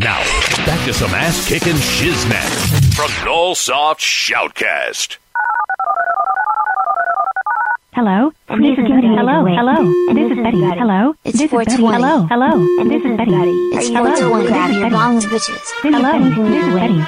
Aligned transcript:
Now, 0.00 0.16
back 0.64 0.82
to 0.86 0.94
some 0.94 1.10
ass 1.10 1.46
kicking 1.46 1.74
shiznit 1.74 2.94
from 2.96 3.10
Nullsoft 3.20 4.00
Shoutcast. 4.00 5.18
Hello. 7.92 8.32
And 8.48 8.64
this 8.64 8.76
this 8.76 8.78
is 8.78 8.84
is 8.84 8.90
Betty. 8.96 9.08
Betty. 9.08 9.16
Hello. 9.20 9.44
Hello. 9.44 9.76
And 10.08 10.16
this 10.16 10.24
this 10.24 10.32
is 10.32 10.38
is 10.38 10.44
Betty. 10.44 10.60
Betty. 10.62 10.78
Hello. 10.80 11.14
It's 11.24 11.36
this 11.38 11.52
is 11.52 11.58
Betty. 11.58 11.76
420. 11.76 12.00
Hello. 12.00 12.16
Hello. 12.32 12.52
And 12.80 12.90
this 12.90 13.02
this 13.02 13.04
is 13.04 13.10
is 13.12 13.16
Betty. 13.20 13.30
Betty. 13.36 13.50
It's 13.76 13.76
It's 13.76 13.88
Hello. 13.92 14.16
420. 14.16 14.48
Grab 14.48 14.72
your 14.72 14.90
bongs, 14.96 15.24
bitches. 15.28 15.64
This 15.84 15.92
is 15.92 16.00
Betty. 16.00 16.28
This 16.48 16.64
is 16.64 16.74
Betty. 16.80 17.00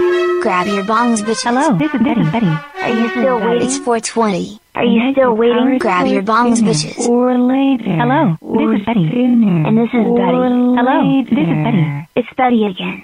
Grab 0.44 0.66
your 0.66 0.84
bongs, 0.84 1.20
bitches. 1.24 1.44
Hello. 1.48 1.66
This 1.80 1.94
is 1.96 2.00
Betty. 2.04 2.24
Betty. 2.28 2.52
Are 2.84 2.92
you 2.92 3.08
still 3.08 3.40
waiting? 3.40 3.64
It's 3.64 3.78
420. 3.80 4.60
Are 4.74 4.84
you 4.84 5.00
Yes, 5.02 5.12
still 5.14 5.34
waiting? 5.36 5.58
our 5.58 5.78
Grab 5.78 6.06
your 6.06 6.22
bongs, 6.22 6.60
bitches. 6.62 7.06
Or 7.08 7.36
later. 7.38 7.84
Hello. 7.90 8.36
This 8.40 8.80
is 8.80 8.86
Betty. 8.86 9.24
And 9.24 9.76
this 9.78 9.88
is 9.92 9.92
Betty. 9.92 10.42
Hello. 10.80 11.22
This 11.28 11.48
is 11.48 11.64
Betty. 11.64 12.08
It's 12.16 12.32
Betty 12.36 12.64
again. 12.66 13.02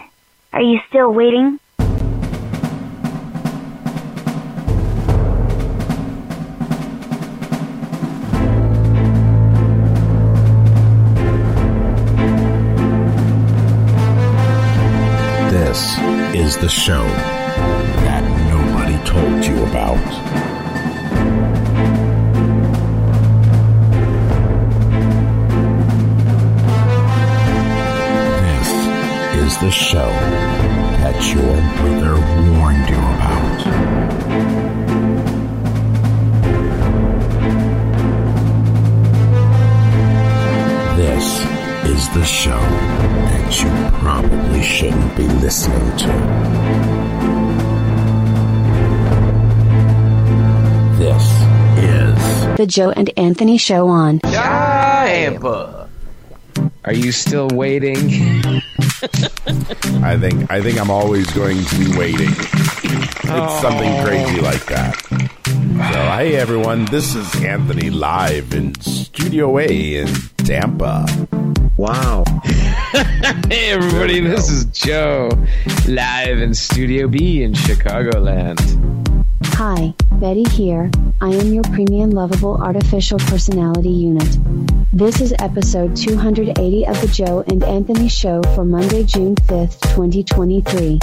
Are 0.54 0.62
you 0.62 0.80
still 0.88 1.12
waiting? 1.12 1.58
This 15.50 15.96
is 16.34 16.58
the 16.58 16.68
show 16.68 17.02
that 18.04 18.22
nobody 18.50 18.98
told 19.06 19.44
you 19.44 19.62
about. 19.64 19.96
The 29.60 29.70
show 29.72 30.06
that 31.02 31.34
your 31.34 31.42
brother 31.78 32.14
warned 32.58 32.88
you 32.88 32.94
about. 32.94 33.58
This 40.96 41.40
is 41.90 42.08
the 42.14 42.24
show 42.24 42.50
that 42.50 43.60
you 43.60 43.98
probably 43.98 44.62
shouldn't 44.62 45.16
be 45.16 45.26
listening 45.26 45.96
to. 45.96 46.06
This 50.98 51.22
is 51.82 52.56
The 52.56 52.66
Joe 52.68 52.90
and 52.90 53.10
Anthony 53.16 53.58
Show 53.58 53.88
on. 53.88 54.20
Tampa. 54.20 55.88
Are 56.84 56.94
you 56.94 57.10
still 57.10 57.48
waiting? 57.48 58.62
I 59.00 60.18
think 60.18 60.50
I 60.50 60.60
think 60.60 60.80
I'm 60.80 60.90
always 60.90 61.30
going 61.30 61.62
to 61.64 61.78
be 61.78 61.96
waiting. 61.96 62.30
It's 62.30 63.60
something 63.60 63.92
oh. 63.92 64.04
crazy 64.04 64.40
like 64.40 64.66
that. 64.66 64.96
So, 65.92 66.10
hey 66.16 66.34
everyone, 66.34 66.84
this 66.86 67.14
is 67.14 67.32
Anthony 67.44 67.90
live 67.90 68.52
in 68.54 68.74
Studio 68.80 69.58
A 69.58 69.98
in 69.98 70.08
Tampa. 70.38 71.06
Wow. 71.76 72.24
hey, 73.48 73.70
everybody, 73.70 74.18
this 74.18 74.48
go. 74.48 74.56
is 74.56 74.64
Joe, 74.66 75.30
live 75.86 76.40
in 76.40 76.52
Studio 76.52 77.06
B 77.06 77.44
in 77.44 77.52
Chicagoland. 77.52 78.58
Hi, 79.44 79.94
Betty 80.20 80.44
here. 80.50 80.90
I 81.20 81.30
am 81.30 81.52
your 81.52 81.62
premium 81.62 82.10
lovable 82.10 82.60
artificial 82.60 83.20
personality 83.20 83.90
unit. 83.90 84.36
This 84.92 85.20
is 85.20 85.32
episode 85.38 85.94
280 85.94 86.86
of 86.86 87.00
the 87.00 87.06
Joe 87.06 87.44
and 87.46 87.62
Anthony 87.62 88.08
Show 88.08 88.42
for 88.54 88.64
Monday, 88.64 89.04
June 89.04 89.36
5th, 89.36 89.80
2023. 89.94 90.98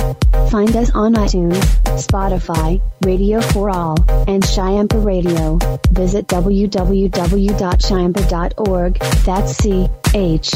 Find 0.50 0.76
us 0.76 0.92
on 0.94 1.14
iTunes, 1.14 1.56
Spotify, 1.96 2.82
Radio 3.06 3.40
for 3.40 3.70
All, 3.70 3.96
and 4.28 4.44
Chiampa 4.44 5.02
Radio. 5.06 5.60
Visit 5.92 6.28
www.chiampa.org. 6.28 9.00
That's 9.26 9.58
C 9.58 9.88
H 10.14 10.54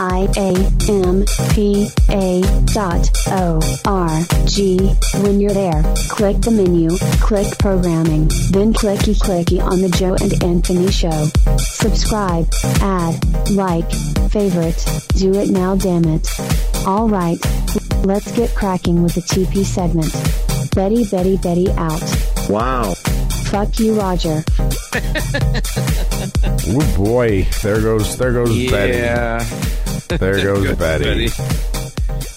I 0.00 0.28
A 0.36 0.54
M 0.88 1.24
P 1.50 1.88
A 2.10 2.40
dot 2.66 3.10
O 3.28 3.60
R 3.84 4.20
G. 4.46 4.78
When 5.22 5.40
you're 5.40 5.50
there, 5.50 5.82
click 6.08 6.40
the 6.40 6.52
menu, 6.52 6.90
click 7.20 7.58
programming, 7.68 8.26
then 8.50 8.72
clicky 8.72 9.14
clicky 9.20 9.62
on 9.62 9.82
the 9.82 9.90
Joe 9.90 10.16
and 10.22 10.42
Anthony 10.42 10.90
Show. 10.90 11.28
Subscribe, 11.58 12.48
add, 12.80 13.22
like, 13.50 13.92
favorite, 14.30 14.82
do 15.08 15.34
it 15.34 15.50
now, 15.50 15.76
damn 15.76 16.06
it. 16.06 16.26
Alright, 16.86 17.36
let's 18.06 18.32
get 18.32 18.54
cracking 18.54 19.02
with 19.02 19.14
the 19.14 19.20
TP 19.20 19.66
segment. 19.66 20.10
Betty, 20.74 21.04
Betty, 21.10 21.36
Betty 21.36 21.70
out. 21.72 22.00
Wow. 22.48 22.94
Fuck 23.50 23.78
you, 23.78 24.00
Roger. 24.00 24.42
Oh 26.70 26.94
boy, 26.98 27.44
there 27.62 27.80
goes 27.80 28.18
there 28.18 28.32
goes 28.32 28.50
Betty. 28.70 28.98
Yeah. 28.98 29.42
There 30.08 30.42
goes 30.42 30.76
Betty. 30.76 31.30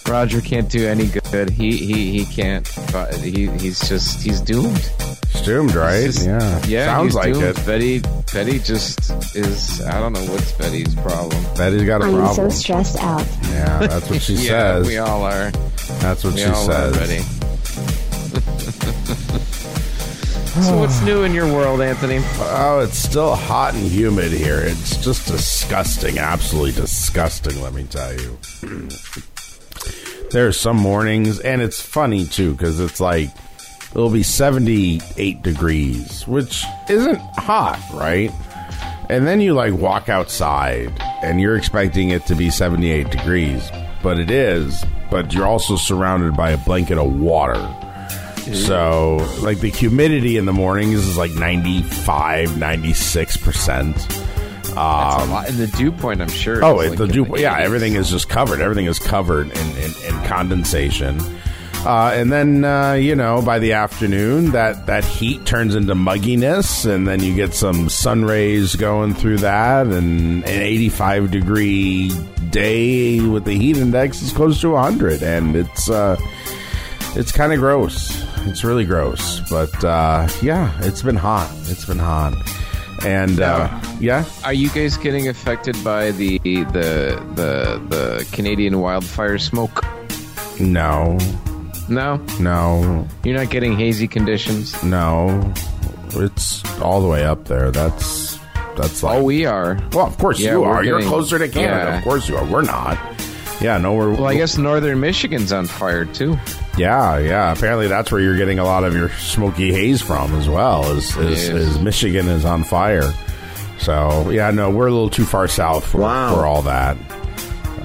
Roger 0.08 0.40
can't 0.40 0.70
do 0.70 0.88
any 0.88 1.08
good. 1.08 1.50
He 1.50 1.76
he 1.76 2.20
he 2.20 2.26
can't. 2.26 2.66
He 3.20 3.48
he's 3.48 3.80
just 3.90 4.22
he's 4.22 4.40
doomed. 4.40 4.90
It's 5.42 5.48
doomed, 5.48 5.74
right? 5.74 6.06
Just- 6.06 6.24
yeah. 6.28 6.62
Yeah. 6.68 6.86
Sounds 6.86 7.16
like 7.16 7.34
doomed. 7.34 7.58
it. 7.58 7.66
Betty 7.66 8.00
Betty 8.32 8.60
just 8.60 9.10
is. 9.36 9.82
I 9.82 10.00
don't 10.00 10.14
know 10.14 10.24
what's 10.32 10.52
Betty's 10.52 10.94
problem. 10.94 11.44
Betty's 11.58 11.84
got 11.84 12.02
a 12.02 12.06
I'm 12.06 12.36
so 12.36 12.48
stressed 12.50 12.98
out. 13.02 13.26
yeah, 13.50 13.80
that's 13.88 14.08
what 14.08 14.22
she 14.22 14.34
yeah, 14.36 14.78
says. 14.78 14.88
we 14.88 14.98
all 15.00 15.24
are. 15.24 15.50
That's 16.00 16.24
what 16.24 16.36
We 16.36 16.42
she 16.42 16.46
all 16.46 16.64
says. 16.68 16.96
are 16.96 17.00
Betty. 17.00 17.22
so 20.62 20.78
what's 20.78 21.02
new 21.02 21.24
in 21.24 21.34
your 21.34 21.52
world, 21.52 21.82
Anthony? 21.82 22.20
Oh, 22.38 22.82
it's 22.88 22.98
still 22.98 23.34
hot 23.36 23.74
and 23.74 23.84
humid 23.84 24.32
here. 24.32 24.60
It's 24.62 25.04
just 25.04 25.28
disgusting, 25.28 26.20
absolutely 26.20 26.74
disgusting. 26.74 27.60
Let 27.64 27.74
me 27.74 27.86
tell 27.86 28.14
you. 28.14 28.38
There 30.32 30.48
are 30.48 30.54
some 30.54 30.78
mornings, 30.78 31.42
and 31.42 31.62
it's 31.62 31.82
funny 31.82 32.26
too 32.26 32.54
because 32.54 32.80
it's 32.80 33.02
like 33.02 33.32
it'll 33.92 34.10
be 34.10 34.24
seventy-eight 34.24 35.42
degrees, 35.42 36.28
which 36.28 36.66
isn't 36.90 37.20
hot, 37.38 37.80
right? 37.94 38.32
And 39.10 39.28
then 39.28 39.42
you 39.42 39.54
like 39.54 39.74
walk 39.74 40.10
outside, 40.10 40.92
and 41.22 41.42
you're 41.42 41.58
expecting 41.58 42.10
it 42.10 42.26
to 42.28 42.36
be 42.36 42.50
seventy-eight 42.50 43.10
degrees, 43.10 43.70
but 44.02 44.20
it 44.20 44.32
is. 44.32 44.84
But 45.10 45.34
you're 45.34 45.48
also 45.48 45.76
surrounded 45.76 46.38
by 46.38 46.52
a 46.52 46.58
blanket 46.58 46.98
of 46.98 47.20
water. 47.20 47.60
Mm-hmm. 48.42 48.54
So, 48.56 49.18
like 49.44 49.60
the 49.60 49.70
humidity 49.70 50.38
in 50.38 50.46
the 50.46 50.54
mornings 50.54 51.08
is 51.08 51.16
like 51.16 51.32
95, 51.32 52.50
96%. 52.50 54.32
That's 54.74 54.78
a 54.78 54.80
um, 54.80 55.30
lot. 55.30 55.50
And 55.50 55.58
the 55.58 55.68
dew 55.68 55.92
point, 55.92 56.22
I'm 56.22 56.30
sure. 56.30 56.64
Oh, 56.64 56.80
is 56.80 56.88
it, 56.88 56.90
like 56.90 56.98
the 56.98 57.04
in 57.04 57.12
dew, 57.12 57.26
the 57.26 57.42
yeah, 57.42 57.58
everything 57.60 57.94
is 57.94 58.10
just 58.10 58.30
covered. 58.30 58.62
Everything 58.62 58.86
is 58.86 58.98
covered 58.98 59.52
in, 59.52 59.78
in, 59.78 59.92
in 60.08 60.24
condensation. 60.26 61.20
Uh, 61.86 62.12
and 62.14 62.32
then, 62.32 62.64
uh, 62.64 62.94
you 62.94 63.16
know, 63.16 63.42
by 63.42 63.58
the 63.58 63.74
afternoon, 63.74 64.52
that, 64.52 64.86
that 64.86 65.04
heat 65.04 65.46
turns 65.46 65.74
into 65.74 65.96
mugginess, 65.96 66.86
and 66.86 67.08
then 67.08 67.24
you 67.24 67.36
get 67.36 67.56
some 67.56 67.90
sun 67.90 68.24
rays 68.24 68.76
going 68.76 69.16
through 69.16 69.38
that, 69.38 69.88
and 69.88 70.44
an 70.44 70.62
85 70.62 71.32
degree 71.32 72.12
day 72.52 73.20
with 73.20 73.46
the 73.46 73.54
heat 73.58 73.78
index 73.78 74.22
is 74.22 74.32
close 74.32 74.62
to 74.62 74.72
100. 74.72 75.24
And 75.24 75.56
it's, 75.56 75.90
uh, 75.90 76.18
it's 77.16 77.32
kind 77.32 77.52
of 77.52 77.60
gross. 77.60 78.24
It's 78.48 78.64
really 78.64 78.86
gross. 78.86 79.40
But, 79.50 79.84
uh, 79.84 80.28
yeah, 80.44 80.72
it's 80.82 81.02
been 81.02 81.16
hot. 81.16 81.52
It's 81.64 81.86
been 81.86 82.00
hot. 82.00 82.36
And, 83.04 83.42
uh, 83.42 83.82
yeah. 84.00 84.26
Are 84.44 84.54
you 84.54 84.70
guys 84.70 84.98
getting 84.98 85.28
affected 85.28 85.76
by 85.84 86.12
the 86.12 86.38
the 86.38 86.64
the 86.64 87.82
the 87.90 88.28
Canadian 88.32 88.80
wildfire 88.80 89.40
smoke? 89.40 89.84
No, 90.60 91.18
No, 91.92 92.18
no, 92.40 93.08
you're 93.24 93.38
not 93.38 93.50
getting 93.50 93.78
hazy 93.78 94.08
conditions. 94.08 94.82
No, 94.84 95.54
it's 96.14 96.64
all 96.82 97.02
the 97.02 97.08
way 97.08 97.26
up 97.26 97.46
there. 97.46 97.70
That's 97.70 98.40
that's 98.78 99.04
like. 99.04 99.20
Oh, 99.20 99.24
we 99.24 99.46
are. 99.46 99.78
well, 99.92 100.08
of 100.08 100.18
course 100.18 100.40
Yeah, 100.40 100.52
you 100.54 100.64
are. 100.64 100.84
You're 100.84 101.02
closer 101.02 101.38
to 101.38 101.50
Canada. 101.50 101.92
yeah. 101.92 101.98
Of 101.98 102.04
course 102.04 102.30
you 102.30 102.38
are. 102.38 102.46
We're 102.46 102.62
not. 102.64 102.98
Yeah, 103.60 103.78
no, 103.78 103.94
we're. 103.94 104.12
Well, 104.14 104.26
I 104.28 104.36
guess 104.36 104.58
northern 104.58 105.00
Michigan's 105.02 105.52
on 105.52 105.68
fire 105.68 106.06
too. 106.06 106.38
Yeah, 106.78 107.20
yeah. 107.20 107.52
Apparently, 107.52 107.88
that's 107.88 108.10
where 108.12 108.22
you're 108.22 108.38
getting 108.38 108.58
a 108.60 108.64
lot 108.64 108.86
of 108.86 108.96
your 108.96 109.10
smoky 109.10 109.74
haze 109.74 110.02
from 110.02 110.34
as 110.36 110.48
well. 110.48 110.90
Is 110.96 111.16
is, 111.18 111.50
is 111.50 111.80
Michigan 111.80 112.28
is 112.30 112.46
on 112.46 112.64
fire? 112.64 113.14
So 113.80 114.30
yeah, 114.30 114.50
no, 114.52 114.70
we're 114.70 114.88
a 114.88 114.92
little 114.92 115.10
too 115.10 115.26
far 115.26 115.48
south 115.50 115.86
for, 115.86 116.00
Wow. 116.02 116.34
for 116.36 116.46
all 116.46 116.62
that. 116.62 116.96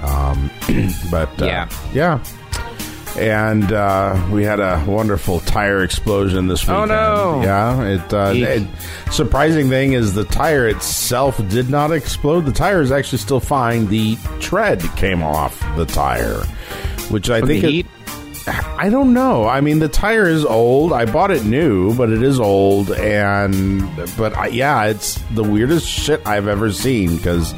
Um, 0.00 0.50
but 1.10 1.42
uh, 1.42 1.46
Yeah. 1.46 1.68
yeah. 1.92 2.24
And 3.18 3.72
uh, 3.72 4.28
we 4.30 4.44
had 4.44 4.60
a 4.60 4.84
wonderful 4.86 5.40
tire 5.40 5.82
explosion 5.82 6.48
this 6.48 6.62
weekend. 6.62 6.92
Oh, 6.92 7.40
no. 7.40 7.42
Yeah, 7.42 7.82
it, 7.82 8.12
uh, 8.12 8.32
it. 8.34 8.68
Surprising 9.10 9.68
thing 9.68 9.94
is 9.94 10.12
the 10.14 10.24
tire 10.24 10.68
itself 10.68 11.36
did 11.48 11.70
not 11.70 11.92
explode. 11.92 12.44
The 12.44 12.52
tire 12.52 12.82
is 12.82 12.92
actually 12.92 13.18
still 13.18 13.40
fine. 13.40 13.86
The 13.86 14.16
tread 14.40 14.82
came 14.96 15.22
off 15.22 15.58
the 15.76 15.86
tire, 15.86 16.44
which 17.10 17.30
I 17.30 17.40
From 17.40 17.48
think 17.48 17.64
it-? 17.64 17.86
I 18.48 18.90
don't 18.90 19.12
know. 19.12 19.48
I 19.48 19.60
mean, 19.60 19.80
the 19.80 19.88
tire 19.88 20.28
is 20.28 20.44
old. 20.44 20.92
I 20.92 21.04
bought 21.04 21.32
it 21.32 21.44
new, 21.44 21.94
but 21.96 22.10
it 22.10 22.22
is 22.22 22.38
old, 22.38 22.92
and 22.92 23.82
but 24.16 24.36
I, 24.36 24.48
yeah, 24.48 24.84
it's 24.84 25.20
the 25.32 25.42
weirdest 25.42 25.88
shit 25.88 26.24
I've 26.24 26.46
ever 26.46 26.70
seen 26.70 27.16
because 27.16 27.54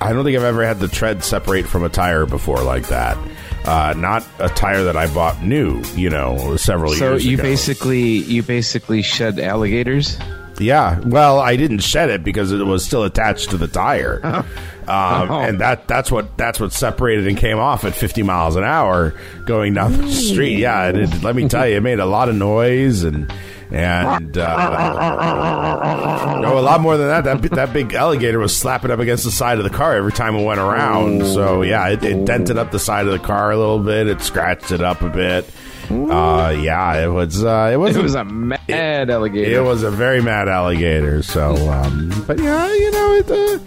I 0.00 0.12
don't 0.12 0.24
think 0.24 0.36
I've 0.36 0.44
ever 0.44 0.66
had 0.66 0.80
the 0.80 0.88
tread 0.88 1.22
separate 1.22 1.66
from 1.66 1.84
a 1.84 1.88
tire 1.88 2.26
before 2.26 2.62
like 2.64 2.88
that. 2.88 3.16
Uh, 3.66 3.92
not 3.96 4.24
a 4.38 4.48
tire 4.48 4.84
that 4.84 4.96
I 4.96 5.12
bought 5.12 5.42
new, 5.42 5.82
you 5.96 6.08
know, 6.08 6.56
several 6.56 6.92
So 6.92 7.10
years 7.12 7.26
you 7.26 7.34
ago. 7.34 7.42
basically 7.42 8.00
you 8.02 8.42
basically 8.42 9.02
shed 9.02 9.38
alligators. 9.40 10.16
Yeah, 10.58 11.00
well, 11.00 11.38
I 11.38 11.56
didn't 11.56 11.80
shed 11.80 12.08
it 12.08 12.24
because 12.24 12.50
it 12.52 12.64
was 12.64 12.82
still 12.84 13.04
attached 13.04 13.50
to 13.50 13.58
the 13.58 13.66
tire, 13.68 14.20
um, 14.24 14.44
Oh. 14.88 15.40
and 15.40 15.58
that 15.60 15.86
that's 15.88 16.10
what 16.10 16.38
that's 16.38 16.58
what 16.58 16.72
separated 16.72 17.26
and 17.26 17.36
came 17.36 17.58
off 17.58 17.84
at 17.84 17.94
50 17.94 18.22
miles 18.22 18.56
an 18.56 18.64
hour 18.64 19.12
going 19.44 19.74
down 19.74 19.92
the 19.98 20.10
street. 20.12 20.58
Yeah, 20.58 20.84
and 20.86 20.96
it, 20.98 21.22
let 21.22 21.36
me 21.36 21.46
tell 21.48 21.68
you, 21.68 21.76
it 21.76 21.82
made 21.82 21.98
a 21.98 22.06
lot 22.06 22.28
of 22.30 22.36
noise 22.36 23.02
and 23.02 23.30
and 23.70 24.38
uh, 24.38 24.70
no, 24.70 25.80
a 25.82 25.85
lot 26.66 26.80
more 26.80 26.96
than 26.96 27.08
that. 27.08 27.24
That 27.24 27.40
bi- 27.42 27.56
that 27.56 27.72
big 27.72 27.94
alligator 27.94 28.38
was 28.38 28.56
slapping 28.56 28.90
up 28.90 28.98
against 28.98 29.24
the 29.24 29.30
side 29.30 29.58
of 29.58 29.64
the 29.64 29.70
car 29.70 29.94
every 29.96 30.12
time 30.12 30.34
it 30.36 30.44
went 30.44 30.60
around. 30.60 31.24
So 31.26 31.62
yeah, 31.62 31.88
it, 31.88 32.02
it 32.04 32.24
dented 32.24 32.58
up 32.58 32.70
the 32.70 32.78
side 32.78 33.06
of 33.06 33.12
the 33.12 33.18
car 33.18 33.50
a 33.50 33.56
little 33.56 33.78
bit. 33.80 34.06
It 34.08 34.20
scratched 34.20 34.70
it 34.72 34.82
up 34.82 35.00
a 35.02 35.08
bit. 35.08 35.48
Uh, 35.90 36.52
yeah, 36.60 37.04
it 37.04 37.08
was 37.08 37.44
uh, 37.44 37.70
it 37.72 37.76
was 37.76 37.96
It 37.96 38.02
was 38.02 38.14
a 38.16 38.24
mad 38.24 39.08
alligator. 39.10 39.60
it 39.60 39.64
was 39.64 39.82
a 39.84 39.90
very 39.90 40.20
mad 40.20 40.48
alligator. 40.48 41.22
So, 41.22 41.54
um, 41.70 42.10
but 42.26 42.38
yeah, 42.40 42.72
you 42.74 42.90
know, 42.90 43.14
it, 43.14 43.30
uh, 43.30 43.58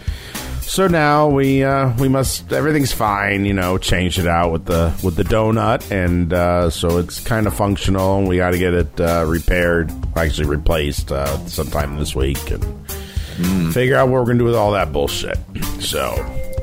so 0.70 0.88
now 0.88 1.28
we 1.28 1.64
uh, 1.64 1.92
we 1.98 2.08
must 2.08 2.54
everything's 2.54 2.92
fine. 2.92 3.44
You 3.44 3.54
know, 3.54 3.80
Change 3.80 4.20
it 4.20 4.28
out 4.28 4.52
with 4.52 4.66
the 4.66 4.94
with 5.04 5.16
the 5.16 5.24
donut, 5.24 5.90
and 5.90 6.32
uh, 6.32 6.70
so 6.70 7.00
it's 7.00 7.20
kind 7.20 7.48
of 7.48 7.56
functional. 7.56 8.20
And 8.20 8.28
we 8.28 8.38
got 8.38 8.52
to 8.52 8.60
get 8.60 8.76
it 8.76 9.02
uh, 9.02 9.26
repaired, 9.28 9.92
actually 10.16 10.48
replaced 10.48 11.12
uh, 11.12 11.38
sometime 11.48 11.98
this 11.98 12.16
week, 12.16 12.52
and 12.52 13.74
figure 13.74 13.96
out 13.96 14.10
what 14.10 14.20
we're 14.22 14.28
gonna 14.28 14.38
do 14.40 14.46
with 14.46 14.56
all 14.56 14.72
that 14.74 14.94
bullshit. 14.94 15.40
So, 15.80 16.12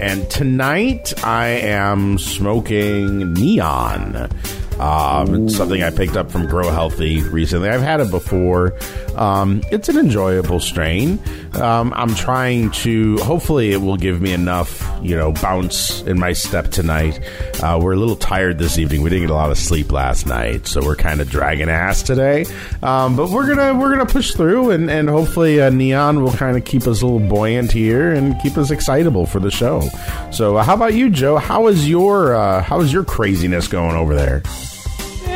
and 0.00 0.30
tonight 0.30 1.12
I 1.24 1.48
am 1.48 2.18
smoking 2.18 3.32
neon. 3.32 4.30
Um, 4.78 5.46
it's 5.46 5.56
something 5.56 5.82
I 5.82 5.90
picked 5.90 6.16
up 6.16 6.30
from 6.30 6.46
Grow 6.46 6.70
Healthy 6.70 7.22
recently. 7.22 7.70
I've 7.70 7.80
had 7.80 8.00
it 8.00 8.10
before. 8.10 8.78
Um, 9.16 9.62
it's 9.70 9.88
an 9.88 9.96
enjoyable 9.96 10.60
strain. 10.60 11.18
Um, 11.54 11.92
I'm 11.96 12.14
trying 12.14 12.70
to. 12.72 13.16
Hopefully, 13.18 13.72
it 13.72 13.78
will 13.78 13.96
give 13.96 14.20
me 14.20 14.32
enough, 14.32 14.86
you 15.02 15.16
know, 15.16 15.32
bounce 15.32 16.02
in 16.02 16.18
my 16.18 16.32
step 16.32 16.70
tonight. 16.70 17.20
Uh, 17.62 17.78
we're 17.82 17.94
a 17.94 17.96
little 17.96 18.16
tired 18.16 18.58
this 18.58 18.78
evening. 18.78 19.02
We 19.02 19.10
didn't 19.10 19.24
get 19.24 19.30
a 19.30 19.34
lot 19.34 19.50
of 19.50 19.58
sleep 19.58 19.90
last 19.92 20.26
night, 20.26 20.66
so 20.66 20.84
we're 20.84 20.96
kind 20.96 21.20
of 21.20 21.30
dragging 21.30 21.68
ass 21.68 22.02
today. 22.02 22.44
Um, 22.82 23.16
but 23.16 23.30
we're 23.30 23.46
gonna 23.46 23.78
we're 23.78 23.90
gonna 23.90 24.06
push 24.06 24.32
through, 24.34 24.70
and 24.70 24.90
and 24.90 25.08
hopefully, 25.08 25.60
uh, 25.60 25.70
neon 25.70 26.22
will 26.22 26.32
kind 26.32 26.56
of 26.56 26.64
keep 26.64 26.86
us 26.86 27.02
a 27.02 27.06
little 27.06 27.26
buoyant 27.26 27.72
here 27.72 28.12
and 28.12 28.40
keep 28.42 28.56
us 28.58 28.70
excitable 28.70 29.26
for 29.26 29.40
the 29.40 29.50
show. 29.50 29.82
So, 30.30 30.56
uh, 30.56 30.62
how 30.62 30.74
about 30.74 30.94
you, 30.94 31.10
Joe? 31.10 31.36
How 31.36 31.68
is 31.68 31.88
your 31.88 32.34
uh, 32.34 32.62
how 32.62 32.80
is 32.80 32.92
your 32.92 33.04
craziness 33.04 33.68
going 33.68 33.96
over 33.96 34.14
there? 34.14 34.42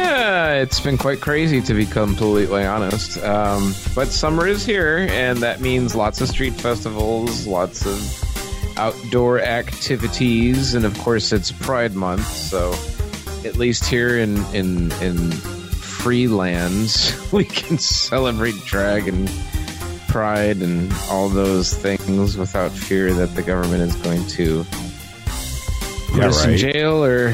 Yeah, 0.00 0.54
it's 0.54 0.80
been 0.80 0.96
quite 0.98 1.20
crazy 1.20 1.60
to 1.62 1.74
be 1.74 1.84
completely 1.86 2.64
honest. 2.64 3.18
Um, 3.18 3.74
but 3.94 4.08
summer 4.08 4.46
is 4.46 4.64
here, 4.64 5.06
and 5.10 5.38
that 5.42 5.60
means 5.60 5.94
lots 5.94 6.20
of 6.20 6.28
street 6.28 6.54
festivals, 6.54 7.46
lots 7.46 7.84
of 7.86 8.78
outdoor 8.78 9.40
activities, 9.40 10.74
and 10.74 10.84
of 10.86 10.96
course 10.98 11.32
it's 11.32 11.52
Pride 11.52 11.94
Month. 11.94 12.26
So, 12.26 12.72
at 13.44 13.56
least 13.56 13.84
here 13.84 14.16
in 14.18 14.38
in 14.54 14.90
in 15.02 15.30
free 15.30 16.28
lands, 16.28 17.14
we 17.32 17.44
can 17.44 17.76
celebrate 17.78 18.54
drag 18.64 19.06
and 19.06 19.30
pride 20.08 20.56
and 20.56 20.92
all 21.10 21.28
those 21.28 21.72
things 21.74 22.36
without 22.36 22.72
fear 22.72 23.12
that 23.12 23.34
the 23.36 23.42
government 23.42 23.82
is 23.82 23.94
going 23.96 24.26
to 24.26 24.64
put 26.08 26.18
Yeah, 26.18 26.28
us 26.28 26.44
in 26.46 26.56
jail 26.56 27.04
or 27.04 27.30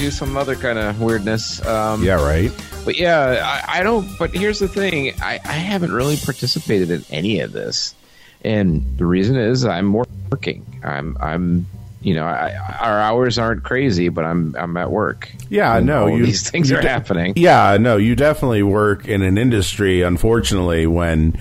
do 0.00 0.10
some 0.10 0.36
other 0.36 0.56
kind 0.56 0.78
of 0.78 1.00
weirdness. 1.00 1.64
Um, 1.66 2.02
Yeah, 2.02 2.14
right. 2.14 2.50
but 2.84 2.96
yeah, 2.96 3.62
I, 3.68 3.80
I 3.80 3.82
don't. 3.82 4.08
But 4.18 4.34
here's 4.34 4.58
the 4.58 4.68
thing: 4.68 5.12
I, 5.22 5.34
I 5.44 5.52
haven't 5.52 5.92
really 5.92 6.16
participated 6.16 6.90
in 6.90 7.04
any 7.10 7.40
of 7.40 7.52
this, 7.52 7.94
and 8.42 8.84
the 8.98 9.06
reason 9.06 9.36
is 9.36 9.64
I'm 9.64 9.92
working. 9.92 10.64
I'm 10.82 11.16
I'm 11.20 11.66
you 12.02 12.14
know 12.14 12.24
I, 12.24 12.54
our 12.80 12.98
hours 13.00 13.38
aren't 13.38 13.62
crazy, 13.62 14.08
but 14.08 14.24
I'm 14.24 14.56
I'm 14.58 14.76
at 14.78 14.90
work. 14.90 15.30
Yeah, 15.50 15.76
And 15.76 15.86
no, 15.86 16.06
you- 16.06 16.24
these 16.26 16.48
things 16.50 16.72
are 16.72 16.80
de- 16.80 16.88
happening. 16.88 17.34
Yeah, 17.36 17.76
no, 17.78 17.96
you 17.98 18.16
definitely 18.16 18.62
work 18.62 19.06
in 19.06 19.22
an 19.22 19.36
industry. 19.38 20.02
Unfortunately, 20.02 20.86
when 20.86 21.38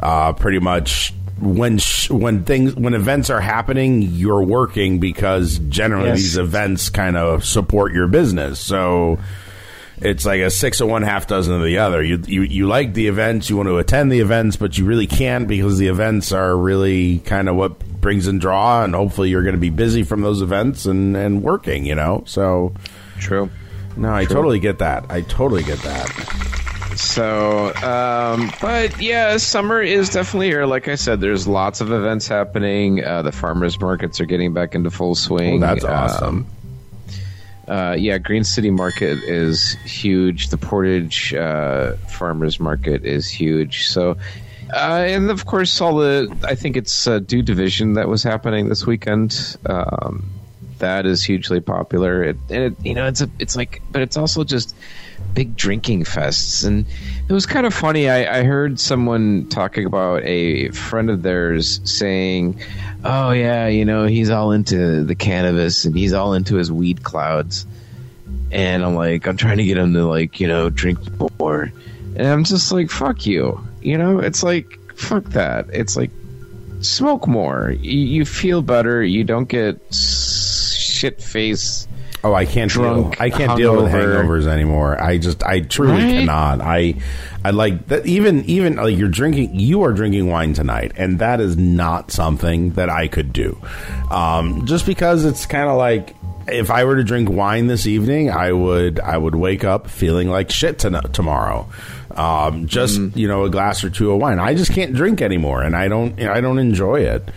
uh, 0.00 0.32
pretty 0.32 0.58
much 0.58 1.14
when 1.42 1.78
sh- 1.78 2.08
when 2.10 2.44
things 2.44 2.74
when 2.76 2.94
events 2.94 3.28
are 3.30 3.40
happening, 3.40 4.02
you're 4.02 4.42
working 4.44 5.00
because 5.00 5.58
generally 5.58 6.08
Yes. 6.10 6.18
these 6.18 6.36
events 6.38 6.88
kind 6.90 7.16
of 7.16 7.44
support 7.44 7.92
your 7.92 8.06
business. 8.06 8.60
So 8.60 9.18
it's 10.00 10.24
like 10.24 10.40
a 10.40 10.50
six 10.50 10.80
of 10.80 10.88
one, 10.88 11.02
half 11.02 11.26
dozen 11.26 11.54
of 11.54 11.62
the 11.64 11.78
other. 11.78 12.02
You 12.02 12.20
you 12.26 12.42
you 12.42 12.66
like 12.66 12.94
the 12.94 13.08
events, 13.08 13.50
you 13.50 13.56
want 13.56 13.68
to 13.68 13.78
attend 13.78 14.10
the 14.10 14.20
events, 14.20 14.56
but 14.56 14.78
you 14.78 14.84
really 14.84 15.06
can't 15.06 15.46
because 15.48 15.78
the 15.78 15.88
events 15.88 16.32
are 16.32 16.56
really 16.56 17.18
kind 17.20 17.48
of 17.48 17.56
what 17.56 17.78
brings 18.00 18.26
in 18.28 18.38
draw, 18.38 18.82
and 18.84 18.94
hopefully 18.94 19.30
you're 19.30 19.42
going 19.44 19.54
to 19.54 19.60
be 19.60 19.70
busy 19.70 20.02
from 20.04 20.22
those 20.22 20.42
events 20.42 20.86
and 20.86 21.16
and 21.16 21.42
working. 21.42 21.84
You 21.86 21.94
know, 21.96 22.22
so. 22.26 22.72
True. 23.18 23.50
No, 23.96 24.12
I 24.12 24.24
totally 24.24 24.58
get 24.58 24.78
that. 24.78 25.04
I 25.10 25.20
totally 25.20 25.62
get 25.62 25.78
that. 25.82 26.61
So, 26.96 27.74
um, 27.76 28.50
but 28.60 29.00
yeah, 29.00 29.36
summer 29.36 29.80
is 29.80 30.10
definitely 30.10 30.48
here. 30.48 30.66
Like 30.66 30.88
I 30.88 30.94
said, 30.94 31.20
there's 31.20 31.46
lots 31.48 31.80
of 31.80 31.90
events 31.92 32.28
happening. 32.28 33.04
Uh, 33.04 33.22
the 33.22 33.32
farmers 33.32 33.80
markets 33.80 34.20
are 34.20 34.26
getting 34.26 34.52
back 34.52 34.74
into 34.74 34.90
full 34.90 35.14
swing. 35.14 35.62
Oh, 35.62 35.66
that's 35.66 35.84
awesome. 35.84 36.46
Um, 37.68 37.74
uh, 37.74 37.96
yeah, 37.98 38.18
Green 38.18 38.44
City 38.44 38.70
Market 38.70 39.22
is 39.22 39.72
huge. 39.84 40.48
The 40.48 40.58
Portage 40.58 41.32
uh, 41.32 41.94
Farmers 42.08 42.58
Market 42.60 43.04
is 43.04 43.28
huge. 43.28 43.88
So, 43.88 44.16
uh, 44.72 45.04
and 45.06 45.30
of 45.30 45.46
course, 45.46 45.80
all 45.80 45.96
the 45.96 46.36
I 46.44 46.54
think 46.54 46.76
it's 46.76 47.06
uh, 47.06 47.20
Do 47.20 47.40
Division 47.40 47.94
that 47.94 48.08
was 48.08 48.22
happening 48.22 48.68
this 48.68 48.86
weekend. 48.86 49.56
Um, 49.64 50.30
that 50.78 51.06
is 51.06 51.22
hugely 51.22 51.60
popular. 51.60 52.24
It, 52.24 52.36
and 52.50 52.64
it, 52.64 52.84
you 52.84 52.94
know, 52.94 53.06
it's 53.06 53.20
a, 53.20 53.30
it's 53.38 53.56
like, 53.56 53.80
but 53.92 54.02
it's 54.02 54.16
also 54.16 54.42
just 54.42 54.74
big 55.34 55.56
drinking 55.56 56.04
fests. 56.04 56.66
And 56.66 56.86
it 57.28 57.32
was 57.32 57.46
kind 57.46 57.66
of 57.66 57.74
funny. 57.74 58.08
I, 58.08 58.40
I 58.40 58.42
heard 58.44 58.78
someone 58.78 59.48
talking 59.48 59.86
about 59.86 60.22
a 60.24 60.70
friend 60.70 61.10
of 61.10 61.22
theirs 61.22 61.80
saying, 61.84 62.60
"Oh 63.04 63.30
yeah, 63.30 63.66
you 63.66 63.84
know, 63.84 64.06
he's 64.06 64.30
all 64.30 64.52
into 64.52 65.04
the 65.04 65.14
cannabis 65.14 65.84
and 65.84 65.96
he's 65.96 66.12
all 66.12 66.34
into 66.34 66.56
his 66.56 66.70
weed 66.70 67.02
clouds." 67.02 67.66
And 68.50 68.84
I'm 68.84 68.94
like, 68.94 69.26
I'm 69.26 69.38
trying 69.38 69.56
to 69.56 69.64
get 69.64 69.78
him 69.78 69.94
to 69.94 70.06
like, 70.06 70.38
you 70.38 70.46
know, 70.46 70.68
drink 70.68 70.98
more. 71.38 71.72
And 72.16 72.26
I'm 72.26 72.44
just 72.44 72.70
like, 72.70 72.90
fuck 72.90 73.24
you. 73.24 73.58
You 73.80 73.96
know, 73.96 74.18
it's 74.18 74.42
like, 74.42 74.78
fuck 74.94 75.24
that. 75.30 75.66
It's 75.72 75.96
like, 75.96 76.10
smoke 76.80 77.26
more. 77.26 77.70
You, 77.80 77.98
you 77.98 78.24
feel 78.26 78.60
better. 78.60 79.02
You 79.02 79.24
don't 79.24 79.48
get 79.48 79.80
shit 79.94 81.22
face. 81.22 81.88
Oh, 82.24 82.34
I 82.34 82.44
can't 82.46 82.70
Drunk, 82.70 83.14
deal. 83.16 83.22
I 83.22 83.30
can't 83.30 83.56
deal 83.56 83.82
with 83.82 83.90
hangovers 83.92 84.46
anymore. 84.46 85.00
I 85.02 85.18
just, 85.18 85.42
I 85.42 85.60
truly 85.60 85.92
Right? 85.94 86.10
cannot. 86.10 86.60
I, 86.60 86.94
I 87.44 87.50
like 87.50 87.88
that. 87.88 88.06
Even, 88.06 88.44
even 88.44 88.76
like 88.76 88.96
you're 88.96 89.08
drinking, 89.08 89.58
you 89.58 89.82
are 89.82 89.92
drinking 89.92 90.28
wine 90.28 90.52
tonight, 90.54 90.92
and 90.96 91.18
that 91.18 91.40
is 91.40 91.56
not 91.56 92.12
something 92.12 92.70
that 92.74 92.88
I 92.88 93.08
could 93.08 93.32
do. 93.32 93.58
Um, 94.10 94.66
just 94.66 94.86
because 94.86 95.24
it's 95.24 95.46
kind 95.46 95.68
of 95.68 95.76
like 95.76 96.14
if 96.46 96.70
I 96.70 96.84
were 96.84 96.96
to 96.96 97.04
drink 97.04 97.28
wine 97.28 97.66
this 97.66 97.86
evening, 97.86 98.30
I 98.30 98.52
would, 98.52 99.00
I 99.00 99.16
would 99.16 99.34
wake 99.34 99.64
up 99.64 99.88
feeling 99.88 100.28
like 100.28 100.50
shit 100.50 100.80
to, 100.80 100.90
tomorrow. 101.12 101.68
Um, 102.18 102.66
just 102.66 102.98
you 103.16 103.28
know, 103.28 103.44
a 103.44 103.50
glass 103.50 103.82
or 103.84 103.90
two 103.90 104.10
of 104.12 104.18
wine. 104.20 104.38
I 104.38 104.54
just 104.54 104.72
can't 104.72 104.94
drink 104.94 105.20
anymore, 105.22 105.62
and 105.62 105.74
I 105.76 105.88
don't, 105.88 106.20
I 106.20 106.40
don't 106.40 106.58
enjoy 106.58 107.00
it. 107.00 107.28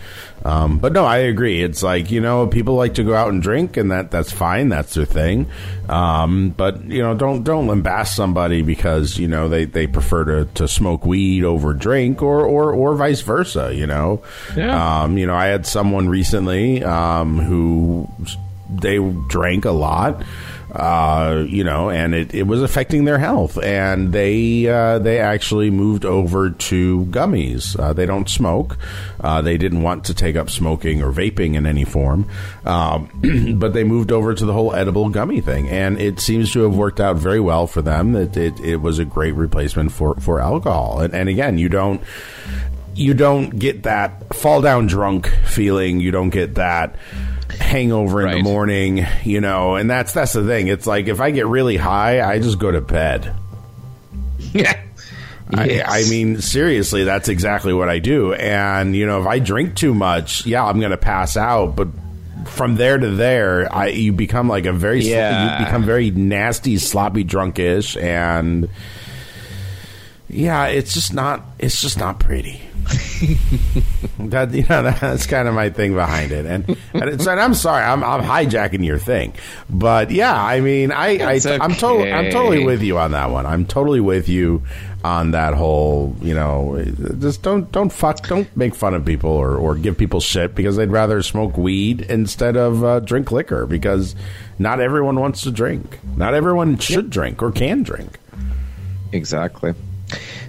Um, 0.44 0.78
but 0.78 0.92
no, 0.92 1.04
I 1.04 1.16
agree. 1.18 1.60
It's 1.62 1.82
like 1.82 2.10
you 2.12 2.20
know, 2.20 2.46
people 2.46 2.74
like 2.74 2.94
to 2.94 3.02
go 3.04 3.14
out 3.14 3.28
and 3.32 3.42
drink, 3.42 3.76
and 3.76 3.90
that 3.90 4.10
that's 4.12 4.30
fine. 4.30 4.68
That's 4.68 4.94
their 4.94 5.04
thing. 5.04 5.46
Um, 5.88 6.50
but 6.50 6.84
you 6.84 7.02
know, 7.02 7.14
don't 7.14 7.42
don't 7.42 7.66
lambast 7.66 8.08
somebody 8.14 8.62
because 8.62 9.18
you 9.18 9.26
know 9.26 9.48
they, 9.48 9.64
they 9.64 9.86
prefer 9.88 10.24
to, 10.24 10.44
to 10.54 10.68
smoke 10.68 11.04
weed 11.04 11.42
over 11.42 11.72
drink, 11.74 12.22
or, 12.22 12.44
or 12.46 12.72
or 12.72 12.94
vice 12.94 13.22
versa. 13.22 13.74
You 13.74 13.86
know, 13.88 14.22
Yeah. 14.56 15.02
um, 15.02 15.18
you 15.18 15.26
know, 15.26 15.34
I 15.34 15.46
had 15.46 15.66
someone 15.66 16.08
recently 16.08 16.84
um, 16.84 17.38
who 17.40 18.08
they 18.70 18.98
drank 19.28 19.64
a 19.64 19.70
lot. 19.72 20.22
Uh, 20.76 21.44
you 21.48 21.64
know, 21.64 21.88
and 21.88 22.14
it, 22.14 22.34
it 22.34 22.42
was 22.42 22.62
affecting 22.62 23.06
their 23.06 23.18
health, 23.18 23.58
and 23.62 24.12
they 24.12 24.68
uh, 24.68 24.98
they 24.98 25.18
actually 25.18 25.70
moved 25.70 26.04
over 26.04 26.50
to 26.50 27.06
gummies. 27.06 27.78
Uh, 27.78 27.94
they 27.94 28.04
don't 28.04 28.28
smoke. 28.28 28.76
Uh, 29.18 29.40
they 29.40 29.56
didn't 29.56 29.82
want 29.82 30.04
to 30.04 30.14
take 30.14 30.36
up 30.36 30.50
smoking 30.50 31.02
or 31.02 31.10
vaping 31.10 31.54
in 31.54 31.64
any 31.64 31.84
form, 31.84 32.28
um, 32.66 33.56
but 33.58 33.72
they 33.72 33.84
moved 33.84 34.12
over 34.12 34.34
to 34.34 34.44
the 34.44 34.52
whole 34.52 34.74
edible 34.74 35.08
gummy 35.08 35.40
thing, 35.40 35.66
and 35.68 35.98
it 35.98 36.20
seems 36.20 36.52
to 36.52 36.60
have 36.60 36.76
worked 36.76 37.00
out 37.00 37.16
very 37.16 37.40
well 37.40 37.66
for 37.66 37.80
them. 37.80 38.12
That 38.12 38.36
it, 38.36 38.60
it 38.60 38.76
was 38.76 38.98
a 38.98 39.04
great 39.06 39.32
replacement 39.32 39.92
for 39.92 40.14
for 40.16 40.40
alcohol, 40.40 41.00
and, 41.00 41.14
and 41.14 41.30
again, 41.30 41.56
you 41.56 41.70
don't 41.70 42.02
you 42.94 43.14
don't 43.14 43.58
get 43.58 43.84
that 43.84 44.34
fall 44.34 44.60
down 44.60 44.86
drunk 44.86 45.28
feeling. 45.46 46.00
You 46.00 46.10
don't 46.10 46.30
get 46.30 46.56
that 46.56 46.96
hangover 47.50 48.26
in 48.26 48.36
the 48.38 48.42
morning, 48.42 49.06
you 49.24 49.40
know, 49.40 49.76
and 49.76 49.88
that's 49.90 50.12
that's 50.12 50.32
the 50.32 50.44
thing. 50.46 50.68
It's 50.68 50.86
like 50.86 51.06
if 51.08 51.20
I 51.20 51.30
get 51.30 51.46
really 51.46 51.76
high, 51.76 52.20
I 52.20 52.38
just 52.38 52.58
go 52.58 52.70
to 52.70 52.80
bed. 52.80 53.34
Yeah. 54.52 54.80
I, 55.54 55.82
I 55.86 56.04
mean, 56.10 56.40
seriously, 56.40 57.04
that's 57.04 57.28
exactly 57.28 57.72
what 57.72 57.88
I 57.88 58.00
do. 58.00 58.32
And 58.34 58.96
you 58.96 59.06
know, 59.06 59.20
if 59.20 59.26
I 59.26 59.38
drink 59.38 59.76
too 59.76 59.94
much, 59.94 60.44
yeah, 60.44 60.64
I'm 60.64 60.80
going 60.80 60.90
to 60.90 60.96
pass 60.96 61.36
out. 61.36 61.76
But 61.76 61.88
from 62.46 62.74
there 62.76 62.98
to 62.98 63.10
there, 63.10 63.72
I 63.72 63.88
you 63.88 64.12
become 64.12 64.48
like 64.48 64.66
a 64.66 64.72
very 64.72 65.02
sl- 65.02 65.10
Yeah. 65.10 65.58
you 65.60 65.64
become 65.66 65.84
very 65.84 66.10
nasty, 66.10 66.78
sloppy, 66.78 67.24
drunkish, 67.24 68.00
and 68.00 68.68
yeah, 70.28 70.66
it's 70.66 70.92
just 70.94 71.14
not 71.14 71.44
it's 71.58 71.80
just 71.80 71.98
not 71.98 72.18
pretty. 72.18 72.60
that 74.18 74.52
you 74.52 74.64
know 74.68 74.82
that's 74.82 75.26
kind 75.26 75.48
of 75.48 75.54
my 75.54 75.70
thing 75.70 75.94
behind 75.94 76.32
it, 76.32 76.46
and, 76.46 76.76
and, 76.94 77.20
and 77.20 77.28
I'm 77.28 77.54
sorry, 77.54 77.82
I'm, 77.82 78.04
I'm 78.04 78.22
hijacking 78.22 78.84
your 78.84 78.98
thing, 78.98 79.34
but 79.68 80.10
yeah, 80.10 80.40
I 80.40 80.60
mean, 80.60 80.92
I, 80.92 81.40
I'm 81.46 81.74
totally 81.74 82.12
I'm 82.12 82.30
totally 82.30 82.64
with 82.64 82.82
you 82.82 82.98
on 82.98 83.12
that 83.12 83.30
one. 83.30 83.46
I'm 83.46 83.66
totally 83.66 84.00
with 84.00 84.28
you 84.28 84.62
on 85.04 85.30
that 85.32 85.54
whole, 85.54 86.16
you 86.20 86.34
know, 86.34 86.82
just 87.20 87.42
don't 87.42 87.70
don't 87.72 87.90
fuck, 87.90 88.26
don't 88.26 88.54
make 88.56 88.74
fun 88.74 88.94
of 88.94 89.04
people 89.04 89.30
or, 89.30 89.56
or 89.56 89.76
give 89.76 89.96
people 89.96 90.20
shit 90.20 90.54
because 90.54 90.76
they'd 90.76 90.90
rather 90.90 91.22
smoke 91.22 91.56
weed 91.56 92.02
instead 92.02 92.56
of 92.56 92.84
uh, 92.84 93.00
drink 93.00 93.30
liquor 93.30 93.66
because 93.66 94.14
not 94.58 94.80
everyone 94.80 95.18
wants 95.20 95.42
to 95.42 95.50
drink, 95.50 95.98
not 96.16 96.34
everyone 96.34 96.78
should 96.78 97.10
drink 97.10 97.42
or 97.42 97.52
can 97.52 97.82
drink. 97.82 98.18
Exactly. 99.12 99.74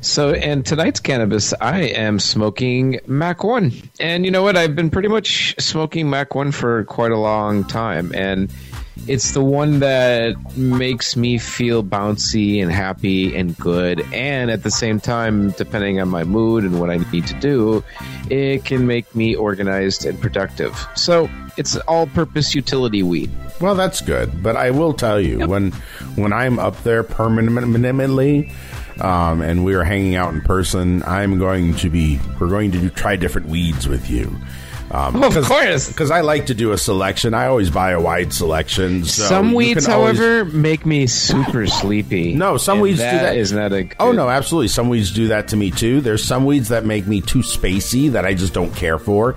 So, 0.02 0.32
and 0.32 0.66
tonight's 0.66 1.00
cannabis, 1.00 1.54
I 1.60 1.80
am 1.80 2.20
smoking 2.20 3.00
Mac 3.08 3.44
1. 3.44 3.72
And 4.00 4.26
you 4.26 4.32
know 4.32 4.44
what? 4.44 4.56
I've 4.56 4.76
been 4.76 4.90
pretty 4.90 5.08
much 5.08 5.56
smoking 5.60 6.10
Mac 6.10 6.36
1 6.36 6.52
for 6.52 6.84
quite 6.86 7.12
a 7.12 7.18
long 7.18 7.64
time. 7.64 8.12
And 8.14 8.52
it's 9.08 9.32
the 9.32 9.42
one 9.42 9.80
that 9.80 10.36
makes 10.58 11.16
me 11.16 11.38
feel 11.38 11.84
bouncy 11.84 12.62
and 12.62 12.72
happy 12.72 13.36
and 13.36 13.58
good. 13.58 14.02
And 14.14 14.52
at 14.52 14.64
the 14.64 14.72
same 14.72 15.00
time, 15.00 15.52
depending 15.52 16.00
on 16.00 16.10
my 16.10 16.24
mood 16.24 16.64
and 16.64 16.80
what 16.80 16.90
I 16.90 16.98
need 17.12 17.28
to 17.28 17.40
do, 17.40 17.84
it 18.30 18.66
can 18.66 18.88
make 18.88 19.14
me 19.16 19.36
organized 19.36 20.06
and 20.06 20.20
productive. 20.20 20.76
So, 20.96 21.30
it's 21.58 21.76
all 21.88 22.06
purpose 22.08 22.54
utility 22.54 23.04
weed. 23.04 23.32
Well, 23.60 23.74
that's 23.74 24.02
good, 24.02 24.44
but 24.44 24.56
I 24.56 24.70
will 24.70 24.94
tell 24.94 25.20
you 25.20 25.48
when 25.48 25.72
when 26.16 26.32
I'm 26.32 26.60
up 26.60 26.84
there 26.84 27.02
permanently, 27.02 28.52
um, 29.01 29.42
and 29.42 29.63
we 29.66 29.74
are 29.75 29.84
hanging 29.84 30.16
out 30.16 30.34
in 30.34 30.42
person, 30.42 31.04
I'm 31.04 31.38
going 31.39 31.75
to 31.75 31.89
be 31.89 32.20
we're 32.39 32.50
going 32.50 32.72
to 32.72 32.80
do, 32.80 32.89
try 32.89 33.16
different 33.16 33.48
weeds 33.48 33.88
with 33.88 34.10
you. 34.10 34.36
Um, 34.89 35.22
Of 35.22 35.34
course. 35.44 35.89
because 35.89 36.12
I 36.12 36.22
like 36.22 36.46
to 36.46 36.54
do 36.54 36.72
a 36.72 36.77
selection. 36.77 37.34
I 37.34 37.48
always 37.48 37.70
buy 37.70 37.92
a 37.92 38.00
wide 38.00 38.32
selection. 38.32 39.04
So 39.04 39.24
some 39.24 39.51
weeds, 39.54 39.86
can 39.86 39.94
always- 39.94 40.18
however, 40.18 40.46
make 40.46 40.86
me 40.86 41.08
super 41.08 41.68
sleepy. 41.68 42.34
No, 42.38 42.56
some 42.56 42.80
weeds 42.80 43.00
do 43.00 43.04
that. 43.04 43.36
Is 43.36 43.51
not 43.51 43.74
a. 43.74 43.89
Oh 44.00 44.13
no, 44.13 44.30
absolutely. 44.30 44.70
Some 44.70 44.88
weeds 44.88 45.12
do 45.12 45.27
that 45.27 45.50
to 45.50 45.58
me 45.58 45.72
too. 45.72 46.00
There's 46.00 46.24
some 46.24 46.46
weeds 46.46 46.70
that 46.70 46.86
make 46.86 47.06
me 47.06 47.20
too 47.20 47.39
spacey 47.39 48.13
that 48.13 48.24
I 48.25 48.34
just 48.34 48.54
don't 48.54 48.74
care 48.74 48.98
for. 48.98 49.36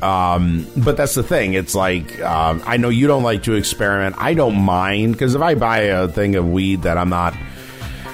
Um, 0.00 0.66
but 0.78 0.96
that's 0.96 1.14
the 1.14 1.22
thing. 1.22 1.52
It's 1.52 1.74
like 1.74 2.18
um, 2.22 2.62
I 2.64 2.78
know 2.78 2.88
you 2.88 3.06
don't 3.06 3.22
like 3.22 3.42
to 3.42 3.52
experiment. 3.52 4.16
I 4.18 4.32
don't 4.32 4.56
mind 4.56 5.12
because 5.12 5.34
if 5.34 5.42
I 5.42 5.56
buy 5.56 5.78
a 5.80 6.08
thing 6.08 6.36
of 6.36 6.48
weed 6.48 6.82
that 6.82 6.96
I'm 6.96 7.10
not 7.10 7.34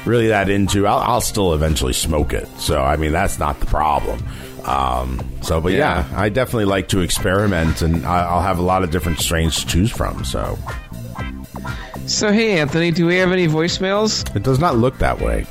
really 0.04 0.28
that 0.28 0.48
into, 0.48 0.86
I'll, 0.86 0.98
I'll 0.98 1.20
still 1.20 1.54
eventually 1.54 1.92
smoke 1.92 2.32
it. 2.32 2.48
So 2.58 2.82
I 2.82 2.96
mean, 2.96 3.12
that's 3.12 3.38
not 3.38 3.60
the 3.60 3.66
problem. 3.66 4.22
Um, 4.64 5.20
so, 5.42 5.60
but 5.60 5.72
yeah. 5.72 6.08
Yeah. 6.08 6.20
I 6.20 6.28
definitely 6.28 6.66
like 6.66 6.88
to 6.88 7.00
experiment, 7.00 7.82
and 7.82 8.06
I, 8.06 8.24
I'll 8.26 8.42
have 8.42 8.58
a 8.58 8.62
lot 8.62 8.84
of 8.84 8.90
different 8.90 9.18
strains 9.18 9.58
to 9.60 9.66
choose 9.66 9.90
from. 9.90 10.24
So 10.24 10.56
So 12.06 12.30
hey, 12.32 12.60
Anthony, 12.60 12.90
do 12.92 13.06
we 13.06 13.16
have 13.16 13.32
any 13.32 13.48
voicemails? 13.48 14.34
it 14.36 14.44
does 14.44 14.60
not 14.60 14.76
look 14.76 14.98
that 14.98 15.20
way. 15.20 15.46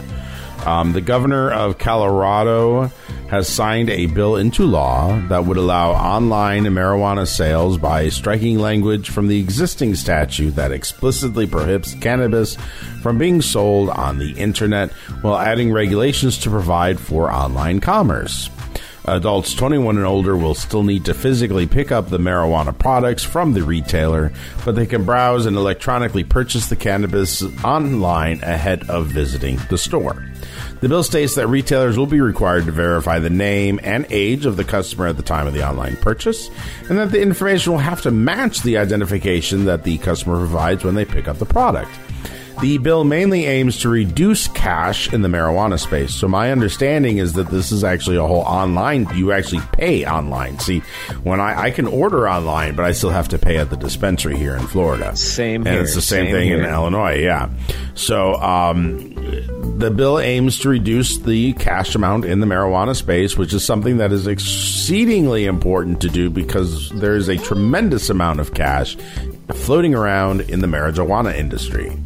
Um, 0.66 0.92
the 0.92 1.00
governor 1.00 1.50
of 1.50 1.78
Colorado 1.78 2.90
has 3.28 3.49
signed 3.49 3.90
a 3.90 4.07
bill 4.07 4.37
into 4.37 4.64
law 4.64 5.19
that 5.28 5.45
would 5.45 5.57
allow 5.57 5.92
online 5.92 6.64
marijuana 6.64 7.26
sales 7.26 7.78
by 7.78 8.09
striking 8.11 8.59
language 8.59 9.11
from 9.11 9.26
the 9.26 9.40
existing 9.40 9.95
statute 9.95 10.50
that 10.52 10.71
explicitly 10.71 11.47
prohibits 11.47 11.95
cannabis 11.95 12.57
from 13.02 13.19
being 13.19 13.42
sold 13.42 13.88
on 13.90 14.19
the 14.19 14.33
internet 14.33 14.90
while 15.23 15.38
adding 15.38 15.73
regulations 15.73 16.38
to 16.38 16.50
provide 16.50 17.00
for 17.00 17.33
online 17.33 17.81
commerce. 17.81 18.49
Adults 19.07 19.54
21 19.54 19.97
and 19.97 20.07
older 20.07 20.37
will 20.37 20.54
still 20.54 20.85
need 20.85 21.04
to 21.07 21.14
physically 21.14 21.66
pick 21.66 21.90
up 21.90 22.09
the 22.09 22.19
marijuana 22.19 22.76
products 22.78 23.25
from 23.25 23.52
the 23.52 23.62
retailer, 23.64 24.33
but 24.64 24.76
they 24.76 24.87
can 24.87 25.04
browse 25.04 25.45
and 25.45 25.57
electronically 25.57 26.23
purchase 26.23 26.69
the 26.69 26.76
cannabis 26.76 27.42
online 27.64 28.40
ahead 28.42 28.88
of 28.88 29.07
visiting 29.07 29.57
the 29.71 29.78
store. 29.78 30.25
The 30.82 30.88
bill 30.88 31.04
states 31.04 31.36
that 31.36 31.46
retailers 31.46 31.96
will 31.96 32.08
be 32.08 32.20
required 32.20 32.66
to 32.66 32.72
verify 32.72 33.20
the 33.20 33.30
name 33.30 33.78
and 33.84 34.04
age 34.10 34.46
of 34.46 34.56
the 34.56 34.64
customer 34.64 35.06
at 35.06 35.16
the 35.16 35.22
time 35.22 35.46
of 35.46 35.54
the 35.54 35.64
online 35.64 35.94
purchase, 35.94 36.50
and 36.88 36.98
that 36.98 37.12
the 37.12 37.22
information 37.22 37.70
will 37.70 37.78
have 37.78 38.02
to 38.02 38.10
match 38.10 38.62
the 38.62 38.78
identification 38.78 39.66
that 39.66 39.84
the 39.84 39.98
customer 39.98 40.38
provides 40.38 40.82
when 40.82 40.96
they 40.96 41.04
pick 41.04 41.28
up 41.28 41.38
the 41.38 41.46
product. 41.46 41.92
The 42.61 42.78
bill 42.78 43.04
mainly 43.04 43.47
aims 43.47 43.78
to 43.80 43.88
reduce 43.88 44.49
cash 44.49 45.12
in 45.12 45.23
the 45.23 45.28
marijuana 45.28 45.78
space. 45.78 46.14
So 46.14 46.28
my 46.28 46.52
understanding 46.52 47.18
is 47.18 47.32
that 47.35 47.49
this 47.49 47.73
is 47.73 47.82
actually 47.82 48.16
a 48.16 48.26
whole 48.26 48.42
online. 48.42 49.09
You 49.14 49.32
actually 49.32 49.62
pay 49.73 50.04
online. 50.06 50.59
See, 50.59 50.80
when 51.23 51.40
I, 51.40 51.62
I 51.62 51.71
can 51.71 51.87
order 51.87 52.28
online, 52.28 52.76
but 52.76 52.85
I 52.85 52.92
still 52.92 53.11
have 53.11 53.28
to 53.30 53.38
pay 53.38 53.59
at 53.59 53.71
the 53.71 53.76
dispensary 53.76 54.37
here 54.37 54.54
in 54.54 54.66
Florida. 54.66 55.16
Same 55.16 55.64
thing. 55.64 55.68
and 55.68 55.76
here, 55.76 55.85
it's 55.85 55.94
the 55.94 56.02
same, 56.02 56.26
same 56.26 56.35
thing 56.35 56.49
in. 56.50 56.64
Illinois. 56.64 57.18
Yeah. 57.18 57.50
So 57.94 58.35
um, 58.35 59.14
the 59.78 59.90
bill 59.90 60.18
aims 60.18 60.59
to 60.61 60.68
reduce 60.68 61.18
the 61.18 61.52
cash 61.54 61.94
amount 61.94 62.25
in 62.25 62.40
the 62.40 62.47
marijuana 62.47 62.94
space, 62.94 63.37
which 63.37 63.52
is 63.52 63.64
something 63.64 63.97
that 63.99 64.12
is 64.12 64.26
exceedingly 64.26 65.47
important 65.47 66.00
to 66.02 66.09
do 66.09 66.30
because 66.30 66.90
there 66.90 67.16
is 67.16 67.28
a 67.28 67.37
tremendous 67.37 68.09
amount 68.11 68.40
of 68.40 68.54
cash 68.54 68.97
floating 69.54 69.94
around 69.94 70.42
in 70.42 70.61
the 70.61 70.66
marijuana 70.66 71.35
industry. 71.35 71.97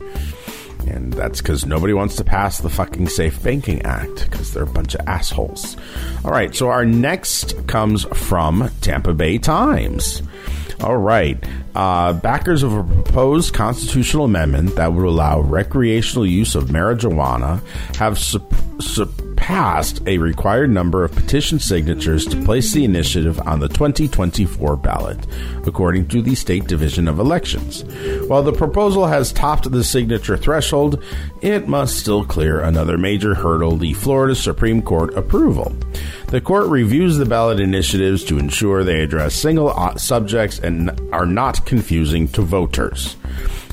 And 0.96 1.12
that's 1.12 1.42
because 1.42 1.66
nobody 1.66 1.92
wants 1.92 2.16
to 2.16 2.24
pass 2.24 2.58
the 2.58 2.70
fucking 2.70 3.08
Safe 3.08 3.40
Banking 3.42 3.82
Act 3.82 4.24
because 4.24 4.54
they're 4.54 4.62
a 4.62 4.66
bunch 4.66 4.94
of 4.94 5.06
assholes. 5.06 5.76
All 6.24 6.30
right, 6.30 6.54
so 6.54 6.70
our 6.70 6.86
next 6.86 7.66
comes 7.66 8.04
from 8.14 8.70
Tampa 8.80 9.12
Bay 9.12 9.36
Times. 9.36 10.22
All 10.82 10.96
right, 10.96 11.38
uh, 11.74 12.14
backers 12.14 12.62
of 12.62 12.72
a 12.72 12.82
proposed 12.82 13.52
constitutional 13.52 14.24
amendment 14.24 14.76
that 14.76 14.94
would 14.94 15.06
allow 15.06 15.40
recreational 15.40 16.26
use 16.26 16.54
of 16.54 16.64
marijuana 16.64 17.62
have 17.96 18.18
sup- 18.18 18.54
passed 19.36 20.02
a 20.06 20.18
required 20.18 20.70
number 20.70 21.04
of 21.04 21.14
petition 21.14 21.58
signatures 21.58 22.26
to 22.26 22.42
place 22.44 22.72
the 22.72 22.84
initiative 22.84 23.38
on 23.40 23.60
the 23.60 23.68
2024 23.68 24.76
ballot, 24.76 25.18
according 25.66 26.08
to 26.08 26.22
the 26.22 26.34
State 26.34 26.66
Division 26.66 27.06
of 27.06 27.18
Elections. 27.18 27.84
While 28.26 28.42
the 28.42 28.52
proposal 28.52 29.06
has 29.06 29.32
topped 29.32 29.70
the 29.70 29.84
signature 29.84 30.36
threshold, 30.36 31.02
it 31.42 31.68
must 31.68 31.98
still 31.98 32.24
clear 32.24 32.60
another 32.60 32.98
major 32.98 33.34
hurdle 33.34 33.76
the 33.76 33.94
Florida 33.94 34.34
Supreme 34.34 34.82
Court 34.82 35.14
approval. 35.14 35.76
The 36.28 36.40
court 36.40 36.66
reviews 36.68 37.16
the 37.16 37.26
ballot 37.26 37.60
initiatives 37.60 38.24
to 38.24 38.38
ensure 38.38 38.82
they 38.82 39.02
address 39.02 39.34
single 39.34 39.72
subjects 39.96 40.58
and 40.58 40.98
are 41.12 41.26
not 41.26 41.64
confusing 41.66 42.26
to 42.28 42.42
voters. 42.42 43.16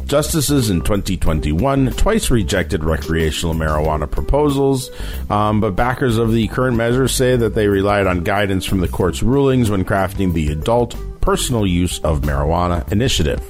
Justices 0.06 0.70
in 0.70 0.82
2021 0.82 1.92
twice 1.94 2.30
rejected 2.30 2.84
recreational 2.84 3.56
marijuana 3.56 4.10
proposals, 4.10 4.92
um, 5.30 5.62
but 5.62 5.76
backers 5.76 6.18
of 6.18 6.32
the 6.32 6.48
current 6.50 6.78
measure 6.78 7.08
say 7.08 7.36
that 7.36 7.56
they 7.56 7.68
relied 7.68 8.08
on 8.08 8.24
guidance 8.24 8.66
from 8.66 8.80
the 8.80 8.88
court's 8.88 9.24
rulings 9.24 9.70
when 9.70 9.86
crafting 9.86 10.34
the 10.34 10.52
adult 10.52 10.96
personal 11.22 11.66
use 11.66 12.00
of 12.00 12.22
marijuana 12.22 12.90
initiative. 12.92 13.42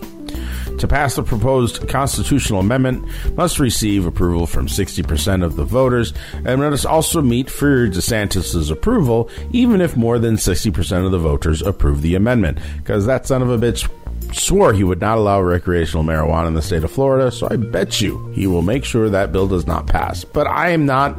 To 0.80 0.88
pass 0.88 1.16
the 1.16 1.24
proposed 1.24 1.88
constitutional 1.88 2.60
amendment, 2.60 3.06
must 3.36 3.60
receive 3.60 4.06
approval 4.06 4.48
from 4.48 4.68
60% 4.68 5.44
of 5.44 5.56
the 5.56 5.64
voters 5.64 6.14
and 6.46 6.60
must 6.60 6.86
also 6.86 7.22
meet 7.22 7.50
for 7.50 7.88
DeSantis' 7.88 8.72
approval, 8.72 9.30
even 9.52 9.82
if 9.82 9.96
more 9.96 10.20
than 10.20 10.36
60% 10.36 11.06
of 11.06 11.12
the 11.12 11.20
voters 11.20 11.62
approve 11.62 12.02
the 12.02 12.16
amendment. 12.16 12.58
Because 12.78 13.06
that 13.06 13.28
son 13.28 13.42
of 13.42 13.50
a 13.50 13.58
bitch 13.58 13.88
swore 14.34 14.74
he 14.74 14.84
would 14.84 15.02
not 15.02 15.18
allow 15.18 15.42
recreational 15.42 16.04
marijuana 16.04 16.48
in 16.48 16.54
the 16.54 16.62
state 16.62 16.84
of 16.84 16.92
Florida, 16.92 17.32
so 17.32 17.48
I 17.50 17.56
bet 17.56 18.02
you 18.02 18.28
he 18.34 18.48
will 18.48 18.62
make 18.62 18.86
sure 18.86 19.10
that 19.10 19.32
bill 19.32 19.48
does 19.48 19.66
not 19.68 19.88
pass. 19.88 20.24
But 20.24 20.48
I 20.48 20.70
am 20.70 20.86
not. 20.86 21.18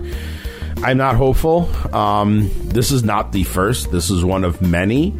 I'm 0.82 0.98
not 0.98 1.16
hopeful. 1.16 1.70
Um, 1.94 2.50
this 2.64 2.90
is 2.90 3.04
not 3.04 3.32
the 3.32 3.44
first. 3.44 3.90
This 3.90 4.10
is 4.10 4.24
one 4.24 4.44
of 4.44 4.60
many, 4.60 5.14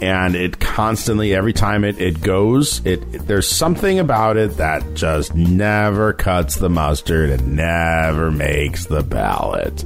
and 0.00 0.34
it 0.34 0.60
constantly, 0.60 1.34
every 1.34 1.52
time 1.52 1.84
it, 1.84 2.00
it 2.00 2.22
goes, 2.22 2.84
it, 2.86 3.02
it 3.14 3.26
there's 3.26 3.48
something 3.48 3.98
about 3.98 4.36
it 4.36 4.56
that 4.56 4.94
just 4.94 5.34
never 5.34 6.12
cuts 6.12 6.56
the 6.56 6.70
mustard 6.70 7.30
and 7.30 7.56
never 7.56 8.30
makes 8.30 8.86
the 8.86 9.02
ballot. 9.02 9.84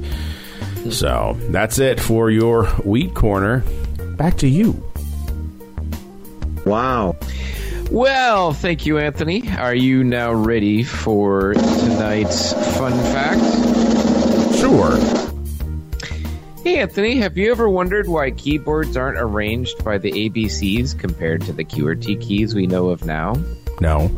So 0.91 1.35
that's 1.49 1.79
it 1.79 1.99
for 1.99 2.29
your 2.29 2.71
weed 2.83 3.15
corner. 3.15 3.63
Back 4.17 4.37
to 4.37 4.47
you. 4.47 4.81
Wow. 6.65 7.15
Well, 7.91 8.53
thank 8.53 8.87
you, 8.87 8.97
Anthony. 8.97 9.47
Are 9.51 9.75
you 9.75 10.03
now 10.03 10.33
ready 10.33 10.83
for 10.83 11.53
tonight's 11.53 12.53
fun 12.77 12.93
fact? 13.13 13.41
Sure. 14.57 14.97
Hey, 16.63 16.79
Anthony, 16.79 17.17
have 17.17 17.37
you 17.37 17.51
ever 17.51 17.69
wondered 17.69 18.07
why 18.07 18.31
keyboards 18.31 18.97
aren't 18.97 19.19
arranged 19.19 19.83
by 19.83 19.99
the 19.99 20.11
ABCs 20.11 20.97
compared 20.97 21.43
to 21.43 21.53
the 21.53 21.63
QRT 21.63 22.19
keys 22.21 22.55
we 22.55 22.65
know 22.65 22.87
of 22.87 23.05
now? 23.05 23.35
No. 23.79 24.09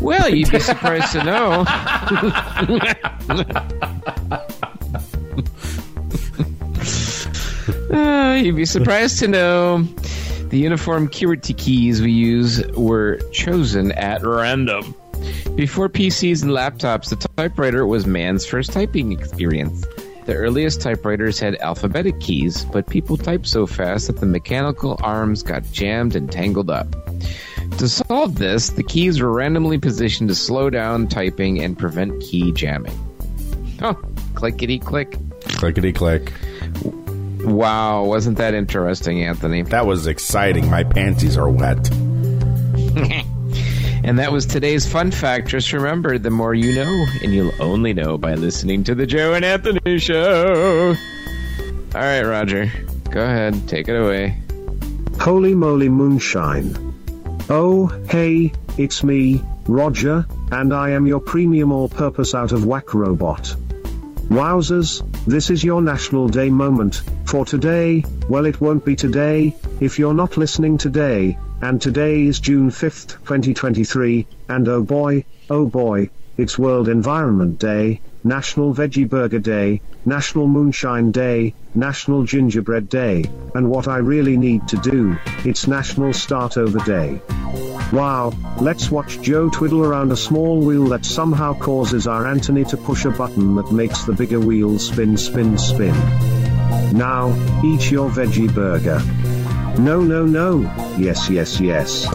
Well, 0.00 0.32
you'd 0.32 0.52
be 0.52 0.60
surprised 0.60 1.10
to 1.12 1.24
know. 1.24 1.64
Uh, 7.92 8.38
you'd 8.40 8.54
be 8.54 8.64
surprised 8.64 9.18
to 9.18 9.26
know 9.26 9.84
the 10.50 10.58
uniform 10.58 11.08
keys 11.08 12.02
we 12.02 12.10
use 12.10 12.66
were 12.72 13.18
chosen 13.32 13.92
at 13.92 14.22
random. 14.22 14.94
Before 15.54 15.88
PCs 15.88 16.42
and 16.42 16.52
laptops, 16.52 17.10
the 17.10 17.28
typewriter 17.36 17.86
was 17.86 18.06
man's 18.06 18.44
first 18.44 18.72
typing 18.72 19.12
experience. 19.12 19.86
The 20.26 20.34
earliest 20.34 20.80
typewriters 20.80 21.38
had 21.38 21.56
alphabetic 21.60 22.20
keys, 22.20 22.64
but 22.64 22.88
people 22.88 23.16
typed 23.16 23.46
so 23.46 23.66
fast 23.66 24.08
that 24.08 24.18
the 24.18 24.26
mechanical 24.26 24.98
arms 25.02 25.42
got 25.42 25.62
jammed 25.72 26.14
and 26.16 26.30
tangled 26.30 26.70
up. 26.70 26.94
To 27.78 27.88
solve 27.88 28.36
this, 28.36 28.70
the 28.70 28.82
keys 28.82 29.20
were 29.20 29.32
randomly 29.32 29.78
positioned 29.78 30.28
to 30.28 30.34
slow 30.34 30.68
down 30.68 31.08
typing 31.08 31.62
and 31.62 31.78
prevent 31.78 32.20
key 32.20 32.52
jamming. 32.52 32.98
Oh, 33.82 33.94
clickety 34.34 34.78
click. 34.78 35.16
Clickety 35.42 35.92
click. 35.92 36.32
Wow, 37.44 38.04
wasn't 38.04 38.38
that 38.38 38.54
interesting, 38.54 39.24
Anthony? 39.24 39.62
That 39.62 39.86
was 39.86 40.06
exciting. 40.06 40.68
My 40.70 40.84
panties 40.84 41.36
are 41.36 41.50
wet. 41.50 41.90
And 44.02 44.18
that 44.18 44.32
was 44.32 44.46
today's 44.46 44.90
fun 44.90 45.10
fact. 45.10 45.48
Just 45.48 45.72
remember, 45.72 46.18
the 46.18 46.30
more 46.30 46.54
you 46.54 46.74
know, 46.74 47.06
and 47.22 47.34
you'll 47.34 47.52
only 47.60 47.92
know 47.92 48.16
by 48.16 48.34
listening 48.34 48.82
to 48.84 48.94
the 48.94 49.06
Joe 49.06 49.34
and 49.34 49.44
Anthony 49.44 49.98
Show. 49.98 50.96
All 51.94 52.00
right, 52.00 52.22
Roger, 52.22 52.72
go 53.10 53.22
ahead, 53.22 53.68
take 53.68 53.88
it 53.88 53.96
away. 53.96 54.38
Holy 55.20 55.54
moly 55.54 55.90
moonshine. 55.90 56.94
Oh, 57.50 57.88
hey, 58.08 58.52
it's 58.78 59.04
me, 59.04 59.42
Roger, 59.66 60.26
and 60.50 60.72
I 60.72 60.90
am 60.90 61.06
your 61.06 61.20
premium 61.20 61.70
all 61.70 61.88
purpose 61.88 62.34
out 62.34 62.52
of 62.52 62.64
whack 62.64 62.94
robot. 62.94 63.54
Wowzers, 64.28 65.02
this 65.26 65.50
is 65.50 65.62
your 65.62 65.82
National 65.82 66.28
Day 66.28 66.48
moment, 66.48 67.02
for 67.24 67.44
today, 67.44 68.04
well, 68.28 68.46
it 68.46 68.60
won't 68.60 68.84
be 68.84 68.96
today, 68.96 69.54
if 69.80 69.98
you're 69.98 70.14
not 70.14 70.36
listening 70.36 70.78
today, 70.78 71.38
and 71.62 71.80
today 71.80 72.24
is 72.24 72.40
June 72.40 72.70
5th, 72.70 73.18
2023, 73.24 74.26
and 74.48 74.68
oh 74.68 74.82
boy, 74.82 75.24
oh 75.50 75.66
boy, 75.66 76.08
it's 76.36 76.58
World 76.58 76.88
Environment 76.88 77.58
Day, 77.58 78.00
National 78.24 78.74
Veggie 78.74 79.08
Burger 79.08 79.38
Day, 79.38 79.80
National 80.06 80.46
Moonshine 80.46 81.10
Day, 81.10 81.54
National 81.74 82.24
Gingerbread 82.24 82.88
Day, 82.88 83.24
and 83.54 83.68
what 83.68 83.88
I 83.88 83.98
really 83.98 84.36
need 84.36 84.66
to 84.68 84.76
do, 84.78 85.16
it's 85.44 85.66
National 85.66 86.12
Start 86.12 86.56
Over 86.56 86.78
Day. 86.80 87.69
Wow, 87.92 88.32
let's 88.60 88.88
watch 88.88 89.20
Joe 89.20 89.50
twiddle 89.50 89.84
around 89.84 90.12
a 90.12 90.16
small 90.16 90.60
wheel 90.60 90.86
that 90.90 91.04
somehow 91.04 91.54
causes 91.54 92.06
our 92.06 92.24
Anthony 92.24 92.64
to 92.66 92.76
push 92.76 93.04
a 93.04 93.10
button 93.10 93.56
that 93.56 93.72
makes 93.72 94.04
the 94.04 94.12
bigger 94.12 94.38
wheel 94.38 94.78
spin, 94.78 95.16
spin, 95.16 95.58
spin. 95.58 95.94
Now, 96.96 97.30
eat 97.64 97.90
your 97.90 98.08
veggie 98.08 98.52
burger. 98.54 99.00
No, 99.80 100.02
no, 100.02 100.24
no, 100.24 100.60
yes, 100.98 101.28
yes, 101.28 101.60
yes. 101.60 102.06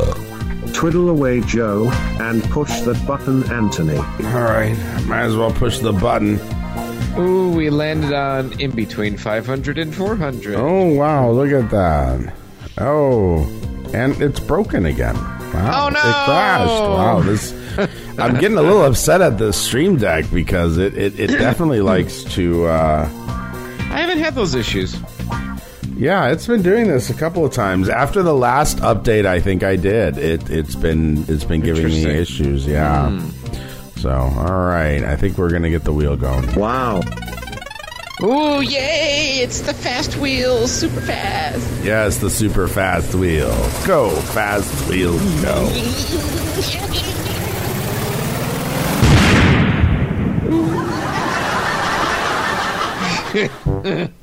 Twiddle 0.74 1.10
away, 1.10 1.42
Joe, 1.42 1.90
and 2.22 2.42
push 2.46 2.82
that 2.82 3.06
button, 3.06 3.44
Anthony. 3.52 3.98
All 3.98 4.44
right, 4.44 4.78
might 5.08 5.24
as 5.24 5.36
well 5.36 5.52
push 5.52 5.80
the 5.80 5.92
button. 5.92 6.40
Ooh, 7.18 7.52
we 7.52 7.70
landed 7.70 8.14
on 8.14 8.60
in 8.62 8.72
between 8.72 9.18
500 9.18 9.78
and 9.78 9.94
400. 9.94 10.56
Oh 10.56 10.94
wow, 10.94 11.32
look 11.32 11.52
at 11.52 11.70
that. 11.72 12.34
Oh, 12.78 13.44
and 13.94 14.22
it's 14.22 14.40
broken 14.40 14.86
again. 14.86 15.16
Wow, 15.56 15.86
Oh, 15.86 15.90
no! 15.90 16.00
It 16.00 16.26
crashed. 16.26 16.70
Wow, 16.70 17.20
this. 17.22 17.52
I'm 18.20 18.36
getting 18.40 18.58
a 18.58 18.62
little 18.62 18.84
upset 18.86 19.22
at 19.22 19.38
the 19.38 19.52
Stream 19.52 19.98
Deck 19.98 20.26
because 20.32 20.78
it 20.78 20.98
it, 20.98 21.20
it 21.20 21.28
definitely 21.28 21.82
likes 21.82 22.24
to. 22.36 22.66
Uh, 22.66 23.10
I 23.92 24.00
haven't 24.02 24.20
had 24.20 24.36
those 24.36 24.56
issues. 24.56 24.96
yeah, 25.98 26.28
it's 26.28 26.48
been 26.48 26.62
doing 26.62 26.88
this 26.88 27.10
a 27.10 27.14
couple 27.14 27.46
of 27.46 27.52
times. 27.54 27.90
After 27.90 28.22
the 28.24 28.34
last 28.34 28.78
update, 28.78 29.26
I 29.26 29.40
think 29.40 29.64
I 29.64 29.76
did. 29.76 30.18
It 30.18 30.50
it's 30.50 30.76
been 30.76 31.26
it's 31.28 31.44
been 31.44 31.62
giving 31.62 31.88
me 31.88 32.06
issues. 32.06 32.66
Yeah. 32.66 33.18
So 33.98 34.12
all 34.12 34.66
right, 34.68 35.04
I 35.04 35.16
think 35.16 35.38
we're 35.38 35.50
gonna 35.52 35.70
get 35.70 35.84
the 35.84 35.94
wheel 35.94 36.16
going. 36.16 36.54
Wow. 36.56 37.02
Ooh, 38.24 38.62
yay! 38.62 39.40
It's 39.42 39.60
the 39.60 39.74
fast 39.74 40.16
wheel, 40.16 40.68
super 40.68 41.02
fast. 41.02 41.84
Yes, 41.84 42.18
the 42.20 42.30
super 42.30 42.66
fast 42.70 43.14
wheel. 43.14 43.54
Go 43.86 44.10
fast 44.10 44.90
wheel, 44.90 45.18
go. 45.42 45.70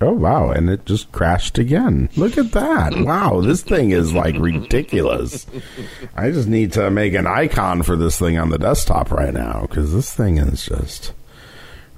Oh 0.00 0.12
wow, 0.12 0.50
and 0.50 0.70
it 0.70 0.86
just 0.86 1.10
crashed 1.10 1.58
again. 1.58 2.08
Look 2.16 2.38
at 2.38 2.52
that. 2.52 2.94
Wow, 3.00 3.40
this 3.40 3.62
thing 3.62 3.90
is 3.90 4.14
like 4.14 4.36
ridiculous. 4.38 5.44
I 6.14 6.30
just 6.30 6.46
need 6.46 6.72
to 6.74 6.88
make 6.88 7.14
an 7.14 7.26
icon 7.26 7.82
for 7.82 7.96
this 7.96 8.16
thing 8.16 8.38
on 8.38 8.50
the 8.50 8.58
desktop 8.58 9.10
right 9.10 9.34
now 9.34 9.66
cuz 9.68 9.92
this 9.92 10.14
thing 10.14 10.38
is 10.38 10.64
just 10.64 11.12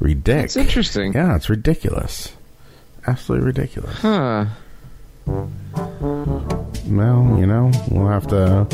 ridiculous. 0.01 0.45
It's 0.45 0.57
interesting. 0.57 1.13
Yeah, 1.13 1.37
it's 1.37 1.49
ridiculous. 1.49 2.33
Absolutely 3.07 3.47
ridiculous. 3.47 3.97
Huh. 3.99 4.47
Well, 5.27 7.37
you 7.39 7.47
know, 7.47 7.71
we'll 7.91 8.09
have 8.09 8.27
to 8.29 8.67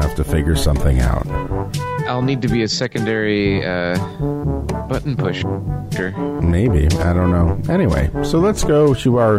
have 0.00 0.14
to 0.16 0.24
figure 0.24 0.56
something 0.56 1.00
out. 1.00 1.26
I'll 2.08 2.22
need 2.22 2.42
to 2.42 2.48
be 2.48 2.62
a 2.62 2.68
secondary 2.68 3.64
uh, 3.64 3.96
button 4.88 5.16
pusher. 5.16 5.48
Maybe. 6.42 6.86
I 6.86 7.12
don't 7.12 7.30
know. 7.30 7.60
Anyway, 7.72 8.10
so 8.24 8.38
let's 8.38 8.64
go 8.64 8.94
to 8.94 9.18
our 9.18 9.38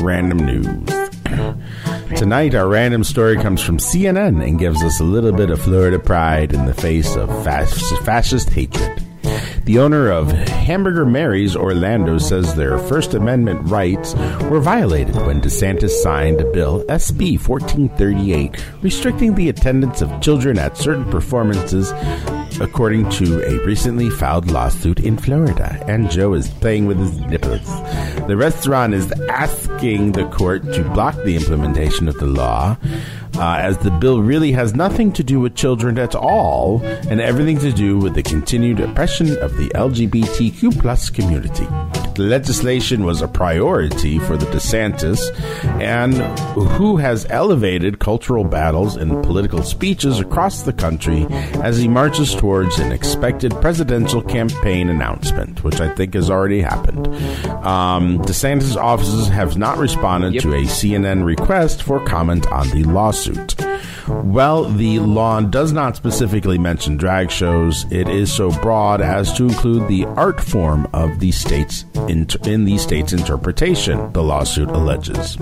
random 0.00 0.38
news. 0.38 0.88
Tonight, 2.16 2.54
our 2.54 2.68
random 2.68 3.02
story 3.02 3.36
comes 3.36 3.60
from 3.60 3.78
CNN 3.78 4.46
and 4.46 4.58
gives 4.58 4.82
us 4.82 5.00
a 5.00 5.04
little 5.04 5.32
bit 5.32 5.50
of 5.50 5.60
Florida 5.60 5.98
pride 5.98 6.54
in 6.54 6.66
the 6.66 6.74
face 6.74 7.16
of 7.16 7.28
fascist 7.44 8.48
hatred. 8.50 9.02
The 9.66 9.80
owner 9.80 10.12
of 10.12 10.30
Hamburger 10.30 11.04
Mary's 11.04 11.56
Orlando 11.56 12.18
says 12.18 12.54
their 12.54 12.78
First 12.78 13.14
Amendment 13.14 13.68
rights 13.68 14.14
were 14.44 14.60
violated 14.60 15.16
when 15.16 15.40
DeSantis 15.40 15.90
signed 15.90 16.40
a 16.40 16.48
Bill 16.52 16.84
SB 16.84 17.44
1438, 17.44 18.64
restricting 18.80 19.34
the 19.34 19.48
attendance 19.48 20.02
of 20.02 20.20
children 20.20 20.56
at 20.56 20.76
certain 20.76 21.04
performances 21.10 21.90
according 22.60 23.08
to 23.10 23.42
a 23.44 23.64
recently 23.64 24.10
filed 24.10 24.50
lawsuit 24.50 25.00
in 25.00 25.16
Florida. 25.16 25.82
And 25.88 26.10
Joe 26.10 26.34
is 26.34 26.48
playing 26.48 26.86
with 26.86 26.98
his 26.98 27.18
nipples. 27.20 27.66
The 28.26 28.36
restaurant 28.36 28.94
is 28.94 29.12
asking 29.28 30.12
the 30.12 30.26
court 30.26 30.62
to 30.72 30.82
block 30.90 31.14
the 31.24 31.36
implementation 31.36 32.08
of 32.08 32.16
the 32.16 32.26
law. 32.26 32.76
Uh, 33.36 33.56
as 33.56 33.76
the 33.78 33.90
bill 33.90 34.22
really 34.22 34.52
has 34.52 34.74
nothing 34.74 35.12
to 35.12 35.22
do 35.22 35.38
with 35.38 35.54
children 35.54 35.98
at 35.98 36.14
all, 36.14 36.82
and 37.10 37.20
everything 37.20 37.58
to 37.58 37.70
do 37.70 37.98
with 37.98 38.14
the 38.14 38.22
continued 38.22 38.80
oppression 38.80 39.36
of 39.38 39.56
the 39.58 39.68
LGBTQ 39.74 40.80
plus 40.80 41.10
community. 41.10 41.66
Legislation 42.18 43.04
was 43.04 43.20
a 43.22 43.28
priority 43.28 44.18
for 44.20 44.36
the 44.36 44.46
DeSantis, 44.46 45.20
and 45.80 46.14
who 46.72 46.96
has 46.96 47.26
elevated 47.30 47.98
cultural 47.98 48.44
battles 48.44 48.96
in 48.96 49.20
political 49.22 49.62
speeches 49.62 50.20
across 50.20 50.62
the 50.62 50.72
country 50.72 51.26
as 51.62 51.78
he 51.78 51.88
marches 51.88 52.34
towards 52.34 52.78
an 52.78 52.92
expected 52.92 53.52
presidential 53.60 54.22
campaign 54.22 54.88
announcement, 54.88 55.64
which 55.64 55.80
I 55.80 55.92
think 55.94 56.14
has 56.14 56.30
already 56.30 56.60
happened. 56.60 57.06
Um, 57.66 58.18
DeSantis' 58.20 58.76
offices 58.76 59.28
have 59.28 59.56
not 59.58 59.78
responded 59.78 60.34
Yep. 60.34 60.42
to 60.44 60.54
a 60.54 60.62
CNN 60.66 61.24
request 61.24 61.82
for 61.82 61.98
comment 62.04 62.46
on 62.52 62.68
the 62.70 62.84
lawsuit. 62.84 63.55
While 64.06 64.64
the 64.64 65.00
law 65.00 65.40
does 65.40 65.72
not 65.72 65.96
specifically 65.96 66.58
mention 66.58 66.96
drag 66.96 67.30
shows, 67.30 67.84
it 67.90 68.08
is 68.08 68.32
so 68.32 68.50
broad 68.60 69.00
as 69.00 69.32
to 69.34 69.44
include 69.44 69.88
the 69.88 70.04
art 70.04 70.40
form 70.40 70.88
of 70.92 71.18
the 71.18 71.32
state's 71.32 71.84
in 72.08 72.64
the 72.64 72.78
state's 72.78 73.12
interpretation. 73.12 74.12
The 74.12 74.22
lawsuit 74.22 74.68
alleges. 74.68 75.36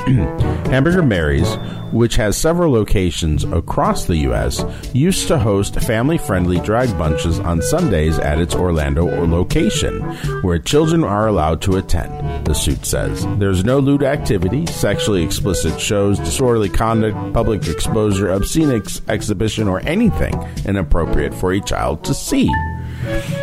Hamburger 0.70 1.02
Mary's, 1.02 1.56
which 1.92 2.16
has 2.16 2.36
several 2.36 2.72
locations 2.72 3.44
across 3.44 4.04
the 4.04 4.16
U.S., 4.18 4.64
used 4.94 5.28
to 5.28 5.38
host 5.38 5.74
family 5.80 6.18
friendly 6.18 6.60
drag 6.60 6.96
bunches 6.96 7.38
on 7.40 7.62
Sundays 7.62 8.18
at 8.18 8.40
its 8.40 8.54
Orlando 8.54 9.04
location, 9.26 10.00
where 10.42 10.58
children 10.58 11.04
are 11.04 11.26
allowed 11.28 11.60
to 11.62 11.76
attend, 11.76 12.46
the 12.46 12.54
suit 12.54 12.84
says. 12.86 13.26
There's 13.38 13.64
no 13.64 13.78
lewd 13.78 14.02
activity, 14.02 14.66
sexually 14.66 15.22
explicit 15.22 15.80
shows, 15.80 16.18
disorderly 16.18 16.68
conduct, 16.68 17.34
public 17.34 17.66
exposure, 17.66 18.30
obscene 18.30 18.70
ex- 18.70 19.02
exhibition, 19.08 19.68
or 19.68 19.80
anything 19.80 20.34
inappropriate 20.64 21.34
for 21.34 21.52
a 21.52 21.60
child 21.60 22.04
to 22.04 22.14
see. 22.14 22.50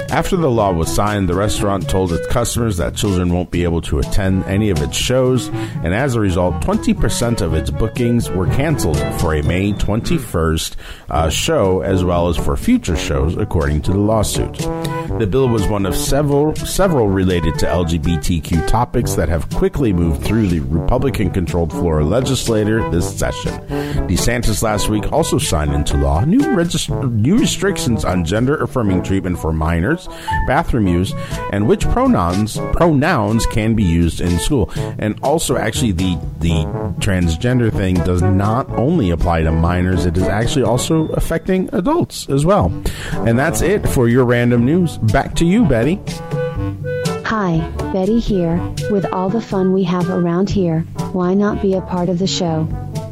After 0.09 0.37
the 0.37 0.49
law 0.49 0.71
was 0.71 0.93
signed, 0.93 1.27
the 1.27 1.35
restaurant 1.35 1.89
told 1.89 2.13
its 2.13 2.25
customers 2.27 2.77
that 2.77 2.95
children 2.95 3.33
won't 3.33 3.51
be 3.51 3.63
able 3.63 3.81
to 3.81 3.99
attend 3.99 4.45
any 4.45 4.69
of 4.69 4.81
its 4.81 4.95
shows, 4.95 5.49
and 5.49 5.93
as 5.93 6.15
a 6.15 6.19
result, 6.19 6.55
20% 6.61 7.41
of 7.41 7.53
its 7.53 7.69
bookings 7.69 8.29
were 8.29 8.47
canceled 8.47 8.97
for 9.19 9.35
a 9.35 9.43
May 9.43 9.73
21st 9.73 10.75
uh, 11.09 11.29
show, 11.29 11.81
as 11.81 12.03
well 12.03 12.29
as 12.29 12.37
for 12.37 12.55
future 12.55 12.95
shows, 12.95 13.35
according 13.37 13.81
to 13.81 13.91
the 13.91 13.97
lawsuit. 13.97 14.57
The 15.19 15.27
bill 15.29 15.49
was 15.49 15.67
one 15.67 15.85
of 15.85 15.95
several 15.95 16.55
several 16.55 17.07
related 17.07 17.57
to 17.59 17.65
LGBTQ 17.65 18.67
topics 18.67 19.13
that 19.15 19.29
have 19.29 19.49
quickly 19.49 19.93
moved 19.93 20.23
through 20.23 20.47
the 20.47 20.59
Republican-controlled 20.59 21.71
Florida 21.71 22.05
legislature 22.05 22.87
this 22.91 23.17
session. 23.17 23.53
DeSantis 24.07 24.61
last 24.61 24.89
week 24.89 25.11
also 25.11 25.37
signed 25.37 25.73
into 25.73 25.97
law 25.97 26.23
new 26.23 26.53
regis- 26.53 26.89
new 26.89 27.37
restrictions 27.37 28.05
on 28.05 28.25
gender-affirming 28.25 29.01
treatment 29.01 29.39
for 29.39 29.51
minors, 29.53 29.96
bathroom 30.45 30.87
use, 30.87 31.13
and 31.51 31.67
which 31.67 31.87
pronouns 31.89 32.57
pronouns 32.73 33.45
can 33.47 33.73
be 33.73 33.83
used 33.83 34.21
in 34.21 34.37
school. 34.39 34.71
And 34.99 35.19
also, 35.23 35.57
actually, 35.57 35.93
the 35.93 36.15
the 36.39 36.65
transgender 36.99 37.71
thing 37.71 37.95
does 37.95 38.21
not 38.21 38.69
only 38.71 39.09
apply 39.09 39.43
to 39.43 39.51
minors; 39.51 40.05
it 40.05 40.17
is 40.17 40.23
actually 40.23 40.63
also 40.63 41.07
affecting 41.09 41.69
adults 41.73 42.29
as 42.29 42.45
well. 42.45 42.71
And 43.13 43.39
that's 43.39 43.61
it 43.61 43.87
for 43.87 44.07
your 44.07 44.25
random 44.25 44.65
news. 44.65 44.97
Back 44.97 45.35
to 45.35 45.45
you, 45.45 45.65
Betty. 45.65 45.99
Hi, 47.25 47.59
Betty 47.91 48.19
here. 48.19 48.57
With 48.89 49.05
all 49.11 49.29
the 49.29 49.41
fun 49.41 49.73
we 49.73 49.83
have 49.83 50.09
around 50.09 50.49
here, 50.49 50.81
why 51.11 51.33
not 51.33 51.61
be 51.61 51.73
a 51.73 51.81
part 51.81 52.07
of 52.09 52.19
the 52.19 52.27
show? 52.27 52.65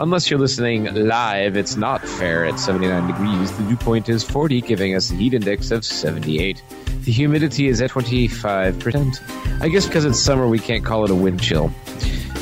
Unless 0.00 0.30
you're 0.30 0.40
listening 0.40 0.92
live, 0.92 1.56
it's 1.56 1.76
not 1.76 2.06
fair 2.06 2.44
at 2.44 2.58
79 2.58 3.06
degrees. 3.06 3.56
The 3.56 3.64
dew 3.64 3.76
point 3.76 4.08
is 4.08 4.24
40, 4.24 4.60
giving 4.62 4.94
us 4.94 5.10
a 5.10 5.14
heat 5.14 5.34
index 5.34 5.70
of 5.70 5.84
78. 5.84 6.62
The 7.04 7.12
humidity 7.12 7.68
is 7.68 7.80
at 7.80 7.90
25%. 7.90 9.60
I 9.60 9.68
guess 9.68 9.86
because 9.86 10.04
it's 10.04 10.18
summer, 10.18 10.48
we 10.48 10.58
can't 10.58 10.84
call 10.84 11.04
it 11.04 11.10
a 11.10 11.14
wind 11.14 11.40
chill. 11.40 11.72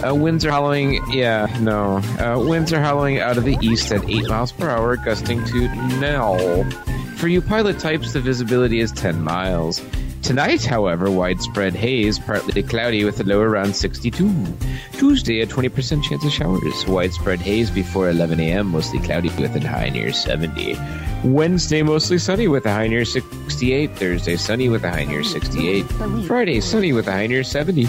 Uh, 0.06 0.14
winds 0.14 0.46
are 0.46 0.50
howling, 0.50 1.00
yeah, 1.10 1.46
no. 1.60 1.98
Uh, 2.18 2.38
winds 2.38 2.72
are 2.72 2.80
howling 2.80 3.18
out 3.18 3.36
of 3.36 3.44
the 3.44 3.58
east 3.60 3.92
at 3.92 4.08
8 4.08 4.28
miles 4.28 4.50
per 4.50 4.68
hour, 4.68 4.96
gusting 4.96 5.44
to 5.46 5.68
now. 6.00 6.64
For 7.16 7.28
you 7.28 7.42
pilot 7.42 7.78
types, 7.78 8.14
the 8.14 8.20
visibility 8.20 8.80
is 8.80 8.92
10 8.92 9.22
miles. 9.22 9.82
Tonight, 10.22 10.64
however, 10.64 11.10
widespread 11.10 11.74
haze, 11.74 12.18
partly 12.18 12.62
cloudy 12.62 13.04
with 13.04 13.20
a 13.20 13.24
low 13.24 13.40
around 13.40 13.74
62. 13.74 14.32
Tuesday, 14.92 15.40
a 15.40 15.46
20% 15.46 16.02
chance 16.02 16.24
of 16.24 16.30
showers. 16.30 16.86
Widespread 16.86 17.40
haze 17.40 17.70
before 17.70 18.08
11 18.08 18.38
a.m., 18.40 18.68
mostly 18.68 19.00
cloudy 19.00 19.28
with 19.40 19.56
a 19.56 19.66
high 19.66 19.88
near 19.88 20.12
70. 20.12 20.76
Wednesday, 21.24 21.82
mostly 21.82 22.18
sunny 22.18 22.48
with 22.48 22.64
a 22.64 22.72
high 22.72 22.86
near 22.86 23.04
68. 23.04 23.96
Thursday, 23.96 24.36
sunny 24.36 24.68
with 24.68 24.84
a 24.84 24.90
high 24.90 25.04
near 25.04 25.24
68. 25.24 25.82
Friday, 26.26 26.60
sunny 26.60 26.92
with 26.92 27.08
a 27.08 27.12
high 27.12 27.26
near 27.26 27.42
70. 27.42 27.88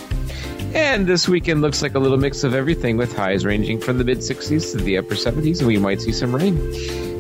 And 0.74 1.06
this 1.06 1.28
weekend 1.28 1.62
looks 1.62 1.82
like 1.82 1.96
a 1.96 2.00
little 2.00 2.18
mix 2.18 2.46
of 2.46 2.54
everything 2.54 2.96
with 2.96 3.16
highs 3.16 3.46
ranging 3.46 3.80
from 3.80 3.98
the 3.98 4.06
mid 4.06 4.20
60s 4.20 4.72
to 4.72 4.78
the 4.78 4.98
upper 4.98 5.16
70s, 5.16 5.60
and 5.60 5.68
we 5.68 5.78
might 5.78 6.02
see 6.02 6.14
some 6.14 6.34
rain. 6.34 6.58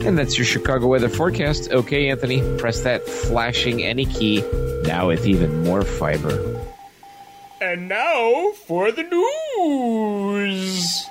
And 0.05 0.17
that's 0.17 0.37
your 0.37 0.45
Chicago 0.45 0.87
weather 0.87 1.09
forecast. 1.09 1.69
Okay, 1.69 2.09
Anthony, 2.09 2.41
press 2.57 2.81
that 2.81 3.05
flashing 3.07 3.83
any 3.83 4.05
key 4.05 4.41
now 4.83 5.09
with 5.09 5.27
even 5.27 5.63
more 5.63 5.83
fiber. 5.83 6.61
And 7.59 7.89
now 7.89 8.51
for 8.65 8.91
the 8.91 9.03
news. 9.03 11.05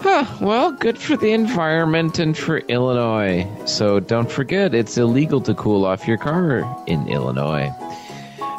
Huh, 0.00 0.24
well, 0.40 0.72
good 0.72 0.98
for 0.98 1.16
the 1.16 1.32
environment 1.32 2.18
and 2.18 2.36
for 2.36 2.58
Illinois. 2.58 3.48
So 3.64 3.98
don't 3.98 4.30
forget, 4.30 4.74
it's 4.74 4.96
illegal 4.96 5.40
to 5.40 5.54
cool 5.54 5.84
off 5.84 6.06
your 6.06 6.18
car 6.18 6.84
in 6.86 7.08
Illinois. 7.08 7.72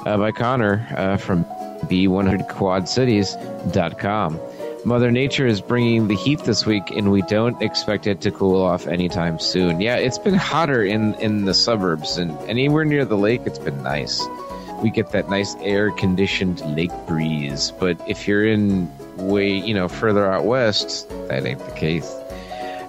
Uh, 0.08 0.18
by 0.18 0.32
Connor 0.32 0.88
uh, 0.96 1.18
from 1.18 1.44
B100quadcities.com. 1.90 4.40
Mother 4.86 5.12
Nature 5.12 5.46
is 5.46 5.60
bringing 5.60 6.08
the 6.08 6.16
heat 6.16 6.40
this 6.46 6.66
week, 6.66 6.92
and 6.92 7.12
we 7.12 7.24
don't 7.24 7.62
expect 7.62 8.08
it 8.08 8.22
to 8.22 8.32
cool 8.32 8.62
off 8.62 8.88
anytime 8.88 9.38
soon. 9.38 9.82
Yeah, 9.82 9.98
it's 9.98 10.18
been 10.18 10.36
hotter 10.36 10.82
in, 10.82 11.14
in 11.16 11.44
the 11.44 11.54
suburbs, 11.54 12.18
and 12.18 12.32
anywhere 12.50 12.86
near 12.86 13.04
the 13.04 13.18
lake, 13.18 13.42
it's 13.44 13.60
been 13.60 13.84
nice. 13.84 14.26
We 14.82 14.92
get 14.92 15.12
that 15.12 15.30
nice 15.30 15.58
air 15.60 15.92
conditioned 15.92 16.62
lake 16.74 16.94
breeze, 17.06 17.74
but 17.78 18.00
if 18.08 18.30
you're 18.30 18.48
in 18.48 18.90
way, 19.18 19.58
you 19.58 19.74
know, 19.74 19.90
further 19.90 20.32
out 20.32 20.46
west, 20.46 21.10
that 21.28 21.46
ain't 21.46 21.60
the 21.60 21.74
case. 21.74 22.10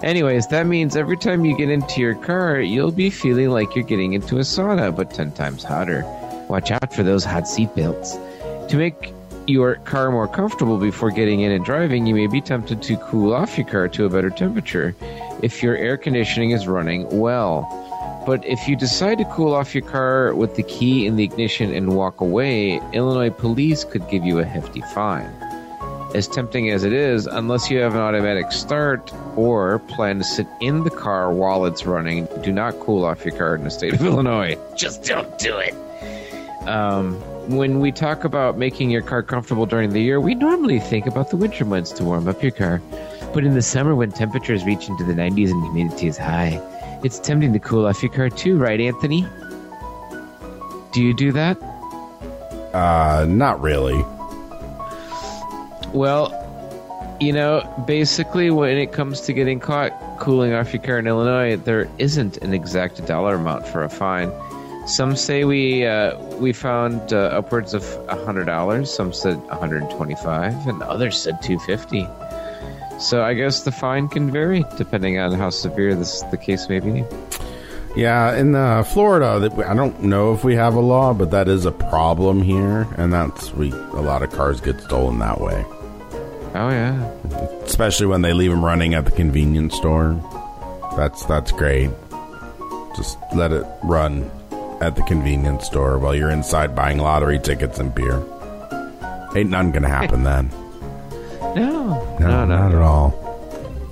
Anyways, 0.04 0.46
that 0.46 0.68
means 0.68 0.94
every 0.94 1.16
time 1.16 1.44
you 1.44 1.57
get 1.57 1.68
into 1.68 2.00
your 2.00 2.14
car, 2.14 2.61
you'll 2.61 2.92
be 2.92 3.11
feeling 3.11 3.50
like 3.50 3.74
you're 3.74 3.83
getting 3.83 4.12
into 4.12 4.37
a 4.37 4.42
sauna, 4.42 4.94
but 4.94 5.11
10 5.11 5.33
times 5.33 5.64
hotter. 5.64 6.04
Watch 6.48 6.70
out 6.70 6.92
for 6.92 7.02
those 7.02 7.24
hot 7.24 7.46
seat 7.46 7.74
belts. 7.74 8.16
To 8.68 8.76
make 8.76 9.12
your 9.46 9.76
car 9.76 10.11
more 10.11 10.28
comfortable 10.28 10.78
before 10.78 11.11
getting 11.11 11.40
in 11.40 11.52
and 11.52 11.64
driving, 11.64 12.06
you 12.06 12.14
may 12.14 12.26
be 12.26 12.40
tempted 12.40 12.82
to 12.82 12.96
cool 12.98 13.32
off 13.34 13.56
your 13.56 13.66
car 13.66 13.88
to 13.88 14.04
a 14.04 14.11
better 14.11 14.30
temperature. 14.30 14.94
if 15.42 15.62
your 15.62 15.76
air 15.76 15.96
conditioning 15.96 16.50
is 16.50 16.66
running 16.66 17.06
well. 17.16 17.66
But 18.26 18.44
if 18.44 18.68
you 18.68 18.76
decide 18.76 19.18
to 19.18 19.24
cool 19.26 19.54
off 19.54 19.74
your 19.74 19.84
car 19.84 20.34
with 20.34 20.56
the 20.56 20.62
key 20.64 21.06
in 21.06 21.16
the 21.16 21.24
ignition 21.24 21.72
and 21.72 21.94
walk 21.94 22.20
away, 22.20 22.80
Illinois 22.92 23.30
police 23.30 23.84
could 23.84 24.06
give 24.11 24.24
you 24.24 24.38
a 24.38 24.44
hefty 24.44 24.82
fine. 24.92 25.30
As 26.14 26.26
tempting 26.26 26.70
as 26.70 26.84
it 26.84 26.92
is, 26.92 27.26
unless 27.26 27.70
you 27.70 27.78
have 27.78 27.94
an 27.94 28.00
automatic 28.00 28.50
start 28.50 29.12
or 29.37 29.78
plan 29.78 30.18
to 30.18 30.24
sit 30.24 30.46
in 30.61 30.84
the 30.84 30.90
car 30.90 31.32
while 31.32 31.64
it's 31.64 31.87
running, 31.87 32.26
do 32.42 32.52
not 32.52 32.78
cool 32.80 33.04
off 33.04 33.24
your 33.24 33.37
car 33.37 33.54
in 33.54 33.64
the 33.64 33.70
state 33.70 33.94
of 33.94 34.00
Illinois. 34.04 34.58
Just 34.76 35.04
don't 35.04 35.38
do 35.38 35.56
it. 35.56 35.74
Um, 36.68 37.14
when 37.48 37.81
we 37.81 37.90
talk 37.90 38.24
about 38.24 38.59
making 38.59 38.90
your 38.90 39.00
car 39.00 39.22
comfortable 39.22 39.64
during 39.64 39.90
the 39.90 40.02
year, 40.02 40.20
we 40.20 40.35
normally 40.35 40.78
think 40.78 41.07
about 41.07 41.31
the 41.31 41.37
winter 41.37 41.64
months 41.64 41.92
to 41.92 42.04
warm 42.04 42.28
up 42.28 42.42
your 42.42 42.52
car. 42.52 42.83
But 43.33 43.44
in 43.44 43.54
the 43.54 43.62
summer, 43.62 43.94
when 43.94 44.12
temperatures 44.12 44.64
reach 44.64 44.87
into 44.87 45.02
the 45.02 45.14
90s 45.14 45.50
and 45.50 45.62
humidity 45.64 46.09
is 46.09 46.18
high, 46.18 46.61
it's 47.02 47.18
tempting 47.18 47.54
to 47.54 47.59
cool 47.59 47.87
off 47.87 48.02
your 48.02 48.12
car 48.12 48.28
too, 48.28 48.59
right, 48.59 48.78
Anthony? 48.78 49.26
Do 50.92 51.02
you 51.02 51.14
do 51.14 51.33
that? 51.33 51.57
Uh, 52.74 53.24
not 53.26 53.61
really. 53.62 54.04
Well, 55.94 56.35
you 57.18 57.33
know, 57.33 57.62
basically, 57.87 58.50
when 58.50 58.76
it 58.76 58.92
comes 58.92 59.22
to 59.22 59.33
getting 59.33 59.59
caught 59.59 59.92
cooling 60.18 60.52
off 60.52 60.72
your 60.74 60.83
car 60.83 60.98
in 60.98 61.07
Illinois, 61.07 61.57
there 61.57 61.88
isn't 61.96 62.37
an 62.38 62.52
exact 62.52 63.04
dollar 63.07 63.37
amount 63.37 63.66
for 63.66 63.85
a 63.85 63.88
fine. 63.88 64.31
Some 64.88 65.16
say 65.16 65.44
we 65.44 65.85
uh, 65.85 66.18
we 66.37 66.55
found 66.55 67.12
uh, 67.12 67.16
upwards 67.16 67.74
of 67.74 67.85
hundred 68.09 68.46
dollars. 68.46 68.92
Some 68.92 69.12
said 69.12 69.37
one 69.37 69.59
hundred 69.59 69.90
twenty-five, 69.90 70.66
and 70.66 70.83
others 70.83 71.20
said 71.20 71.42
two 71.42 71.59
fifty. 71.61 72.09
So 72.98 73.22
I 73.22 73.35
guess 73.35 73.62
the 73.62 73.70
fine 73.70 74.09
can 74.09 74.31
vary 74.33 74.64
depending 74.77 75.18
on 75.18 75.33
how 75.33 75.51
severe 75.51 75.94
this 75.94 76.22
the 76.31 76.38
case 76.38 76.68
may 76.68 76.81
be. 76.81 77.05
Yeah, 77.96 78.35
in 78.35 78.55
uh, 78.55 78.83
Florida, 78.83 79.53
I 79.66 79.74
don't 79.74 80.03
know 80.03 80.33
if 80.33 80.42
we 80.42 80.55
have 80.55 80.74
a 80.74 80.81
law, 80.81 81.12
but 81.12 81.31
that 81.33 81.48
is 81.48 81.66
a 81.66 81.72
problem 81.72 82.42
here, 82.42 82.87
and 82.96 83.12
that's 83.12 83.53
we 83.53 83.70
a 83.70 84.01
lot 84.01 84.22
of 84.22 84.33
cars 84.33 84.61
get 84.61 84.81
stolen 84.81 85.18
that 85.18 85.40
way, 85.40 85.64
Oh 86.55 86.70
yeah, 86.70 87.11
especially 87.62 88.07
when 88.07 88.22
they 88.22 88.33
leave 88.33 88.51
them 88.51 88.64
running 88.64 88.94
at 88.94 89.05
the 89.05 89.11
convenience 89.11 89.74
store. 89.77 90.18
That's 90.96 91.24
that's 91.27 91.53
great. 91.53 91.90
Just 92.96 93.18
let 93.35 93.53
it 93.53 93.64
run 93.85 94.31
at 94.80 94.94
the 94.96 95.02
convenience 95.02 95.66
store 95.66 95.98
while 95.98 96.14
you're 96.14 96.30
inside 96.30 96.74
buying 96.74 96.98
lottery 96.98 97.38
tickets 97.38 97.78
and 97.78 97.94
beer. 97.94 98.22
Ain't 99.34 99.50
nothing 99.50 99.72
gonna 99.72 99.88
happen 99.88 100.22
then. 100.24 100.50
no, 101.40 102.16
No, 102.18 102.18
no, 102.18 102.44
no, 102.44 102.46
not 102.46 102.74
at 102.74 102.80
all. 102.80 103.14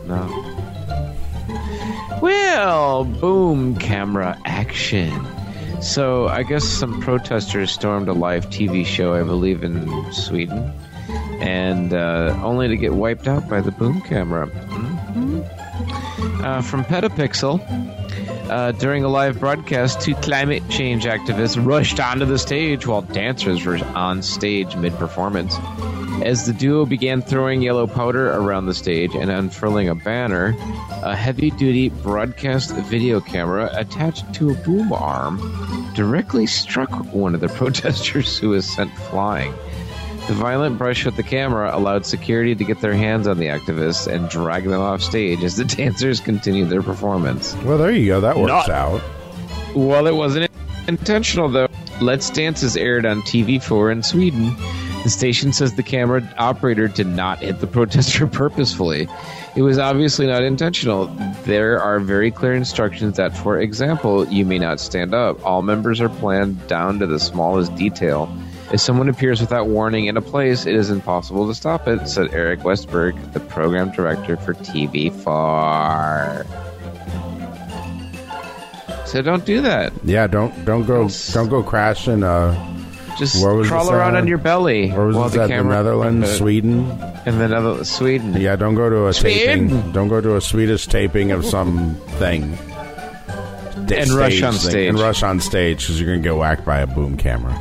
No. 0.07 0.43
Well, 2.23 3.05
boom 3.05 3.77
camera 3.77 4.39
action. 4.45 5.13
So 5.83 6.27
I 6.29 6.43
guess 6.43 6.65
some 6.65 7.01
protesters 7.03 7.71
stormed 7.71 8.09
a 8.09 8.13
live 8.15 8.47
TV 8.49 8.85
show, 8.87 9.15
I 9.15 9.23
believe, 9.23 9.63
in 9.63 10.13
Sweden, 10.13 10.73
and 11.41 11.93
uh, 11.93 12.39
only 12.43 12.69
to 12.69 12.77
get 12.77 12.95
wiped 12.95 13.29
out 13.29 13.49
by 13.49 13.61
the 13.61 13.71
boom 13.73 14.01
camera. 14.01 14.47
Mhm. 14.47 16.43
Uh, 16.43 16.63
from 16.63 16.83
Petapixel, 16.85 17.59
uh, 18.51 18.73
during 18.73 19.05
a 19.05 19.09
live 19.09 19.41
broadcast, 19.41 20.01
two 20.01 20.15
climate 20.17 20.63
change 20.69 21.05
activists 21.05 21.65
rushed 21.65 22.01
onto 22.01 22.25
the 22.25 22.39
stage 22.39 22.87
while 22.87 23.03
dancers 23.03 23.65
were 23.65 23.77
on 23.95 24.23
stage 24.23 24.77
mid 24.77 24.93
performance. 24.95 25.57
As 26.23 26.47
the 26.47 26.53
duo 26.53 26.87
began 26.87 27.21
throwing 27.21 27.61
yellow 27.61 27.87
powder 27.87 28.31
around 28.31 28.67
the 28.67 28.75
stage 28.75 29.15
and 29.15 29.31
unfurling 29.31 29.89
a 29.89 29.95
banner, 29.95 30.57
a 31.03 31.15
heavy 31.15 31.51
duty 31.51 31.91
broadcast 31.91 32.75
video 32.75 33.21
camera 33.21 33.71
attached 33.75 34.33
to 34.35 34.51
a 34.51 34.55
boom 34.55 34.93
arm 34.93 35.39
directly 35.95 36.47
struck 36.47 36.91
one 37.13 37.35
of 37.35 37.41
the 37.41 37.49
protesters 37.61 38.39
who 38.39 38.51
was 38.51 38.67
sent 38.67 38.93
flying. 38.97 39.53
The 40.29 40.35
violent 40.35 40.77
brush 40.77 41.05
with 41.05 41.15
the 41.15 41.23
camera 41.23 41.71
allowed 41.73 42.05
security 42.05 42.57
to 42.57 42.65
get 42.65 42.81
their 42.81 42.95
hands 42.95 43.29
on 43.29 43.39
the 43.39 43.47
activists 43.47 44.13
and 44.13 44.29
drag 44.29 44.65
them 44.65 44.81
off 44.81 45.01
stage 45.01 45.45
as 45.45 45.57
the 45.57 45.65
dancers 45.77 46.19
continued 46.19 46.69
their 46.69 46.83
performance. 46.83 47.55
Well, 47.65 47.79
there 47.79 47.93
you 47.93 48.07
go. 48.07 48.21
That 48.21 48.37
works 48.37 48.49
Not- 48.49 48.71
out. 48.71 49.03
Well, 49.75 50.07
it 50.07 50.15
wasn't 50.17 50.51
intentional, 50.89 51.49
though. 51.49 51.69
Let's 52.01 52.29
Dance 52.31 52.63
is 52.63 52.77
aired 52.77 53.07
on 53.07 53.23
TV4 53.23 53.93
in 53.93 54.03
Sweden. 54.03 54.57
The 55.05 55.11
station 55.11 55.53
says 55.53 55.75
the 55.75 55.83
camera 55.85 56.29
operator 56.39 56.89
did 56.89 57.07
not 57.07 57.39
hit 57.39 57.61
the 57.61 57.67
protester 57.69 58.27
purposefully. 58.27 59.09
It 59.55 59.63
was 59.63 59.79
obviously 59.79 60.27
not 60.27 60.43
intentional. 60.43 61.07
There 61.45 61.81
are 61.81 62.01
very 62.01 62.33
clear 62.33 62.55
instructions 62.55 63.17
that, 63.17 63.37
for 63.37 63.61
example, 63.61 64.27
you 64.27 64.45
may 64.45 64.59
not 64.59 64.81
stand 64.81 65.15
up. 65.15 65.45
All 65.47 65.63
members 65.63 66.01
are 66.01 66.09
planned 66.09 66.67
down 66.67 66.99
to 66.99 67.07
the 67.07 67.21
smallest 67.21 67.75
detail. 67.77 68.27
If 68.73 68.81
someone 68.81 69.09
appears 69.09 69.41
without 69.41 69.69
warning 69.69 70.07
in 70.07 70.17
a 70.17 70.21
place, 70.23 70.67
it 70.67 70.75
is 70.75 70.91
impossible 70.91 71.47
to 71.47 71.55
stop 71.55 71.87
it, 71.87 72.09
said 72.09 72.35
Eric 72.35 72.61
Westberg, 72.61 73.33
the 73.33 73.39
program 73.41 73.93
director 73.93 74.37
for 74.37 74.55
TV4. 74.55 76.45
So 79.07 79.23
don't 79.23 79.45
do 79.45 79.61
that. 79.63 79.93
Yeah, 80.05 80.27
don't 80.27 80.65
don't 80.65 80.85
go 80.85 81.09
don't 81.33 81.49
go 81.49 81.63
crashing. 81.63 82.25
Uh, 82.25 82.55
Just 83.19 83.41
crawl 83.41 83.91
around 83.93 84.17
on 84.17 84.27
your 84.27 84.37
belly. 84.39 84.91
where 84.91 85.07
was 85.07 85.17
while 85.17 85.29
this 85.29 85.39
at? 85.39 85.49
The 85.49 85.63
Netherlands, 85.63 86.29
uh, 86.29 86.37
Sweden. 86.37 86.91
and 87.25 87.41
then 87.41 87.53
other 87.53 87.85
Sweden. 87.85 88.35
Yeah, 88.35 88.57
don't 88.57 88.75
go 88.75 88.91
to 88.91 89.07
a 89.07 89.15
Sweden. 89.15 89.69
taping. 89.69 89.93
Don't 89.93 90.09
go 90.09 90.21
to 90.21 90.35
a 90.37 90.41
Swedish 90.41 90.87
taping 90.89 91.31
of 91.31 91.45
some 91.47 91.95
thing. 92.19 92.59
Da- 93.87 93.99
And 94.01 94.11
rush 94.11 94.43
on 94.43 94.53
thing. 94.55 94.71
stage. 94.71 94.89
And 94.89 94.99
rush 94.99 95.23
on 95.23 95.39
stage 95.41 95.83
because 95.83 96.01
you're 96.01 96.09
going 96.11 96.21
to 96.23 96.29
get 96.29 96.37
whacked 96.37 96.65
by 96.67 96.81
a 96.81 96.87
boom 96.89 97.17
camera 97.17 97.55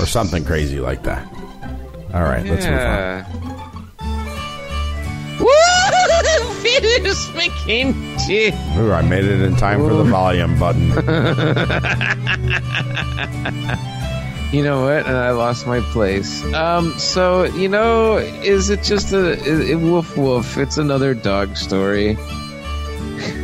or 0.00 0.06
something 0.06 0.44
crazy 0.44 0.80
like 0.80 1.02
that. 1.04 1.26
All 2.14 2.22
right, 2.22 2.44
let's 2.44 2.66
move 2.66 2.80
on. 2.80 3.24
Venus 6.62 7.26
McKenzie. 7.28 8.52
Ooh, 8.78 8.92
I 8.92 9.02
made 9.02 9.24
it 9.24 9.40
in 9.42 9.56
time 9.56 9.80
for 9.80 9.94
the 9.94 10.04
volume 10.04 10.58
button. 10.58 10.90
You 14.52 14.64
know 14.64 14.82
what? 14.82 15.06
And 15.06 15.16
I 15.16 15.30
lost 15.30 15.64
my 15.68 15.78
place. 15.92 16.42
Um. 16.54 16.92
So 16.98 17.44
you 17.44 17.68
know, 17.68 18.16
is 18.18 18.68
it 18.68 18.82
just 18.82 19.12
a 19.12 19.38
i- 19.40 19.70
i- 19.72 19.74
woof 19.76 20.16
woof? 20.16 20.58
It's 20.58 20.76
another 20.76 21.14
dog 21.14 21.56
story. 21.56 22.16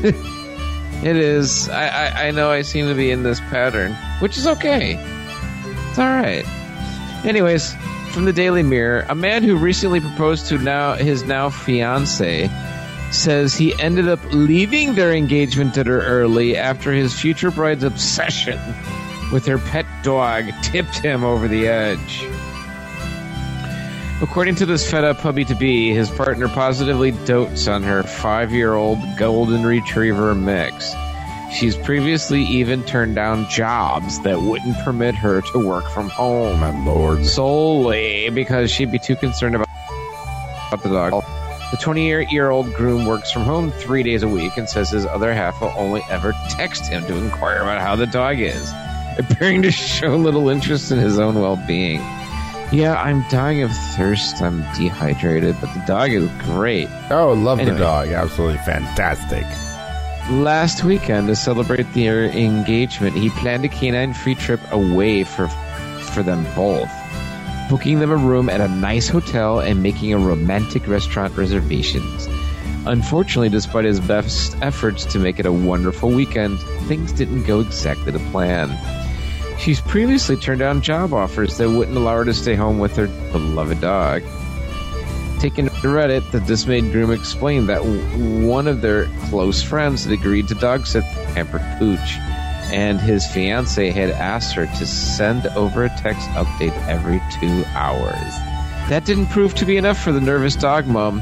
it 0.03 1.17
is. 1.17 1.69
I, 1.69 1.87
I 1.87 2.27
I 2.27 2.31
know 2.33 2.51
I 2.51 2.63
seem 2.63 2.89
to 2.89 2.95
be 2.95 3.13
in 3.13 3.23
this 3.23 3.39
pattern, 3.39 3.95
which 4.19 4.37
is 4.37 4.49
okay. 4.49 4.97
It's 5.97 6.03
all 6.03 6.09
right. 6.09 6.45
Anyways, 7.25 7.75
from 8.11 8.27
the 8.27 8.33
Daily 8.35 8.63
Mirror, 8.63 9.07
a 9.09 9.15
man 9.15 9.43
who 9.43 9.57
recently 9.57 9.99
proposed 9.99 10.47
to 10.49 10.59
now 10.59 10.93
his 10.93 11.23
now 11.23 11.49
fiance 11.49 12.51
says 13.13 13.55
he 13.55 13.73
ended 13.81 14.07
up 14.07 14.21
leaving 14.31 14.95
their 14.95 15.15
engagement 15.15 15.73
dinner 15.73 16.01
early 16.01 16.55
after 16.55 16.93
his 16.93 17.19
future 17.19 17.51
bride's 17.51 17.83
obsession 17.83 18.61
with 19.33 19.47
her 19.47 19.57
pet 19.57 19.87
dog 20.03 20.45
tipped 20.63 20.99
him 20.99 21.25
over 21.25 21.49
the 21.49 21.67
edge. 21.67 22.27
According 24.21 24.57
to 24.57 24.67
this 24.67 24.91
fed 24.91 25.05
up 25.05 25.21
puppy 25.21 25.47
to 25.47 25.55
be, 25.55 25.95
his 25.95 26.11
partner 26.11 26.49
positively 26.49 27.13
dotes 27.25 27.69
on 27.69 27.83
her 27.83 28.03
five 28.03 28.53
year 28.53 28.75
old 28.75 28.99
golden 29.17 29.65
retriever 29.65 30.35
mix. 30.35 30.95
She's 31.59 31.77
previously 31.77 32.43
even 32.43 32.85
turned 32.85 33.15
down 33.15 33.49
jobs 33.49 34.21
that 34.21 34.43
wouldn't 34.43 34.77
permit 34.85 35.15
her 35.15 35.41
to 35.41 35.59
work 35.67 35.89
from 35.91 36.11
home 36.11 36.61
My 36.61 36.85
lord. 36.85 37.25
solely 37.25 38.29
because 38.31 38.71
she'd 38.71 38.93
be 38.93 38.99
too 38.99 39.17
concerned 39.17 39.55
about, 39.55 39.67
the 40.83 40.89
dog. 40.91 41.25
The 41.71 41.79
28 41.79 42.31
year 42.31 42.51
old 42.51 42.73
groom 42.75 43.07
works 43.07 43.31
from 43.33 43.43
home 43.45 43.71
three 43.73 44.03
days 44.03 44.23
a 44.23 44.29
week 44.29 44.57
and 44.59 44.69
says 44.69 44.91
his 44.91 45.07
other 45.07 45.33
half 45.33 45.61
will 45.61 45.73
only 45.77 46.03
ever 46.11 46.35
text 46.51 46.87
him 46.87 47.05
to 47.07 47.17
inquire 47.17 47.63
about 47.63 47.81
how 47.81 47.97
the 47.97 48.07
dog 48.07 48.39
is, 48.39 48.71
appearing 49.19 49.63
to 49.63 49.71
show 49.71 50.15
little 50.15 50.49
interest 50.51 50.93
in 50.93 50.99
his 50.99 51.19
own 51.19 51.41
well 51.41 51.57
being. 51.67 52.01
Yeah, 52.73 53.01
I'm 53.01 53.25
dying 53.31 53.63
of 53.63 53.71
thirst. 53.97 54.43
I'm 54.43 54.61
dehydrated, 54.77 55.57
but 55.61 55.73
the 55.73 55.83
dog 55.87 56.11
is 56.11 56.29
great. 56.45 56.89
Oh, 57.11 57.33
love 57.33 57.61
Anyway. 57.61 57.75
the 57.77 57.81
dog. 57.83 58.09
Absolutely 58.09 58.59
fantastic. 58.59 59.45
Last 60.31 60.83
weekend, 60.83 61.29
to 61.29 61.37
celebrate 61.37 61.93
their 61.93 62.25
engagement, 62.25 63.17
he 63.17 63.31
planned 63.31 63.65
a 63.65 63.69
canine 63.69 64.13
free 64.13 64.35
trip 64.35 64.61
away 64.73 65.23
for 65.23 65.47
for 65.47 66.25
them 66.25 66.45
both, 66.57 66.91
booking 67.71 68.01
them 68.01 68.11
a 68.11 68.17
room 68.17 68.49
at 68.49 68.61
a 68.61 68.67
nice 68.67 69.07
hotel 69.07 69.61
and 69.61 69.85
making 69.85 70.13
a 70.13 70.19
romantic 70.19 70.89
restaurant 70.89 71.37
reservations. 71.37 72.27
Unfortunately, 72.87 73.51
despite 73.51 73.85
his 73.85 74.01
best 74.01 74.57
efforts 74.63 75.05
to 75.05 75.21
make 75.21 75.39
it 75.39 75.47
a 75.47 75.53
wonderful 75.53 76.11
weekend, 76.11 76.59
things 76.89 77.13
didn't 77.13 77.45
go 77.45 77.61
exactly 77.61 78.11
to 78.11 78.19
plan. 78.31 78.77
She's 79.61 79.81
previously 79.81 80.35
turned 80.37 80.59
down 80.59 80.83
job 80.83 81.13
offers 81.13 81.57
that 81.59 81.71
wouldn't 81.71 81.97
allow 81.97 82.17
her 82.17 82.25
to 82.25 82.35
stay 82.35 82.57
home 82.57 82.81
with 82.81 82.97
her 82.97 83.07
beloved 83.31 83.81
dog. 83.81 84.25
Taking 85.47 85.67
to 85.67 85.71
Reddit, 85.71 86.29
the 86.33 86.41
dismayed 86.41 86.91
groom 86.91 87.13
explained 87.13 87.69
that 87.69 87.85
one 87.85 88.67
of 88.67 88.81
their 88.81 89.05
close 89.29 89.63
friends 89.63 90.03
had 90.03 90.13
agreed 90.13 90.49
to 90.49 90.57
dog 90.57 90.89
sit 90.89 91.05
the 91.15 91.23
pampered 91.35 91.63
pooch, 91.79 92.19
and 92.73 93.01
his 93.01 93.25
fiance 93.29 93.91
had 93.93 94.11
asked 94.11 94.57
her 94.57 94.67
to 94.67 94.85
send 94.85 95.47
over 95.55 95.85
a 95.85 95.89
text 95.99 96.29
update 96.31 96.77
every 96.89 97.23
two 97.39 97.65
hours. 97.77 98.33
That 98.89 99.05
didn't 99.05 99.29
prove 99.29 99.55
to 99.55 99.65
be 99.65 99.77
enough 99.77 100.03
for 100.03 100.11
the 100.11 100.21
nervous 100.21 100.57
dog 100.57 100.89
mom, 100.89 101.21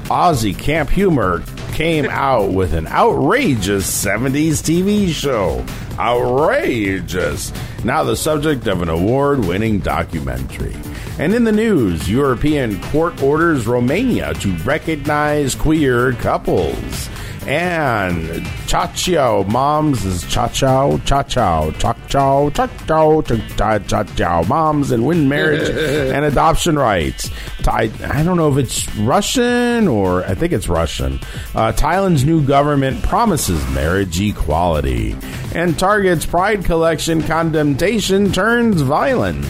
Aussie 0.06 0.58
Camp 0.58 0.90
Humor 0.90 1.44
came 1.74 2.06
out 2.06 2.52
with 2.52 2.74
an 2.74 2.88
outrageous 2.88 3.86
70s 3.86 4.62
TV 4.64 5.10
show. 5.10 5.66
Outrageous. 6.00 7.52
Now 7.84 8.04
the 8.04 8.16
subject 8.16 8.68
of 8.68 8.82
an 8.82 8.90
award 8.90 9.40
winning 9.40 9.80
documentary. 9.80 10.76
And 11.20 11.34
in 11.34 11.44
the 11.44 11.52
news, 11.52 12.10
European 12.10 12.82
court 12.84 13.22
orders 13.22 13.68
Romania 13.68 14.34
to 14.36 14.56
recognize 14.60 15.56
queer 15.56 16.14
couples. 16.14 17.10
And 17.48 18.44
Chachao 18.66 19.44
Moms 19.44 20.04
is 20.04 20.24
Chachao, 20.24 20.98
Chachao, 21.06 21.72
Chachao, 21.72 22.50
Chachao, 22.50 23.22
Chachao 23.22 24.44
Moms 24.48 24.92
and 24.92 25.06
win 25.06 25.30
marriage 25.30 25.70
and 26.16 26.26
adoption 26.26 26.78
rights. 26.78 27.30
I, 27.68 27.92
I 28.04 28.24
don't 28.24 28.38
know 28.38 28.52
if 28.52 28.58
it's 28.58 28.96
Russian 28.98 29.88
or 29.88 30.24
I 30.24 30.34
think 30.34 30.54
it's 30.54 30.68
Russian. 30.68 31.20
Uh, 31.54 31.72
Thailand's 31.72 32.26
new 32.26 32.44
government 32.44 33.04
promises 33.04 33.64
marriage 33.74 34.20
equality. 34.20 35.16
And 35.54 35.78
Target's 35.78 36.26
Pride 36.26 36.66
Collection 36.66 37.22
condemnation 37.24 38.32
turns 38.32 38.82
violent. 38.82 39.46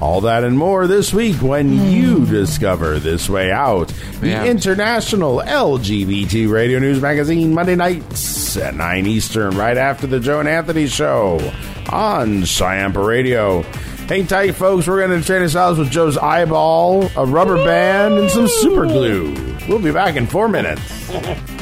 All 0.00 0.20
that 0.22 0.44
and 0.44 0.58
more 0.58 0.86
this 0.86 1.14
week 1.14 1.36
when 1.36 1.72
you 1.90 2.18
hmm. 2.18 2.30
discover 2.30 2.98
This 2.98 3.30
Way 3.30 3.50
Out, 3.50 3.88
the 4.20 4.28
Yeah. 4.28 4.44
international 4.44 5.40
LGBT 5.40 6.50
radio 6.50 6.78
news 6.78 7.00
magazine, 7.00 7.54
Monday 7.54 7.76
nights 7.76 8.58
at 8.58 8.74
9 8.74 9.06
Eastern, 9.06 9.56
right 9.56 9.76
after 9.76 10.06
the 10.06 10.20
Joe 10.20 10.40
and 10.40 10.48
Anthony 10.48 10.86
show 10.86 11.40
on 11.90 12.42
Chiampa 12.42 13.04
Radio. 13.06 13.62
Hang 14.06 14.26
tight, 14.26 14.54
folks. 14.54 14.86
We're 14.86 14.98
going 14.98 15.10
to 15.10 15.16
entertain 15.16 15.42
ourselves 15.42 15.78
with 15.78 15.90
Joe's 15.90 16.18
eyeball, 16.18 17.10
a 17.16 17.24
rubber 17.24 17.56
band, 17.56 18.14
and 18.14 18.30
some 18.30 18.48
super 18.48 18.84
glue. 18.86 19.34
We'll 19.66 19.78
be 19.78 19.92
back 19.92 20.16
in 20.16 20.26
four 20.26 20.48
minutes. 20.48 21.10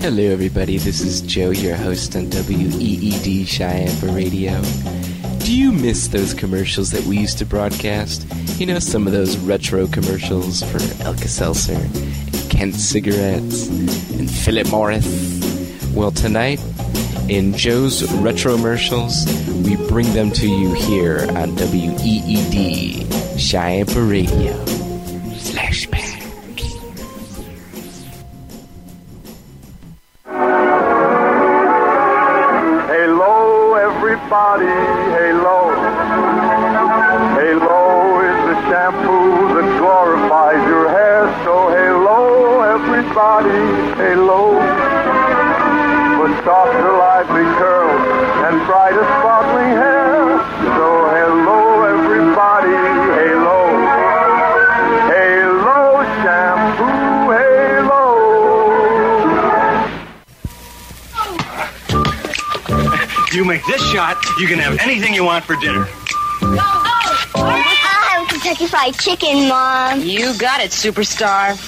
Hello, 0.00 0.22
everybody. 0.22 0.78
This 0.78 1.02
is 1.02 1.20
Joe, 1.20 1.50
your 1.50 1.76
host 1.76 2.16
on 2.16 2.30
WEED 2.30 3.46
Chiampa 3.46 4.16
Radio. 4.16 4.58
Do 5.44 5.54
you 5.54 5.72
miss 5.72 6.08
those 6.08 6.32
commercials 6.32 6.90
that 6.92 7.04
we 7.04 7.18
used 7.18 7.36
to 7.36 7.44
broadcast? 7.44 8.26
You 8.58 8.64
know, 8.64 8.78
some 8.78 9.06
of 9.06 9.12
those 9.12 9.36
retro 9.36 9.86
commercials 9.86 10.62
for 10.62 10.80
Alka-Seltzer, 11.04 11.74
and 11.74 12.50
Kent 12.50 12.76
Cigarettes, 12.76 13.68
and 13.68 14.30
Philip 14.30 14.70
Morris. 14.70 15.06
Well, 15.94 16.12
tonight, 16.12 16.64
in 17.28 17.52
Joe's 17.52 18.10
retro 18.14 18.56
commercials, 18.56 19.26
we 19.66 19.76
bring 19.76 20.10
them 20.14 20.30
to 20.30 20.48
you 20.48 20.72
here 20.72 21.26
on 21.32 21.54
WEED 21.56 23.04
Chiampa 23.36 24.10
Radio. 24.10 24.79
Everybody. 34.32 34.79
You 63.60 63.66
make 63.66 63.78
this 63.78 63.92
shot, 63.92 64.16
you 64.38 64.46
can 64.46 64.58
have 64.58 64.78
anything 64.78 65.12
you 65.12 65.24
want 65.24 65.44
for 65.44 65.54
dinner. 65.56 65.86
I 67.34 67.62
have 68.16 68.28
Kentucky 68.28 68.66
Fried 68.66 68.98
Chicken, 68.98 69.48
Mom. 69.48 70.00
You 70.00 70.38
got 70.38 70.60
it, 70.60 70.70
superstar. 70.70 71.58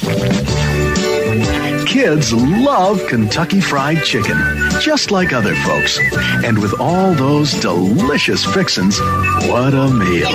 Kids 1.87 2.33
love 2.33 3.07
Kentucky 3.09 3.61
Fried 3.61 4.03
Chicken, 4.05 4.39
just 4.81 5.11
like 5.11 5.35
other 5.35 5.55
folks. 5.55 5.99
And 6.45 6.59
with 6.63 6.81
all 6.81 7.13
those 7.13 7.53
delicious 7.61 8.45
fixins, 8.45 8.99
what 9.01 9.75
a 9.75 9.91
meal. 9.91 10.31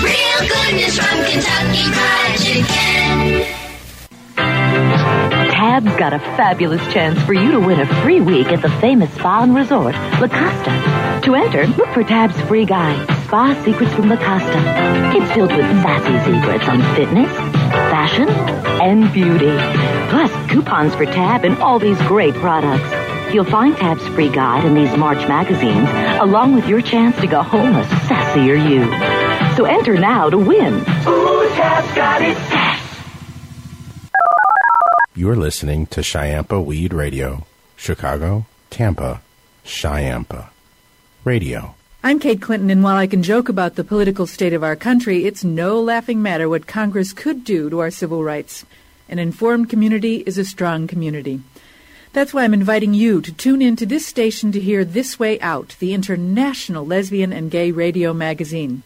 Real 0.00 0.48
goodness 0.48 0.98
from 0.98 1.24
Kentucky 1.24 1.92
Fried 1.92 2.38
Chicken. 2.38 3.41
Tab's 5.72 5.96
got 5.96 6.12
a 6.12 6.18
fabulous 6.18 6.82
chance 6.92 7.18
for 7.22 7.32
you 7.32 7.52
to 7.52 7.58
win 7.58 7.80
a 7.80 7.86
free 8.02 8.20
week 8.20 8.48
at 8.48 8.60
the 8.60 8.68
famous 8.78 9.10
spa 9.14 9.42
and 9.42 9.54
resort, 9.54 9.94
La 9.94 10.28
Costa. 10.28 11.20
To 11.24 11.34
enter, 11.34 11.66
look 11.66 11.88
for 11.94 12.04
Tab's 12.04 12.38
free 12.42 12.66
guide, 12.66 13.00
Spa 13.24 13.58
Secrets 13.64 13.90
from 13.94 14.10
La 14.10 14.16
Costa. 14.16 15.16
It's 15.16 15.32
filled 15.32 15.50
with 15.50 15.64
sassy 15.80 16.30
secrets 16.30 16.68
on 16.68 16.82
fitness, 16.94 17.34
fashion, 17.88 18.28
and 18.28 19.10
beauty. 19.14 19.56
Plus, 20.10 20.30
coupons 20.50 20.94
for 20.94 21.06
Tab 21.06 21.46
and 21.46 21.56
all 21.56 21.78
these 21.78 21.96
great 22.02 22.34
products. 22.34 23.32
You'll 23.32 23.46
find 23.46 23.74
Tab's 23.74 24.06
free 24.08 24.28
guide 24.28 24.66
in 24.66 24.74
these 24.74 24.94
March 24.98 25.26
magazines, 25.26 25.88
along 26.20 26.54
with 26.54 26.68
your 26.68 26.82
chance 26.82 27.16
to 27.22 27.26
go 27.26 27.42
home 27.42 27.76
a 27.76 27.84
sassier 27.84 28.58
you. 28.60 29.56
So 29.56 29.64
enter 29.64 29.94
now 29.94 30.28
to 30.28 30.36
win. 30.36 30.74
Ooh, 30.74 31.48
Tab's 31.54 31.94
got 31.94 32.20
it 32.20 32.36
sass. 32.36 32.81
You're 35.14 35.36
listening 35.36 35.84
to 35.88 36.00
Chiampa 36.00 36.64
Weed 36.64 36.94
Radio, 36.94 37.44
Chicago, 37.76 38.46
Tampa, 38.70 39.20
Chiampa 39.62 40.48
Radio. 41.22 41.74
I'm 42.02 42.18
Kate 42.18 42.40
Clinton, 42.40 42.70
and 42.70 42.82
while 42.82 42.96
I 42.96 43.06
can 43.06 43.22
joke 43.22 43.50
about 43.50 43.74
the 43.74 43.84
political 43.84 44.26
state 44.26 44.54
of 44.54 44.64
our 44.64 44.74
country, 44.74 45.26
it's 45.26 45.44
no 45.44 45.78
laughing 45.82 46.22
matter 46.22 46.48
what 46.48 46.66
Congress 46.66 47.12
could 47.12 47.44
do 47.44 47.68
to 47.68 47.80
our 47.80 47.90
civil 47.90 48.24
rights. 48.24 48.64
An 49.06 49.18
informed 49.18 49.68
community 49.68 50.24
is 50.24 50.38
a 50.38 50.46
strong 50.46 50.86
community. 50.86 51.42
That's 52.14 52.32
why 52.32 52.44
I'm 52.44 52.54
inviting 52.54 52.94
you 52.94 53.20
to 53.20 53.32
tune 53.34 53.60
in 53.60 53.76
to 53.76 53.84
this 53.84 54.06
station 54.06 54.50
to 54.52 54.60
hear 54.60 54.82
This 54.82 55.18
Way 55.18 55.38
Out, 55.40 55.76
the 55.78 55.92
international 55.92 56.86
lesbian 56.86 57.34
and 57.34 57.50
gay 57.50 57.70
radio 57.70 58.14
magazine. 58.14 58.82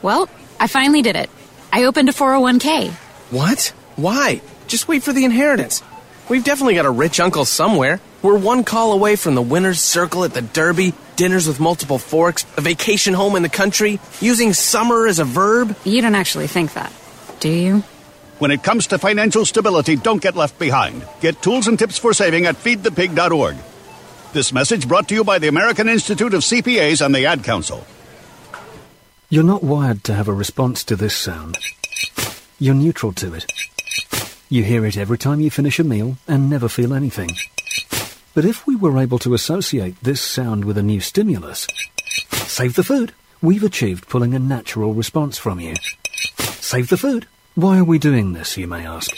Well, 0.00 0.30
I 0.58 0.68
finally 0.68 1.02
did 1.02 1.16
it. 1.16 1.28
I 1.70 1.84
opened 1.84 2.08
a 2.08 2.12
401k. 2.12 2.92
What? 3.30 3.74
Why? 3.96 4.40
Just 4.66 4.88
wait 4.88 5.02
for 5.02 5.12
the 5.12 5.24
inheritance. 5.24 5.82
We've 6.28 6.44
definitely 6.44 6.74
got 6.74 6.86
a 6.86 6.90
rich 6.90 7.20
uncle 7.20 7.44
somewhere. 7.44 8.00
We're 8.22 8.36
one 8.36 8.64
call 8.64 8.92
away 8.92 9.14
from 9.14 9.36
the 9.36 9.42
winner's 9.42 9.80
circle 9.80 10.24
at 10.24 10.34
the 10.34 10.42
Derby, 10.42 10.92
dinners 11.14 11.46
with 11.46 11.60
multiple 11.60 11.98
forks, 11.98 12.44
a 12.56 12.60
vacation 12.60 13.14
home 13.14 13.36
in 13.36 13.42
the 13.42 13.48
country, 13.48 14.00
using 14.20 14.52
summer 14.52 15.06
as 15.06 15.20
a 15.20 15.24
verb. 15.24 15.76
You 15.84 16.02
don't 16.02 16.16
actually 16.16 16.48
think 16.48 16.74
that, 16.74 16.92
do 17.38 17.48
you? 17.48 17.84
When 18.38 18.50
it 18.50 18.62
comes 18.62 18.88
to 18.88 18.98
financial 18.98 19.46
stability, 19.46 19.96
don't 19.96 20.20
get 20.20 20.36
left 20.36 20.58
behind. 20.58 21.06
Get 21.20 21.40
tools 21.40 21.68
and 21.68 21.78
tips 21.78 21.96
for 21.96 22.12
saving 22.12 22.46
at 22.46 22.56
feedthepig.org. 22.56 23.56
This 24.32 24.52
message 24.52 24.88
brought 24.88 25.08
to 25.08 25.14
you 25.14 25.24
by 25.24 25.38
the 25.38 25.48
American 25.48 25.88
Institute 25.88 26.34
of 26.34 26.42
CPAs 26.42 27.04
and 27.04 27.14
the 27.14 27.24
Ad 27.24 27.44
Council. 27.44 27.86
You're 29.30 29.44
not 29.44 29.62
wired 29.62 30.04
to 30.04 30.14
have 30.14 30.28
a 30.28 30.34
response 30.34 30.84
to 30.84 30.96
this 30.96 31.16
sound. 31.16 31.56
You're 32.58 32.74
neutral 32.74 33.12
to 33.14 33.32
it. 33.34 33.50
You 34.48 34.62
hear 34.62 34.86
it 34.86 34.96
every 34.96 35.18
time 35.18 35.40
you 35.40 35.50
finish 35.50 35.80
a 35.80 35.84
meal 35.84 36.18
and 36.28 36.48
never 36.48 36.68
feel 36.68 36.94
anything. 36.94 37.30
But 38.32 38.44
if 38.44 38.64
we 38.64 38.76
were 38.76 38.96
able 38.96 39.18
to 39.20 39.34
associate 39.34 39.96
this 40.02 40.20
sound 40.20 40.64
with 40.64 40.78
a 40.78 40.84
new 40.84 41.00
stimulus, 41.00 41.66
save 42.30 42.76
the 42.76 42.84
food, 42.84 43.12
we've 43.42 43.64
achieved 43.64 44.08
pulling 44.08 44.34
a 44.34 44.38
natural 44.38 44.94
response 44.94 45.36
from 45.36 45.58
you. 45.58 45.74
Save 46.38 46.90
the 46.90 46.96
food. 46.96 47.26
Why 47.56 47.78
are 47.78 47.84
we 47.84 47.98
doing 47.98 48.34
this, 48.34 48.56
you 48.56 48.68
may 48.68 48.86
ask? 48.86 49.10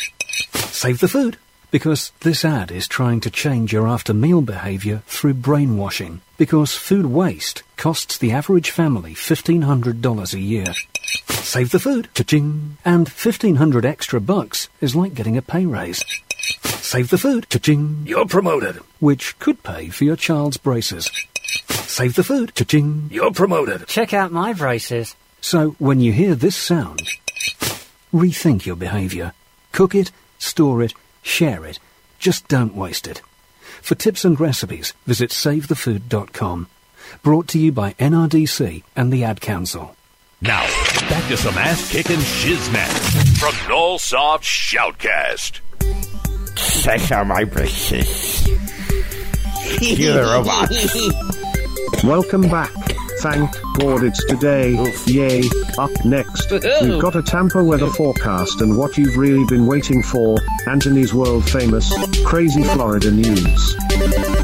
Save 0.55 1.01
the 1.01 1.09
food. 1.09 1.37
Because 1.71 2.13
this 2.21 2.43
ad 2.43 2.71
is 2.71 2.89
trying 2.89 3.21
to 3.21 3.31
change 3.31 3.71
your 3.71 3.87
after 3.87 4.15
meal 4.15 4.41
behavior 4.41 5.03
through 5.07 5.35
brainwashing. 5.35 6.23
Because 6.39 6.73
food 6.73 7.05
waste 7.05 7.63
costs 7.77 8.17
the 8.17 8.33
average 8.33 8.71
family 8.71 9.13
$1,500 9.13 10.33
a 10.33 10.41
year. 10.41 10.73
Save 11.29 11.71
the 11.71 11.79
food, 11.79 12.09
cha-ching. 12.15 12.77
And 12.85 13.09
1500 13.09 13.85
extra 13.85 14.21
bucks 14.21 14.69
is 14.81 14.97
like 14.97 15.15
getting 15.15 15.37
a 15.37 15.43
pay 15.43 15.67
raise. 15.67 16.05
Save 16.65 17.11
the 17.11 17.19
food, 17.19 17.49
cha-ching. 17.49 18.05
You're 18.07 18.27
promoted. 18.27 18.77
Which 19.01 19.39
could 19.39 19.63
pay 19.63 19.89
for 19.89 20.05
your 20.05 20.17
child's 20.17 20.57
braces. 20.57 21.11
Save 21.69 22.15
the 22.15 22.25
food, 22.25 22.55
cha-ching. 22.55 23.09
You're 23.11 23.33
promoted. 23.33 23.87
Check 23.87 24.13
out 24.13 24.33
my 24.33 24.53
braces. 24.53 25.17
So 25.41 25.71
when 25.79 26.01
you 26.01 26.13
hear 26.13 26.35
this 26.35 26.57
sound, 26.57 27.03
rethink 28.13 28.67
your 28.67 28.77
behavior. 28.77 29.33
Cook 29.73 29.95
it, 29.95 30.11
store 30.39 30.83
it, 30.83 30.95
share 31.23 31.65
it. 31.65 31.79
Just 32.19 32.49
don't 32.49 32.75
waste 32.75 33.07
it. 33.07 33.23
For 33.81 33.95
tips 33.95 34.25
and 34.25 34.39
recipes, 34.39 34.93
visit 35.07 35.31
savethefood.com. 35.31 36.69
Brought 37.23 37.49
to 37.49 37.59
you 37.59 37.73
by 37.73 37.95
NRDC 37.95 38.83
and 38.97 39.13
the 39.13 39.25
Ad 39.25 39.41
Council. 39.41 39.95
Now, 40.41 40.63
back 41.11 41.27
to 41.29 41.37
some 41.37 41.59
ass 41.59 41.91
kicking 41.91 42.19
shizmat 42.19 42.87
from 43.41 43.55
Nullsoft 43.69 44.45
Shoutcast. 44.45 45.61
Check 46.55 47.11
out 47.11 47.27
my 47.27 47.43
braces. 47.43 48.47
You're 49.81 50.15
the 50.15 50.23
robot. 50.23 52.05
Welcome 52.05 52.43
back. 52.43 52.71
Thank 53.21 53.51
God 53.79 54.05
it's 54.05 54.25
today. 54.27 54.73
Yay. 55.07 55.43
Up 55.77 55.91
next, 56.05 56.51
we've 56.53 57.01
got 57.01 57.17
a 57.17 57.23
Tampa 57.23 57.63
weather 57.63 57.89
forecast 57.89 58.61
and 58.61 58.77
what 58.77 58.97
you've 58.97 59.17
really 59.17 59.45
been 59.47 59.67
waiting 59.67 60.03
for 60.03 60.37
Anthony's 60.69 61.13
world 61.13 61.49
famous, 61.49 61.93
crazy 62.25 62.63
Florida 62.63 63.11
news. 63.11 63.77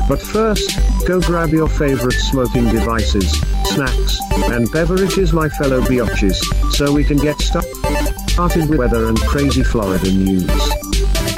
But 0.09 0.21
first, 0.21 0.79
go 1.07 1.21
grab 1.21 1.51
your 1.51 1.69
favorite 1.69 2.15
smoking 2.15 2.65
devices, 2.65 3.31
snacks, 3.65 4.19
and 4.51 4.71
beverages, 4.73 5.33
my 5.33 5.49
fellow 5.49 5.81
biatches, 5.83 6.37
so 6.73 6.93
we 6.93 7.05
can 7.05 7.17
get 7.19 7.41
stu- 7.41 7.61
started 8.29 8.69
with 8.69 8.79
weather 8.81 9.07
and 9.09 9.19
crazy 9.21 9.63
Florida 9.63 10.11
news. 10.13 10.51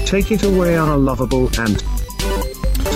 Take 0.06 0.30
it 0.32 0.42
away, 0.42 0.76
our 0.76 0.96
lovable 0.96 1.48
Ant. 1.60 1.82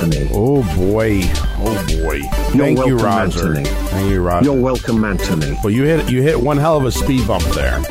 Anthony. 0.03 0.31
Oh 0.33 0.63
boy, 0.77 1.21
oh 1.61 1.87
boy. 1.87 2.15
You're 2.55 2.75
Thank 2.75 2.79
you, 2.87 2.97
welcome, 2.97 2.99
Roger. 2.99 3.57
Anthony. 3.57 3.65
Thank 3.65 4.11
you, 4.11 4.23
Roger. 4.23 4.45
You're 4.45 4.61
welcome, 4.61 5.05
Anthony. 5.05 5.59
Well, 5.63 5.73
you 5.73 5.85
hit 5.85 6.11
you 6.11 6.23
hit 6.23 6.41
one 6.41 6.57
hell 6.57 6.77
of 6.77 6.85
a 6.85 6.93
speed 6.93 7.27
bump 7.27 7.45
there. 7.55 7.83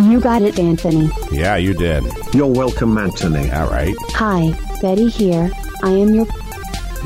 You 0.00 0.20
got 0.20 0.42
it, 0.42 0.58
Anthony. 0.58 1.10
Yeah, 1.30 1.56
you 1.56 1.74
did. 1.74 2.04
You're 2.34 2.46
welcome, 2.46 2.98
Anthony. 2.98 3.50
All 3.52 3.68
right. 3.70 3.94
Hi, 4.14 4.52
Betty 4.80 5.08
here. 5.08 5.50
I 5.82 5.90
am 5.90 6.14
your. 6.14 6.26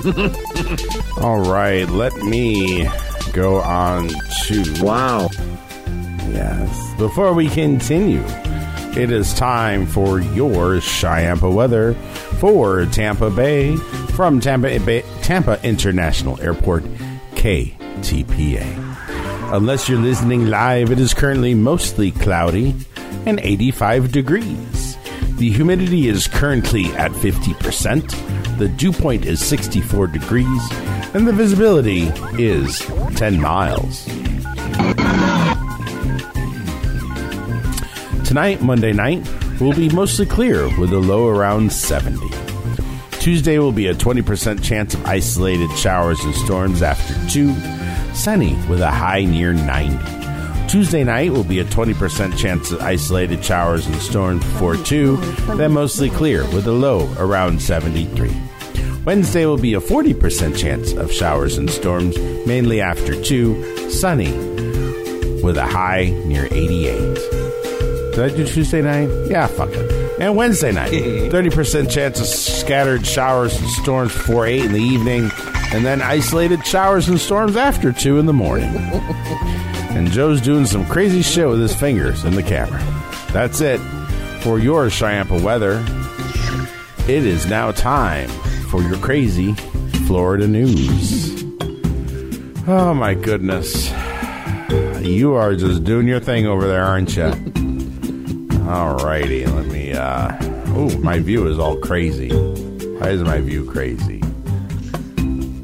All 1.23 1.41
right. 1.41 1.89
Let 1.89 2.15
me 2.17 2.89
go 3.33 3.57
on 3.61 4.09
to. 4.09 4.83
Wow. 4.83 5.29
Yes. 6.31 6.95
Before 6.99 7.35
we 7.35 7.49
continue, 7.49 8.25
it 8.97 9.11
is 9.11 9.35
time 9.35 9.87
for 9.87 10.21
your 10.21 10.77
Chiampa 10.81 11.53
weather 11.53 11.95
for 12.41 12.87
Tampa 12.87 13.31
Bay 13.31 13.77
from 14.17 14.41
Tampa 14.41 15.03
Tampa 15.21 15.61
International 15.63 16.41
Airport, 16.41 16.85
KTPA. 17.35 18.65
Unless 19.53 19.91
you're 19.91 20.01
listening 20.01 20.47
live, 20.47 20.91
it 20.91 20.99
is 20.99 21.13
currently 21.13 21.53
mostly 21.53 22.13
cloudy 22.13 22.75
and 23.27 23.39
85 23.41 24.11
degrees. 24.11 24.97
The 25.37 25.51
humidity 25.51 26.09
is 26.09 26.29
currently 26.29 26.87
at 26.95 27.11
50%. 27.11 28.57
The 28.59 28.69
dew 28.69 28.91
point 28.91 29.27
is 29.27 29.45
64 29.45 30.07
degrees, 30.07 30.71
and 31.13 31.29
the 31.29 31.35
visibility 31.35 32.11
is 32.43 32.79
10 33.17 33.39
miles. 33.39 34.07
Tonight, 38.27 38.63
Monday 38.63 38.95
night, 38.95 39.29
will 39.61 39.75
be 39.75 39.91
mostly 39.91 40.25
clear 40.25 40.65
with 40.81 40.91
a 40.95 40.99
low 40.99 41.29
around 41.29 41.71
70. 41.71 42.46
Tuesday 43.27 43.59
will 43.59 43.73
be 43.73 43.89
a 43.89 43.93
20% 43.93 44.63
chance 44.63 44.95
of 44.95 45.05
isolated 45.05 45.69
showers 45.77 46.23
and 46.23 46.33
storms 46.33 46.81
after 46.81 47.13
2, 47.29 47.53
sunny 48.15 48.55
with 48.69 48.81
a 48.81 48.89
high 48.89 49.25
near 49.25 49.53
90. 49.53 50.69
Tuesday 50.69 51.03
night 51.03 51.33
will 51.33 51.43
be 51.43 51.59
a 51.59 51.65
20% 51.65 52.39
chance 52.39 52.71
of 52.71 52.81
isolated 52.81 53.45
showers 53.45 53.85
and 53.89 53.97
storms 53.97 54.45
before 54.45 54.77
2, 54.77 55.17
then 55.57 55.73
mostly 55.73 56.09
clear 56.09 56.45
with 56.55 56.69
a 56.69 56.73
low 56.73 57.13
around 57.19 57.61
73. 57.61 58.33
Wednesday 59.05 59.45
will 59.45 59.59
be 59.59 59.75
a 59.75 59.81
40% 59.81 60.57
chance 60.57 60.93
of 60.93 61.11
showers 61.11 61.59
and 61.59 61.69
storms, 61.69 62.17
mainly 62.47 62.81
after 62.81 63.21
2, 63.21 63.91
sunny 63.91 64.31
with 65.43 65.57
a 65.57 65.67
high 65.67 66.11
near 66.27 66.47
88. 66.53 67.15
Did 68.15 68.21
I 68.21 68.29
do 68.37 68.47
Tuesday 68.47 68.83
night? 68.83 69.11
Yeah, 69.29 69.49
fuck 69.49 69.71
it. 69.73 70.06
And 70.19 70.35
Wednesday 70.35 70.73
night, 70.73 70.93
30% 70.93 71.91
chance 71.91 72.21
of 72.21 72.27
scattered 72.27 73.07
showers 73.07 73.59
and 73.61 73.69
storms 73.71 74.13
before 74.13 74.47
8 74.47 74.65
in 74.65 74.73
the 74.73 74.81
evening, 74.81 75.31
and 75.73 75.85
then 75.85 76.01
isolated 76.01 76.65
showers 76.67 77.09
and 77.09 77.21
storms 77.21 77.57
after 77.57 77.93
2 77.93 78.19
in 78.19 78.27
the 78.27 78.33
morning. 78.33 78.75
and 79.91 80.11
Joe's 80.11 80.41
doing 80.41 80.67
some 80.67 80.87
crazy 80.87 81.23
shit 81.23 81.49
with 81.49 81.61
his 81.61 81.75
fingers 81.75 82.25
in 82.25 82.35
the 82.35 82.43
camera. 82.43 82.83
That's 83.33 83.61
it 83.61 83.79
for 84.41 84.59
your 84.59 84.87
Chiampa 84.87 85.43
weather. 85.43 85.85
It 87.09 87.25
is 87.25 87.47
now 87.47 87.73
time 87.73 88.29
for 88.71 88.83
your 88.83 88.99
crazy 88.99 89.53
Florida 90.07 90.47
news. 90.47 91.45
Oh 92.69 92.95
my 92.95 93.15
goodness. 93.15 93.91
You 95.01 95.35
are 95.35 95.55
just 95.55 95.85
doing 95.85 96.09
your 96.09 96.21
thing 96.21 96.47
over 96.47 96.67
there, 96.67 96.85
aren't 96.85 97.17
you? 97.17 97.23
Alrighty, 98.67 99.47
let 99.55 99.67
me. 99.67 99.76
Uh 99.97 100.37
Oh, 100.79 100.97
my 100.99 101.19
view 101.19 101.47
is 101.47 101.59
all 101.59 101.77
crazy. 101.77 102.31
Why 102.31 103.09
is 103.11 103.23
my 103.23 103.41
view 103.41 103.65
crazy? 103.71 104.21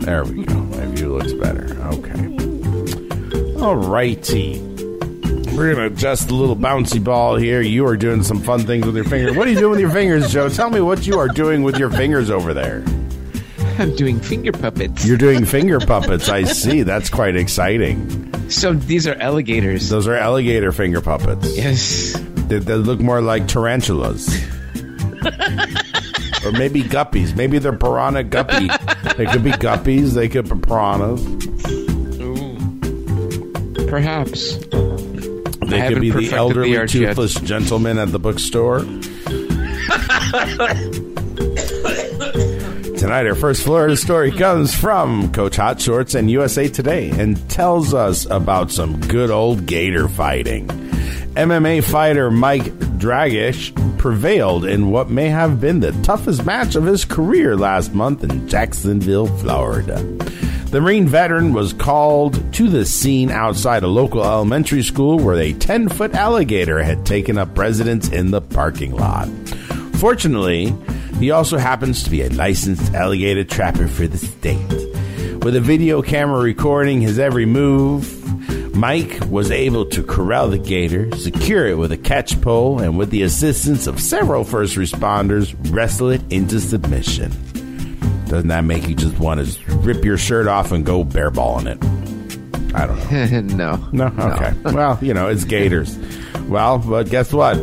There 0.03 0.25
we 0.25 0.45
go. 0.45 0.55
My 0.55 0.87
view 0.87 1.17
looks 1.17 1.33
better. 1.35 1.65
Okay. 1.93 2.13
Alrighty. 3.61 4.73
We're 5.57 5.75
gonna 5.75 5.87
adjust 5.89 6.29
the 6.29 6.35
little 6.35 6.57
bouncy 6.57 7.03
ball 7.03 7.37
here. 7.37 7.61
You 7.61 7.87
are 7.87 7.97
doing 7.97 8.23
some 8.23 8.41
fun 8.41 8.61
things 8.61 8.87
with 8.87 8.97
your 8.97 9.05
fingers. 9.05 9.37
What 9.37 9.47
are 9.47 9.51
you 9.51 9.59
doing 9.59 9.73
with 9.73 9.81
your 9.81 9.91
fingers, 9.91 10.33
Joe? 10.33 10.49
Tell 10.49 10.71
me 10.71 10.81
what 10.81 11.07
you 11.07 11.19
are 11.19 11.29
doing 11.29 11.63
with 11.63 11.77
your 11.79 11.91
fingers 11.91 12.31
over 12.31 12.55
there. 12.55 12.83
I'm 13.79 13.95
doing 13.97 14.19
finger 14.19 14.53
puppets. 14.53 15.05
You're 15.05 15.19
doing 15.19 15.45
finger 15.45 15.79
puppets. 15.79 16.29
I 16.29 16.45
see. 16.45 16.83
That's 16.83 17.11
quite 17.11 17.37
exciting. 17.37 18.51
So 18.51 18.73
these 18.73 19.07
are 19.07 19.15
alligators. 19.15 19.89
Those 19.89 20.09
are 20.09 20.15
alligator 20.15 20.73
finger 20.73 21.01
puppets. 21.01 21.57
Yes. 21.57 22.22
They, 22.49 22.59
they 22.59 22.75
look 22.75 23.01
more 23.01 23.21
like 23.21 23.49
tarantulas. 23.49 24.29
or 26.45 26.53
maybe 26.53 26.83
guppies. 26.83 27.35
Maybe 27.37 27.59
they're 27.59 27.77
piranha 27.77 28.25
guppy. 28.25 28.69
they 29.17 29.27
could 29.27 29.45
be 29.45 29.53
guppies. 29.53 30.15
They 30.15 30.29
could 30.29 30.49
be 30.49 30.59
piranhas. 30.61 31.23
Perhaps. 33.89 34.57
They 35.67 35.79
haven't 35.79 35.95
could 35.95 36.01
be 36.01 36.11
the 36.11 36.29
the 36.29 36.37
elderly, 36.37 36.73
yet. 36.73 36.89
toothless 36.89 37.35
gentleman 37.35 37.99
at 37.99 38.11
the 38.13 38.19
bookstore. 38.19 38.81
Tonight, 42.99 43.27
our 43.27 43.35
first 43.35 43.63
Florida 43.65 43.97
story 43.97 44.31
comes 44.31 44.75
from 44.75 45.33
Coach 45.33 45.57
Hot 45.57 45.81
Shorts 45.81 46.15
and 46.15 46.31
USA 46.31 46.69
Today 46.69 47.11
and 47.11 47.37
tells 47.51 47.95
us 47.95 48.27
about 48.27 48.71
some 48.71 49.01
good 49.09 49.31
old 49.31 49.67
gator 49.67 50.09
fighting. 50.09 50.69
MMA 51.35 51.83
fighter 51.83 52.31
Mike 52.31 52.65
Dragish 52.99 53.73
prevailed 53.97 54.67
in 54.67 54.91
what 54.91 55.09
may 55.09 55.29
have 55.29 55.63
been 55.63 55.81
the 55.81 55.93
toughest 56.03 56.45
match 56.45 56.75
of 56.75 56.85
his 56.85 57.07
career 57.07 57.57
last 57.57 57.95
month 57.95 58.23
in 58.23 58.47
Jacksonville, 58.47 59.27
Florida. 59.39 60.03
The 60.67 60.81
Marine 60.83 61.09
veteran 61.09 61.55
was 61.55 61.73
called 61.73 62.53
to 62.55 62.69
the 62.69 62.85
scene 62.85 63.31
outside 63.31 63.83
a 63.83 63.89
local 63.89 64.23
elementary 64.23 64.83
school 64.83 65.19
where 65.19 65.39
a 65.39 65.55
10 65.55 65.89
foot 65.89 66.15
alligator 66.15 66.83
had 66.83 67.07
taken 67.07 67.39
up 67.39 67.57
residence 67.57 68.11
in 68.11 68.31
the 68.31 68.43
parking 68.43 68.95
lot. 68.95 69.27
Fortunately, 69.95 70.75
he 71.19 71.31
also 71.31 71.57
happens 71.57 72.03
to 72.03 72.11
be 72.11 72.21
a 72.21 72.29
licensed 72.29 72.93
alligator 72.93 73.45
trapper 73.45 73.89
for 73.89 74.07
the 74.07 74.19
state. 74.19 74.69
With 75.43 75.57
a 75.57 75.61
video 75.63 76.03
camera 76.03 76.41
recording 76.43 77.01
his 77.01 77.19
every 77.19 77.47
move, 77.47 78.22
Mike 78.75 79.21
was 79.29 79.51
able 79.51 79.85
to 79.87 80.03
corral 80.03 80.49
the 80.49 80.59
gator, 80.59 81.15
secure 81.17 81.67
it 81.67 81.75
with 81.77 81.93
a 81.93 81.97
catch 81.97 82.41
pole, 82.41 82.81
and 82.81 82.97
with 82.97 83.11
the 83.11 83.23
assistance 83.23 83.87
of 83.87 84.01
several 84.01 84.45
first 84.45 84.77
responders, 84.77 85.55
wrestle 85.73 86.11
it 86.11 86.23
into 86.31 86.59
submission. 86.61 87.31
Doesn't 88.27 88.49
that 88.49 88.65
make 88.65 88.89
you 88.89 88.95
just 88.95 89.19
want 89.19 89.47
to 89.47 89.77
rip 89.77 90.05
your 90.05 90.17
shirt 90.17 90.49
off 90.49 90.73
and 90.73 90.87
go 90.87 91.05
bareballing 91.05 91.67
it? 91.67 92.75
I 92.75 92.87
don't 92.87 93.57
know. 93.57 93.77
no. 93.93 94.09
No? 94.09 94.33
Okay. 94.33 94.55
well, 94.75 94.99
you 95.03 95.13
know, 95.13 95.29
it's 95.29 95.45
gators. 95.45 95.99
Well, 96.49 96.79
but 96.79 97.11
guess 97.11 97.33
what? 97.33 97.57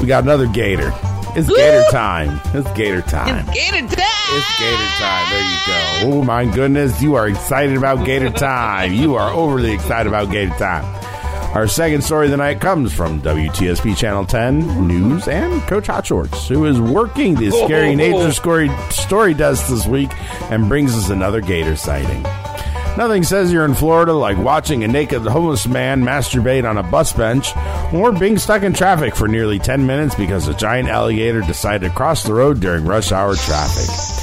We 0.00 0.06
got 0.06 0.24
another 0.24 0.48
gator. 0.48 0.92
It's 1.36 1.48
gator 1.48 1.84
time. 1.90 2.40
It's 2.46 2.70
gator 2.72 3.02
time. 3.02 3.46
Gator 3.52 3.86
time! 3.94 4.15
It's 4.28 4.58
Gator 4.58 4.86
Time. 4.98 5.30
There 5.30 5.40
you 5.40 6.12
go. 6.12 6.16
Oh 6.18 6.24
my 6.24 6.44
goodness, 6.52 7.00
you 7.00 7.14
are 7.14 7.28
excited 7.28 7.76
about 7.76 8.04
Gator 8.04 8.30
Time. 8.30 8.92
You 8.92 9.14
are 9.14 9.32
overly 9.32 9.72
excited 9.72 10.08
about 10.08 10.32
Gator 10.32 10.54
Time. 10.58 10.84
Our 11.54 11.68
second 11.68 12.02
story 12.02 12.26
of 12.26 12.32
the 12.32 12.36
night 12.36 12.60
comes 12.60 12.92
from 12.92 13.22
WTSP 13.22 13.96
Channel 13.96 14.26
10 14.26 14.88
News 14.88 15.28
and 15.28 15.62
Coach 15.62 15.86
Hot 15.86 16.04
Shorts, 16.04 16.48
who 16.48 16.66
is 16.66 16.80
working 16.80 17.36
the 17.36 17.52
Scary 17.52 17.92
oh. 17.92 17.94
Nature 17.94 18.32
story, 18.32 18.68
story 18.90 19.32
desk 19.32 19.68
this 19.68 19.86
week 19.86 20.10
and 20.50 20.68
brings 20.68 20.96
us 20.96 21.08
another 21.08 21.40
gator 21.40 21.76
sighting. 21.76 22.22
Nothing 22.96 23.22
says 23.22 23.52
you're 23.52 23.64
in 23.64 23.74
Florida 23.74 24.12
like 24.12 24.38
watching 24.38 24.82
a 24.82 24.88
naked 24.88 25.22
homeless 25.22 25.68
man 25.68 26.02
masturbate 26.02 26.68
on 26.68 26.78
a 26.78 26.82
bus 26.82 27.12
bench 27.12 27.52
or 27.94 28.10
being 28.10 28.38
stuck 28.38 28.62
in 28.62 28.72
traffic 28.72 29.14
for 29.14 29.28
nearly 29.28 29.60
10 29.60 29.86
minutes 29.86 30.16
because 30.16 30.48
a 30.48 30.54
giant 30.54 30.88
alligator 30.88 31.42
decided 31.42 31.88
to 31.88 31.94
cross 31.94 32.24
the 32.24 32.34
road 32.34 32.58
during 32.58 32.84
rush 32.84 33.12
hour 33.12 33.36
traffic. 33.36 34.15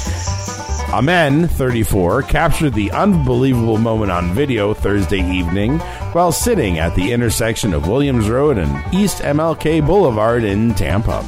Amen, 0.92 1.48
34, 1.48 2.22
captured 2.22 2.74
the 2.74 2.92
unbelievable 2.92 3.78
moment 3.78 4.12
on 4.12 4.32
video 4.32 4.72
Thursday 4.72 5.18
evening 5.18 5.78
while 6.12 6.30
sitting 6.30 6.78
at 6.78 6.94
the 6.94 7.12
intersection 7.12 7.74
of 7.74 7.88
Williams 7.88 8.28
Road 8.28 8.58
and 8.58 8.94
East 8.94 9.18
MLK 9.18 9.84
Boulevard 9.84 10.44
in 10.44 10.72
Tampa. 10.74 11.22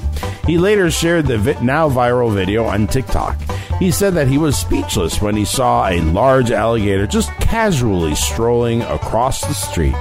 He 0.47 0.57
later 0.57 0.91
shared 0.91 1.27
the 1.27 1.59
now 1.61 1.89
viral 1.89 2.33
video 2.33 2.65
on 2.65 2.87
TikTok. 2.87 3.37
He 3.81 3.91
said 3.91 4.15
that 4.15 4.29
he 4.29 4.39
was 4.39 4.57
speechless 4.57 5.21
when 5.21 5.35
he 5.35 5.45
saw 5.45 5.89
a 5.89 6.01
large 6.01 6.53
alligator 6.53 7.07
just 7.07 7.31
casually 7.33 8.15
strolling 8.15 8.83
across 8.83 9.41
the 9.41 9.53
street. 9.53 9.97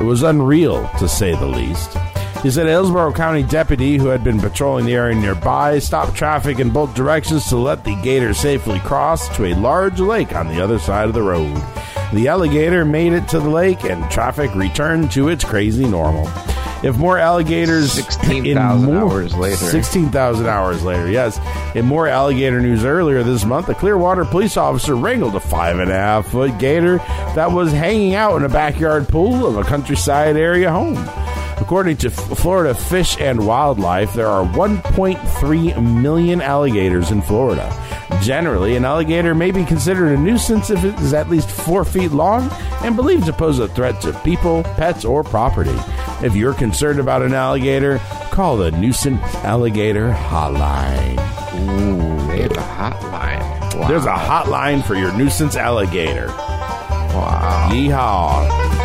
It 0.00 0.04
was 0.04 0.22
unreal, 0.22 0.88
to 0.98 1.08
say 1.08 1.32
the 1.32 1.46
least. 1.46 1.96
He 2.42 2.50
said 2.50 2.66
a 2.66 2.70
Hillsborough 2.70 3.12
County 3.12 3.44
deputy 3.44 3.98
who 3.98 4.08
had 4.08 4.24
been 4.24 4.40
patrolling 4.40 4.84
the 4.84 4.94
area 4.94 5.14
nearby 5.14 5.78
stopped 5.78 6.16
traffic 6.16 6.58
in 6.58 6.70
both 6.70 6.92
directions 6.92 7.46
to 7.48 7.56
let 7.56 7.84
the 7.84 7.94
gator 8.02 8.34
safely 8.34 8.80
cross 8.80 9.28
to 9.36 9.44
a 9.46 9.54
large 9.54 10.00
lake 10.00 10.34
on 10.34 10.48
the 10.48 10.60
other 10.60 10.80
side 10.80 11.06
of 11.06 11.14
the 11.14 11.22
road. 11.22 11.54
The 12.12 12.26
alligator 12.26 12.84
made 12.84 13.12
it 13.12 13.28
to 13.28 13.38
the 13.38 13.48
lake 13.48 13.84
and 13.84 14.10
traffic 14.10 14.52
returned 14.56 15.12
to 15.12 15.28
its 15.28 15.44
crazy 15.44 15.86
normal. 15.86 16.28
If 16.82 16.96
more 16.98 17.16
alligators 17.16 17.92
16,000 17.92 18.44
in 18.88 18.92
more- 18.92 19.12
hours 19.12 19.36
later. 19.36 19.56
16,000 19.56 20.46
hours 20.48 20.82
later, 20.82 21.08
yes. 21.08 21.38
In 21.76 21.84
more 21.84 22.08
alligator 22.08 22.60
news 22.60 22.84
earlier 22.84 23.22
this 23.22 23.44
month, 23.44 23.68
a 23.68 23.74
Clearwater 23.74 24.24
police 24.24 24.56
officer 24.56 24.96
wrangled 24.96 25.36
a 25.36 25.40
five 25.40 25.78
and 25.78 25.92
a 25.92 25.94
half 25.94 26.26
foot 26.26 26.58
gator 26.58 26.98
that 27.36 27.52
was 27.52 27.70
hanging 27.70 28.16
out 28.16 28.36
in 28.36 28.42
a 28.42 28.48
backyard 28.48 29.08
pool 29.08 29.46
of 29.46 29.56
a 29.56 29.62
countryside 29.62 30.36
area 30.36 30.72
home. 30.72 30.96
According 31.62 31.98
to 31.98 32.08
F- 32.08 32.38
Florida 32.38 32.74
Fish 32.74 33.16
and 33.20 33.46
Wildlife, 33.46 34.14
there 34.14 34.26
are 34.26 34.44
1.3 34.44 36.02
million 36.02 36.40
alligators 36.42 37.12
in 37.12 37.22
Florida. 37.22 37.70
Generally, 38.20 38.74
an 38.74 38.84
alligator 38.84 39.32
may 39.32 39.52
be 39.52 39.64
considered 39.64 40.12
a 40.12 40.16
nuisance 40.20 40.70
if 40.70 40.82
it 40.82 40.98
is 40.98 41.14
at 41.14 41.30
least 41.30 41.48
four 41.48 41.84
feet 41.84 42.10
long 42.10 42.50
and 42.82 42.96
believed 42.96 43.26
to 43.26 43.32
pose 43.32 43.60
a 43.60 43.68
threat 43.68 44.00
to 44.00 44.12
people, 44.24 44.64
pets, 44.64 45.04
or 45.04 45.22
property. 45.22 45.78
If 46.20 46.34
you're 46.34 46.52
concerned 46.52 46.98
about 46.98 47.22
an 47.22 47.32
alligator, 47.32 47.98
call 48.32 48.56
the 48.56 48.72
Nuisance 48.72 49.22
Alligator 49.36 50.10
Hotline. 50.10 51.12
Ooh, 51.54 52.26
they 52.26 52.42
have 52.42 52.50
a 52.50 52.54
hotline. 52.56 53.78
Wow. 53.78 53.86
There's 53.88 54.04
a 54.04 54.12
hotline 54.14 54.82
for 54.84 54.96
your 54.96 55.16
nuisance 55.16 55.54
alligator. 55.54 56.26
Wow. 56.26 57.68
Yeehaw. 57.70 58.81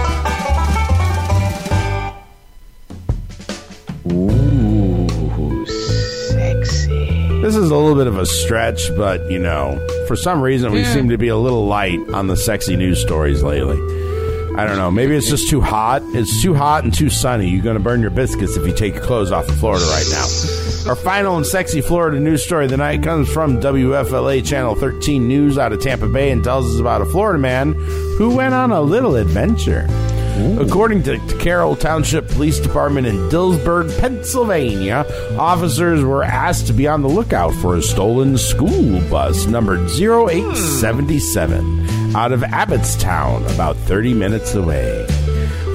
This 7.42 7.56
is 7.56 7.70
a 7.70 7.76
little 7.76 7.96
bit 7.96 8.08
of 8.08 8.18
a 8.18 8.26
stretch, 8.26 8.94
but 8.96 9.30
you 9.32 9.40
know, 9.40 9.80
for 10.08 10.16
some 10.16 10.42
reason 10.42 10.72
we 10.72 10.82
Yeah. 10.82 10.94
seem 10.94 11.10
to 11.10 11.18
be 11.18 11.28
a 11.28 11.38
little 11.38 11.66
light 11.68 12.00
on 12.14 12.28
the 12.28 12.36
sexy 12.36 12.76
news 12.76 13.00
stories 13.00 13.44
lately. 13.44 13.78
I 14.58 14.66
don't 14.66 14.78
know. 14.78 14.90
Maybe 14.90 15.16
it's 15.16 15.30
just 15.30 15.48
too 15.50 15.62
hot. 15.62 16.02
It's 16.14 16.42
too 16.42 16.56
hot 16.56 16.84
and 16.84 16.92
too 16.92 17.10
sunny. 17.12 17.48
You're 17.48 17.62
going 17.64 17.78
to 17.78 17.84
burn 17.84 18.02
your 18.02 18.10
biscuits 18.10 18.58
if 18.58 18.66
you 18.66 18.74
take 18.74 18.96
your 18.96 19.04
clothes 19.04 19.32
off 19.32 19.48
in 19.48 19.54
Florida 19.56 19.86
right 19.86 20.06
now. 20.10 20.90
Our 20.90 20.96
final 20.96 21.38
and 21.38 21.46
sexy 21.46 21.80
Florida 21.80 22.20
news 22.20 22.44
story 22.44 22.66
of 22.66 22.72
the 22.72 22.78
night 22.78 23.04
comes 23.04 23.30
from 23.30 23.60
WFLA 23.62 24.42
Channel 24.44 24.74
13 24.74 25.28
News 25.28 25.60
out 25.60 25.74
of 25.74 25.80
Tampa 25.82 26.08
Bay 26.08 26.32
and 26.32 26.44
tells 26.44 26.74
us 26.74 26.80
about 26.80 27.02
a 27.04 27.06
Florida 27.06 27.38
man 27.38 27.74
who 28.18 28.36
went 28.36 28.56
on 28.56 28.72
a 28.72 28.82
little 28.82 29.16
adventure. 29.16 29.86
According 30.38 31.02
to 31.04 31.18
Carroll 31.40 31.76
Township 31.76 32.28
Police 32.28 32.60
Department 32.60 33.08
in 33.08 33.16
Dillsburg, 33.30 34.00
Pennsylvania, 34.00 35.04
officers 35.38 36.04
were 36.04 36.24
asked 36.24 36.68
to 36.68 36.74
be 36.74 36.88
on 36.88 37.02
the 37.02 37.08
lookout 37.08 37.56
for 37.56 37.76
a 37.76 37.82
stolen 37.82 38.38
school 38.38 39.02
bus 39.10 39.48
numbered 39.48 39.90
0877 39.90 42.16
out 42.16 42.32
of 42.32 42.42
Abbottstown, 42.42 43.52
about 43.54 43.78
30 43.78 44.14
minutes 44.14 44.54
away. 44.54 45.08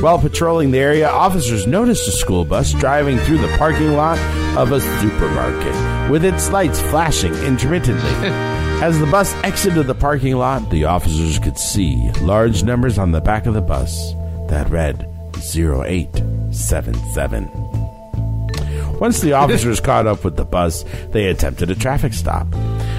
While 0.00 0.20
patrolling 0.20 0.70
the 0.70 0.78
area, 0.78 1.08
officers 1.08 1.66
noticed 1.66 2.06
a 2.06 2.12
school 2.12 2.44
bus 2.44 2.72
driving 2.72 3.18
through 3.18 3.38
the 3.38 3.52
parking 3.58 3.94
lot 3.94 4.18
of 4.56 4.70
a 4.70 4.80
supermarket, 4.80 5.74
with 6.10 6.24
its 6.24 6.50
lights 6.50 6.80
flashing 6.80 7.34
intermittently. 7.44 8.10
As 8.82 9.00
the 9.00 9.06
bus 9.06 9.34
exited 9.42 9.88
the 9.88 9.94
parking 9.94 10.36
lot, 10.36 10.70
the 10.70 10.84
officers 10.84 11.40
could 11.40 11.58
see 11.58 12.12
large 12.20 12.62
numbers 12.62 12.96
on 12.98 13.10
the 13.10 13.20
back 13.20 13.46
of 13.46 13.54
the 13.54 13.60
bus 13.60 14.14
that 14.48 14.70
read 14.70 15.06
0877. 15.36 17.48
Once 18.98 19.20
the 19.20 19.32
officers 19.32 19.80
caught 19.80 20.06
up 20.06 20.24
with 20.24 20.36
the 20.36 20.44
bus, 20.44 20.84
they 21.10 21.26
attempted 21.26 21.70
a 21.70 21.74
traffic 21.74 22.12
stop. 22.12 22.52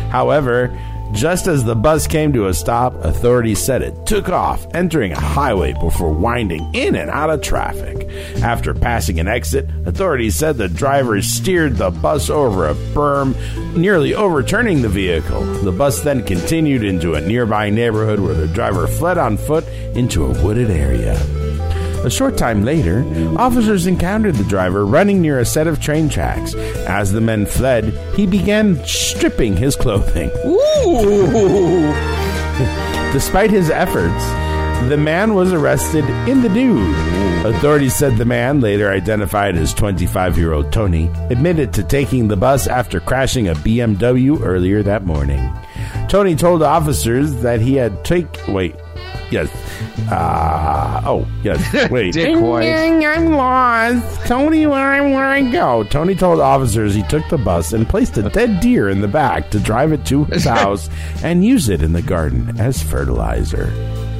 However, 0.09 0.67
just 1.13 1.47
as 1.47 1.63
the 1.63 1.75
bus 1.75 2.07
came 2.07 2.33
to 2.33 2.47
a 2.47 2.53
stop, 2.53 2.93
authorities 3.05 3.63
said 3.63 3.81
it 3.81 4.05
took 4.05 4.29
off, 4.29 4.65
entering 4.73 5.11
a 5.11 5.19
highway 5.19 5.73
before 5.73 6.11
winding 6.11 6.73
in 6.73 6.95
and 6.95 7.09
out 7.09 7.29
of 7.29 7.41
traffic. 7.41 8.09
After 8.41 8.73
passing 8.73 9.19
an 9.19 9.27
exit, 9.27 9.69
authorities 9.85 10.35
said 10.35 10.57
the 10.57 10.67
driver 10.67 11.21
steered 11.21 11.77
the 11.77 11.91
bus 11.91 12.29
over 12.29 12.67
a 12.67 12.73
berm, 12.73 13.35
nearly 13.75 14.13
overturning 14.13 14.81
the 14.81 14.89
vehicle. 14.89 15.41
The 15.63 15.71
bus 15.71 16.01
then 16.01 16.23
continued 16.23 16.83
into 16.83 17.13
a 17.13 17.21
nearby 17.21 17.69
neighborhood 17.69 18.19
where 18.19 18.33
the 18.33 18.47
driver 18.47 18.87
fled 18.87 19.17
on 19.17 19.37
foot 19.37 19.67
into 19.95 20.25
a 20.25 20.43
wooded 20.43 20.71
area. 20.71 21.42
A 22.03 22.09
short 22.09 22.37
time 22.37 22.65
later, 22.65 23.05
officers 23.37 23.87
encountered 23.87 24.35
the 24.35 24.43
driver 24.43 24.85
running 24.85 25.21
near 25.21 25.39
a 25.39 25.45
set 25.45 25.67
of 25.67 25.79
train 25.79 26.09
tracks. 26.09 26.53
As 26.85 27.13
the 27.13 27.21
men 27.21 27.45
fled, 27.45 27.93
he 28.15 28.25
began 28.25 28.83
stripping 28.85 29.55
his 29.55 29.77
clothing. 29.77 30.29
Ooh! 30.45 31.93
Despite 33.13 33.51
his 33.51 33.69
efforts, 33.69 34.25
the 34.89 34.97
man 34.97 35.33
was 35.33 35.53
arrested 35.53 36.03
in 36.27 36.41
the 36.41 36.49
nude. 36.49 37.45
Authorities 37.45 37.95
said 37.95 38.17
the 38.17 38.25
man, 38.25 38.59
later 38.59 38.91
identified 38.91 39.55
as 39.55 39.73
25 39.73 40.37
year 40.37 40.51
old 40.51 40.73
Tony, 40.73 41.09
admitted 41.29 41.73
to 41.73 41.83
taking 41.83 42.27
the 42.27 42.35
bus 42.35 42.67
after 42.67 42.99
crashing 42.99 43.47
a 43.47 43.55
BMW 43.55 44.41
earlier 44.43 44.83
that 44.83 45.05
morning. 45.05 45.53
Tony 46.09 46.35
told 46.35 46.61
officers 46.61 47.33
that 47.35 47.61
he 47.61 47.75
had 47.75 48.03
take 48.03 48.27
wait 48.47 48.75
yes. 49.31 49.49
Uh, 50.11 51.01
oh, 51.05 51.27
yes. 51.43 51.89
Wait. 51.91 52.13
Dick 52.13 52.39
White. 52.39 52.69
I'm 52.69 53.33
lost. 53.33 54.25
Tony, 54.25 54.65
where, 54.67 54.79
I 54.79 55.01
where 55.01 55.25
I 55.25 55.41
go? 55.51 55.83
Tony 55.83 56.15
told 56.15 56.39
officers 56.39 56.93
he 56.93 57.03
took 57.03 57.27
the 57.29 57.37
bus 57.37 57.73
and 57.73 57.87
placed 57.87 58.17
a 58.17 58.29
dead 58.29 58.59
deer 58.59 58.89
in 58.89 59.01
the 59.01 59.07
back 59.07 59.49
to 59.51 59.59
drive 59.59 59.91
it 59.91 60.05
to 60.07 60.25
his 60.25 60.43
house 60.59 60.89
and 61.23 61.45
use 61.45 61.69
it 61.69 61.81
in 61.81 61.93
the 61.93 62.01
garden 62.01 62.59
as 62.59 62.81
fertilizer. 62.81 63.71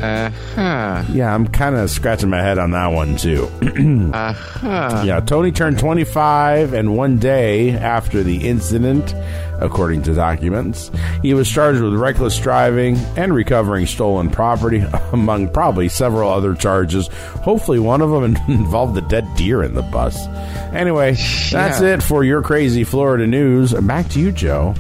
Uh 0.04 0.30
huh. 0.56 1.04
Yeah, 1.14 1.34
I'm 1.34 1.48
kind 1.48 1.76
of 1.76 1.90
scratching 1.90 2.30
my 2.30 2.42
head 2.42 2.58
on 2.58 2.72
that 2.72 2.88
one 2.88 3.16
too. 3.16 3.50
Uh 4.14 4.34
huh. 4.34 5.04
Yeah, 5.06 5.20
Tony 5.22 5.52
turned 5.52 5.80
25, 5.80 6.74
and 6.74 6.96
one 6.98 7.18
day 7.18 7.72
after 7.72 8.22
the 8.22 8.48
incident, 8.48 9.16
according 9.60 10.04
to 10.04 10.14
documents, 10.14 10.92
he 11.22 11.34
was 11.34 11.50
charged 11.50 11.82
with 11.82 11.94
reckless 11.96 12.38
driving 12.40 12.98
and 13.18 13.34
recovering 13.34 13.86
stolen 13.86 14.30
property, 14.30 14.84
among 15.14 15.50
probably 15.50 15.88
several 15.90 16.30
other 16.30 16.54
charges. 16.54 17.08
Hopefully, 17.42 17.80
one 17.80 18.02
of 18.02 18.10
them 18.10 18.36
involved 18.48 18.96
the 18.96 19.02
dead 19.02 19.28
deer 19.36 19.64
in 19.64 19.74
the 19.74 19.82
bus. 19.84 20.28
Anyway, 20.74 21.12
that's 21.52 21.82
Yeah. 21.82 21.94
it 21.96 22.04
for 22.04 22.24
your 22.24 22.42
crazy 22.42 22.84
Florida 22.84 23.26
news. 23.26 23.74
Back 23.74 24.10
to 24.10 24.20
you, 24.20 24.32
Joe. 24.32 24.76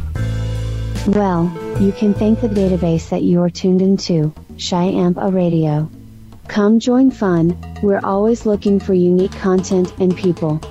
Well, 1.07 1.51
you 1.81 1.91
can 1.91 2.13
thank 2.13 2.39
the 2.39 2.47
database 2.47 3.09
that 3.09 3.23
you 3.23 3.41
are 3.41 3.49
tuned 3.49 3.81
into, 3.81 4.33
Shy 4.55 4.89
Chiampa 4.89 5.33
Radio. 5.33 5.89
Come 6.47 6.79
join 6.79 7.11
fun, 7.11 7.57
we're 7.83 7.99
always 8.05 8.45
looking 8.45 8.79
for 8.79 8.93
unique 8.93 9.33
content 9.33 9.93
and 9.99 10.15
people. 10.15 10.61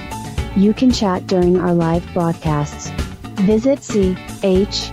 You 0.55 0.73
can 0.73 0.91
chat 0.91 1.27
during 1.27 1.59
our 1.59 1.73
live 1.73 2.07
broadcasts. 2.13 2.89
Visit 3.41 3.79
chiampa.org 3.79 4.91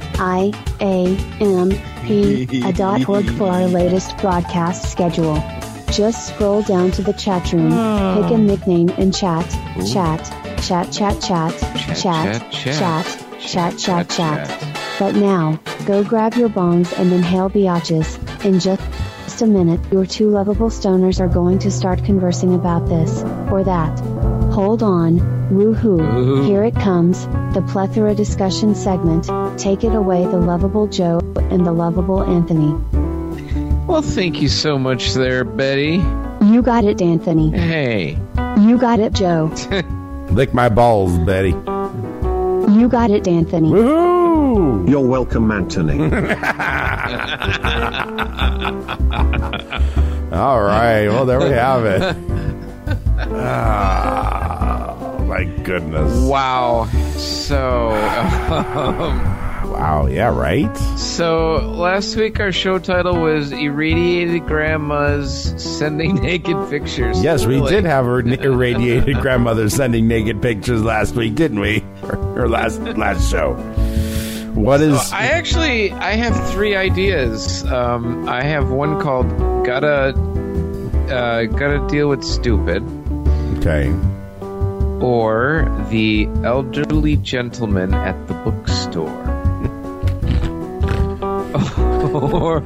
for 3.37 3.49
our 3.49 3.67
latest 3.67 4.19
broadcast 4.19 4.91
schedule. 4.91 5.43
Just 5.91 6.29
scroll 6.29 6.63
down 6.63 6.91
to 6.93 7.03
the 7.03 7.13
chat 7.13 7.53
room, 7.53 7.71
pick 7.71 8.31
a 8.33 8.39
nickname 8.39 8.89
and 8.91 9.15
chat, 9.15 9.49
chat, 9.93 10.25
chat, 10.63 10.91
chat, 10.93 11.21
chat, 11.21 11.53
chat, 11.61 11.97
chat, 11.97 12.53
chat, 12.53 12.67
chat, 12.79 13.07
chat, 13.41 13.79
chat, 13.79 14.09
chat. 14.09 14.49
But 14.99 15.15
now, 15.17 15.59
go 15.87 16.05
grab 16.05 16.35
your 16.35 16.49
bongs 16.49 16.93
and 16.99 17.13
inhale 17.13 17.51
biatches. 17.51 18.19
In 18.45 18.61
just 18.61 19.43
a 19.43 19.47
minute, 19.47 19.81
your 19.93 20.07
two 20.07 20.29
lovable 20.29 20.71
stoners 20.71 21.21
are 21.21 21.29
going 21.29 21.59
to 21.61 21.71
start 21.71 22.05
conversing 22.05 22.55
about 22.55 22.87
this, 22.89 23.23
or 23.51 23.65
that. 23.65 23.99
Hold 24.53 24.83
on, 24.83 25.21
woohoo, 25.51 26.45
here 26.45 26.65
it 26.65 26.75
comes, 26.75 27.27
the 27.55 27.65
plethora 27.69 28.15
discussion 28.15 28.75
segment. 28.75 29.29
Take 29.59 29.85
it 29.85 29.95
away, 29.95 30.25
the 30.25 30.39
lovable 30.39 30.89
Joe 30.89 31.21
and 31.51 31.65
the 31.65 31.73
lovable 31.73 32.23
Anthony. 32.23 32.73
Well, 33.87 34.03
thank 34.03 34.43
you 34.43 34.49
so 34.49 34.79
much 34.79 35.15
there, 35.15 35.45
Betty. 35.45 36.03
You 36.43 36.63
got 36.63 36.85
it, 36.85 37.01
Anthony. 37.01 37.51
Hey. 37.51 38.19
You 38.59 38.77
got 38.77 38.99
it, 38.99 39.13
Joe. 39.13 39.53
Lick 40.31 40.53
my 40.53 40.69
balls, 40.69 41.17
Betty. 41.21 41.51
You 41.51 42.89
got 42.89 43.11
it, 43.11 43.29
Anthony. 43.29 43.71
Woohoo! 43.71 44.89
You're 44.89 45.01
welcome, 45.01 45.51
Anthony. 45.51 45.95
All 50.33 50.63
right. 50.63 51.09
Well, 51.09 51.27
there 51.27 51.41
we 51.41 51.51
have 51.51 51.85
it. 51.85 52.17
Ah, 53.33 54.97
my 55.27 55.45
goodness. 55.45 56.21
Wow. 56.29 56.87
So, 57.17 57.91
um, 57.91 59.37
Wow. 59.71 60.07
Yeah. 60.07 60.35
Right. 60.37 60.75
so 60.99 61.57
last 61.59 62.17
week 62.17 62.39
our 62.41 62.51
show 62.53 62.79
title 62.79 63.21
was 63.21 63.53
"Irradiated 63.53 64.45
Grandmas 64.47 65.55
Sending 65.57 66.17
Naked 66.17 66.57
Pictures." 66.69 67.23
Yes, 67.23 67.47
we 67.47 67.55
Really? 67.57 67.71
did 67.71 67.85
have 67.85 68.05
our 68.07 68.21
irradiated 68.45 69.19
grandmother 69.21 69.71
sending 69.71 70.09
naked 70.09 70.43
pictures 70.43 70.83
last 70.83 71.15
week, 71.15 71.35
didn't 71.37 71.61
we? 71.61 71.85
Or, 72.03 72.17
or 72.43 72.49
last 72.49 72.81
last 72.81 73.31
show. 73.31 73.55
What 74.55 74.81
is? 74.81 75.01
So 75.09 75.17
I 75.17 75.27
actually 75.27 75.93
I 75.93 76.13
have 76.13 76.51
three 76.51 76.75
ideas. 76.75 77.65
Um, 77.65 78.29
I 78.29 78.43
have 78.43 78.71
one 78.71 79.01
called 79.01 79.29
"Gotta 79.65 80.13
uh, 81.09 81.45
Gotta 81.45 81.87
Deal 81.89 82.09
with 82.09 82.25
Stupid," 82.25 82.83
okay. 83.59 83.93
or 85.05 85.67
"The 85.91 86.29
Elderly 86.45 87.17
Gentleman 87.17 87.95
at 87.95 88.17
the 88.29 88.35
Bookstore," 88.35 89.09
or 92.13 92.63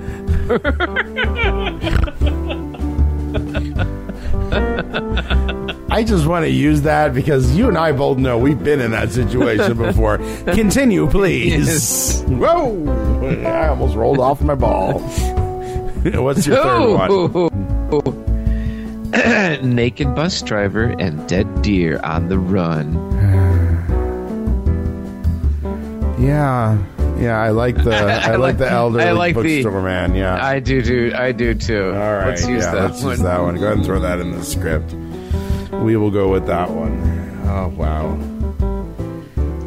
I 5.91 6.03
just 6.03 6.27
want 6.27 6.45
to 6.45 6.51
use 6.51 6.83
that 6.83 7.15
because 7.15 7.57
you 7.57 7.69
and 7.69 7.79
I 7.79 7.93
both 7.93 8.19
know 8.19 8.37
we've 8.37 8.63
been 8.63 8.81
in 8.81 8.91
that 8.91 9.13
situation 9.13 9.77
before. 9.77 10.19
Continue, 10.53 11.07
please. 11.09 12.23
Whoa! 12.23 12.85
I 13.47 13.69
almost 13.69 13.95
rolled 13.95 14.19
off 14.19 14.43
my 14.43 14.57
ball. 14.57 14.99
What's 14.99 16.47
your 16.47 16.57
third 16.57 16.95
one? 16.95 17.11
Oh. 17.93 18.24
Naked 19.63 20.15
bus 20.15 20.43
driver 20.43 20.95
and 20.99 21.27
dead 21.29 21.63
deer 21.63 22.01
on 22.03 22.29
the 22.29 22.39
run. 22.39 22.95
Yeah, 26.17 26.79
yeah. 27.19 27.39
I 27.41 27.51
like 27.51 27.75
the 27.83 27.95
I, 27.97 28.37
like 28.37 28.57
the 28.57 28.71
elderly 28.71 29.05
I 29.05 29.11
like 29.13 29.35
the- 29.35 29.43
bookstore 29.63 29.83
man. 29.83 30.15
Yeah. 30.15 30.43
I 30.43 30.61
do 30.61 30.81
too. 30.81 31.13
I 31.15 31.33
do 31.33 31.55
too. 31.55 31.89
All 31.89 31.93
right. 31.93 32.29
Let's 32.29 32.47
use 32.47 32.65
yeah, 32.65 32.73
that 32.73 32.83
let's 32.91 33.03
one. 33.03 33.11
use 33.13 33.23
that 33.23 33.41
one. 33.43 33.57
Go 33.57 33.65
ahead 33.65 33.79
and 33.79 33.85
throw 33.85 33.99
that 34.01 34.21
in 34.21 34.31
the 34.31 34.43
script. 34.45 34.93
We 35.83 35.97
will 35.97 36.13
go 36.13 36.29
with 36.31 36.47
that 36.47 36.71
one. 36.71 36.93
Oh 37.47 37.69
wow. 37.77 38.15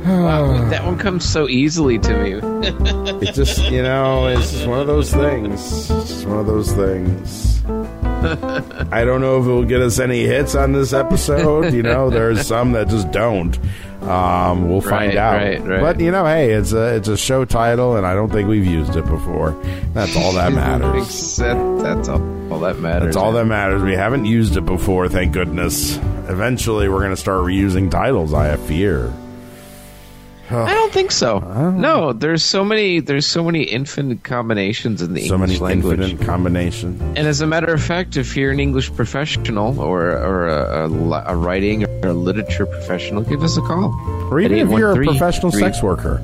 Wow, 0.07 0.69
that 0.69 0.85
one 0.85 0.97
comes 0.97 1.25
so 1.29 1.49
easily 1.49 1.99
to 1.99 2.17
me. 2.17 2.31
It 3.27 3.33
just 3.35 3.59
you 3.69 3.83
know 3.83 4.27
it's 4.27 4.51
just 4.53 4.67
one 4.67 4.79
of 4.79 4.87
those 4.87 5.11
things. 5.13 5.91
It's 5.91 6.09
just 6.09 6.25
one 6.25 6.39
of 6.39 6.45
those 6.47 6.71
things. 6.71 7.56
I 8.91 9.03
don't 9.05 9.21
know 9.21 9.39
if 9.39 9.45
it 9.45 9.49
will 9.49 9.65
get 9.65 9.81
us 9.81 9.99
any 9.99 10.25
hits 10.25 10.55
on 10.55 10.71
this 10.73 10.93
episode. 10.93 11.73
You 11.73 11.83
know, 11.83 12.09
there's 12.09 12.45
some 12.47 12.71
that 12.73 12.87
just 12.89 13.11
don't. 13.11 13.57
Um, 14.01 14.69
we'll 14.69 14.81
find 14.81 15.13
Right, 15.13 15.17
out. 15.17 15.35
right, 15.35 15.61
right. 15.63 15.79
But 15.81 15.99
you 15.99 16.11
know, 16.11 16.25
hey, 16.25 16.51
it's 16.51 16.71
a 16.71 16.95
it's 16.95 17.07
a 17.07 17.17
show 17.17 17.45
title, 17.45 17.95
and 17.97 18.05
I 18.05 18.13
don't 18.13 18.31
think 18.31 18.47
we've 18.47 18.65
used 18.65 18.95
it 18.95 19.05
before. 19.05 19.51
That's 19.93 20.15
all 20.15 20.33
that 20.33 20.51
matters. 20.53 21.37
That- 21.37 21.77
that's 21.87 22.07
all, 22.09 22.21
all 22.53 22.59
that 22.61 22.79
matters. 22.79 23.05
That's 23.07 23.17
all 23.17 23.31
that 23.33 23.45
matters. 23.45 23.81
We 23.81 23.93
haven't 23.95 24.25
used 24.25 24.55
it 24.57 24.65
before, 24.65 25.07
thank 25.09 25.31
goodness. 25.33 25.97
Eventually, 26.29 26.89
we're 26.89 26.99
going 26.99 27.11
to 27.11 27.17
start 27.17 27.41
reusing 27.43 27.89
titles. 27.89 28.33
I 28.33 28.45
have 28.47 28.61
fear. 28.61 29.13
I 30.49 30.73
don't 30.73 30.93
think 30.93 31.11
so. 31.11 31.39
No, 31.39 32.13
there's 32.13 32.43
so 32.43 32.63
many. 32.63 32.99
There's 33.01 33.25
so 33.25 33.43
many 33.43 33.63
infinite 33.63 34.23
combinations 34.23 35.01
in 35.01 35.13
the 35.13 35.27
So 35.27 35.33
English 35.35 35.59
many 35.59 35.75
language. 35.75 35.99
infinite 35.99 36.25
combination. 36.25 37.01
And 37.17 37.27
as 37.27 37.41
a 37.41 37.47
matter 37.47 37.73
of 37.73 37.81
fact, 37.83 38.15
if 38.17 38.37
you're 38.37 38.51
an 38.51 38.59
English 38.59 38.93
professional 38.95 39.79
or 39.81 40.11
or 40.11 40.47
a, 40.47 40.87
a, 40.89 41.23
a 41.27 41.35
writing 41.35 41.83
or 41.83 42.07
a 42.09 42.13
literature 42.13 42.65
professional, 42.65 43.23
give 43.23 43.43
us 43.43 43.57
a 43.57 43.61
call. 43.61 43.93
Or 44.31 44.39
even 44.39 44.57
if 44.59 44.69
you're 44.71 45.01
a 45.01 45.05
professional 45.05 45.51
sex 45.51 45.81
worker. 45.83 46.21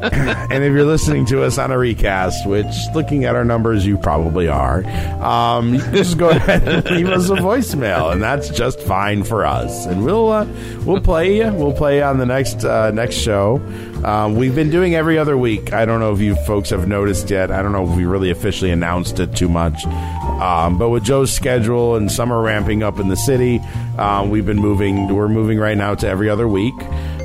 and 0.02 0.62
if 0.62 0.72
you're 0.72 0.84
listening 0.84 1.26
to 1.26 1.42
us 1.42 1.58
on 1.58 1.72
a 1.72 1.78
recast, 1.78 2.46
which 2.46 2.66
looking 2.94 3.24
at 3.24 3.34
our 3.34 3.44
numbers, 3.44 3.84
you 3.84 3.98
probably 3.98 4.46
are, 4.46 4.84
um, 5.20 5.78
just 5.92 6.18
go 6.18 6.28
ahead 6.30 6.68
and 6.68 6.84
leave 6.90 7.08
us 7.08 7.28
a 7.30 7.34
voicemail, 7.34 8.12
and 8.12 8.22
that's 8.22 8.48
just 8.48 8.80
fine 8.80 9.24
for 9.24 9.44
us. 9.44 9.86
And 9.86 10.04
we'll 10.04 10.30
uh, 10.30 10.46
we'll 10.84 11.00
play 11.00 11.38
you. 11.38 11.52
We'll 11.52 11.72
play 11.72 11.96
you 11.96 12.04
on 12.04 12.18
the 12.18 12.26
next 12.26 12.64
uh, 12.64 12.92
next 12.92 13.16
show. 13.16 13.56
Um, 14.04 14.36
we've 14.36 14.54
been 14.54 14.70
doing 14.70 14.94
every 14.94 15.18
other 15.18 15.36
week. 15.36 15.72
I 15.72 15.84
don't 15.84 15.98
know 15.98 16.12
if 16.12 16.20
you 16.20 16.36
folks 16.46 16.70
have 16.70 16.86
noticed 16.86 17.28
yet. 17.30 17.50
I 17.50 17.60
don't 17.60 17.72
know 17.72 17.90
if 17.90 17.96
we 17.96 18.04
really 18.04 18.30
officially 18.30 18.70
announced 18.70 19.18
it 19.18 19.34
too 19.34 19.48
much. 19.48 19.84
Um, 19.84 20.78
but 20.78 20.90
with 20.90 21.02
Joe's 21.02 21.32
schedule 21.32 21.96
and 21.96 22.10
summer 22.10 22.40
ramping 22.40 22.84
up 22.84 23.00
in 23.00 23.08
the 23.08 23.16
city, 23.16 23.58
um, 23.98 24.30
we've 24.30 24.46
been 24.46 24.60
moving. 24.60 25.12
We're 25.12 25.28
moving 25.28 25.58
right 25.58 25.76
now 25.76 25.96
to 25.96 26.06
every 26.06 26.30
other 26.30 26.46
week 26.46 26.74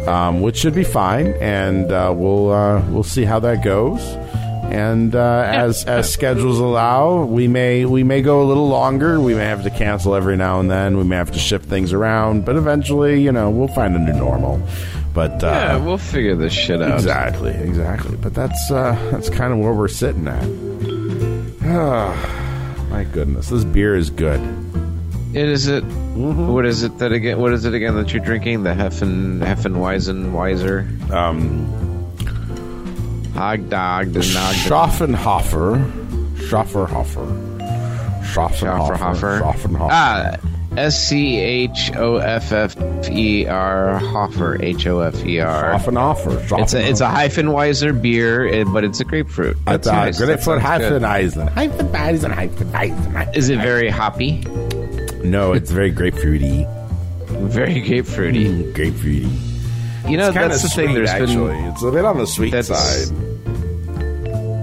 um, 0.07 0.41
which 0.41 0.57
should 0.57 0.75
be 0.75 0.83
fine, 0.83 1.27
and 1.39 1.91
uh, 1.91 2.13
we'll 2.15 2.51
uh, 2.51 2.81
we'll 2.89 3.03
see 3.03 3.23
how 3.25 3.39
that 3.39 3.63
goes. 3.63 4.01
and 4.71 5.13
uh, 5.15 5.43
as 5.45 5.83
as 5.85 6.11
schedules 6.11 6.59
allow, 6.59 7.23
we 7.25 7.47
may 7.47 7.85
we 7.85 8.03
may 8.03 8.21
go 8.21 8.41
a 8.41 8.45
little 8.45 8.67
longer. 8.67 9.19
We 9.19 9.33
may 9.35 9.45
have 9.45 9.63
to 9.63 9.69
cancel 9.69 10.15
every 10.15 10.37
now 10.37 10.59
and 10.59 10.69
then. 10.71 10.97
We 10.97 11.03
may 11.03 11.15
have 11.17 11.31
to 11.31 11.39
shift 11.39 11.65
things 11.69 11.93
around, 11.93 12.45
but 12.45 12.55
eventually, 12.55 13.21
you 13.21 13.31
know, 13.31 13.49
we'll 13.49 13.67
find 13.69 13.95
a 13.95 13.99
new 13.99 14.13
normal. 14.13 14.61
But 15.13 15.43
uh, 15.43 15.47
yeah, 15.47 15.77
we'll 15.77 15.99
figure 15.99 16.35
this 16.35 16.53
shit 16.53 16.81
out. 16.81 16.93
Exactly, 16.95 17.51
exactly. 17.51 18.17
But 18.17 18.33
that's 18.33 18.71
uh, 18.71 18.95
that's 19.11 19.29
kind 19.29 19.53
of 19.53 19.59
where 19.59 19.73
we're 19.73 19.87
sitting 19.87 20.27
at. 20.27 20.43
Oh, 21.65 22.87
my 22.89 23.03
goodness, 23.03 23.49
this 23.49 23.63
beer 23.63 23.95
is 23.95 24.09
good. 24.09 24.39
It 25.33 25.49
is 25.49 25.67
it. 25.67 25.83
what 25.83 26.65
is 26.65 26.83
it 26.83 26.97
that 26.99 27.11
again? 27.11 27.39
What 27.39 27.53
is 27.53 27.65
it 27.65 27.73
again 27.73 27.95
that 27.95 28.13
you're 28.13 28.23
drinking? 28.23 28.63
The 28.63 28.69
Heffen 28.71 29.39
Heffenweisen 29.39 30.31
Weiser. 30.31 30.85
Um, 31.11 31.65
Hog 33.33 33.67
dog. 33.69 34.13
The. 34.13 34.19
Schaffenhofer, 34.19 35.91
Schaffenhofer, 36.35 37.25
Schaffenhofer, 38.21 38.95
Schaffenhofer. 38.95 39.41
Schaffenhofer. 39.41 39.87
Ah, 39.91 40.37
S 40.77 41.07
C 41.07 41.39
H 41.39 41.91
O 41.95 42.17
F 42.17 42.51
F 42.51 42.75
E 43.09 43.47
R 43.47 43.97
Hofer 43.97 44.61
H 44.61 44.85
O 44.85 44.99
F 44.99 45.25
E 45.25 45.39
R. 45.39 45.73
Schaffenhofer. 45.73 46.61
It's 46.61 46.75
a 46.75 46.87
it's 46.89 47.01
a 47.01 47.07
Hyphenweiser 47.07 47.99
beer, 47.99 48.47
eh, 48.47 48.63
but 48.65 48.83
it's 48.83 48.99
a 48.99 49.03
grapefruit. 49.03 49.57
That's 49.65 49.87
nice. 49.87 50.17
a 50.19 50.27
That 50.27 50.43
grapefruit. 50.43 50.61
Hypheneisen. 50.61 51.49
Hypheneisen, 51.53 52.33
Hypheneisen. 52.33 53.35
Is 53.35 53.49
it 53.49 53.57
very 53.59 53.89
hoppy? 53.89 54.43
No, 55.29 55.53
it's 55.53 55.71
very 55.71 55.91
grapefruity. 55.91 56.67
Very 57.49 57.75
grapefruity. 57.81 58.45
Mm, 58.47 58.73
grapefruity. 58.73 60.09
You 60.09 60.17
know, 60.17 60.27
It's 60.27 60.35
that's 60.35 60.61
the 60.63 60.69
thing. 60.69 60.93
There's 60.93 61.09
actually. 61.09 61.53
been 61.55 61.65
It's 61.71 61.81
a 61.83 61.91
bit 61.91 62.03
on 62.05 62.17
the 62.17 62.27
sweet 62.27 62.51
that's- 62.51 62.67
side. 63.07 63.15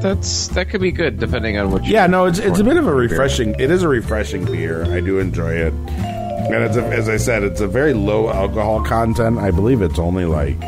that's 0.03 0.49
that 0.49 0.69
could 0.71 0.81
be 0.83 0.93
good 0.93 1.19
depending 1.19 1.57
on 1.59 1.71
what. 1.71 1.85
you 1.85 1.93
Yeah, 1.95 2.07
no, 2.07 2.27
it's 2.27 2.39
it's 2.39 2.59
a 2.59 2.65
bit 2.65 2.77
of 2.77 2.85
a 2.87 2.91
beer. 2.91 2.97
refreshing. 2.97 3.55
It 3.59 3.71
is 3.71 3.83
a 3.83 3.89
refreshing 3.89 4.45
beer. 4.45 4.85
I 4.85 5.01
do 5.01 5.19
enjoy 5.19 5.53
it, 5.53 5.73
and 5.73 6.55
it's 6.65 6.77
a, 6.77 6.85
as 6.87 7.09
I 7.09 7.17
said, 7.17 7.43
it's 7.43 7.61
a 7.61 7.67
very 7.69 7.93
low 7.95 8.29
alcohol 8.31 8.83
content. 8.85 9.39
I 9.39 9.51
believe 9.51 9.81
it's 9.83 9.99
only 9.99 10.25
like 10.27 10.59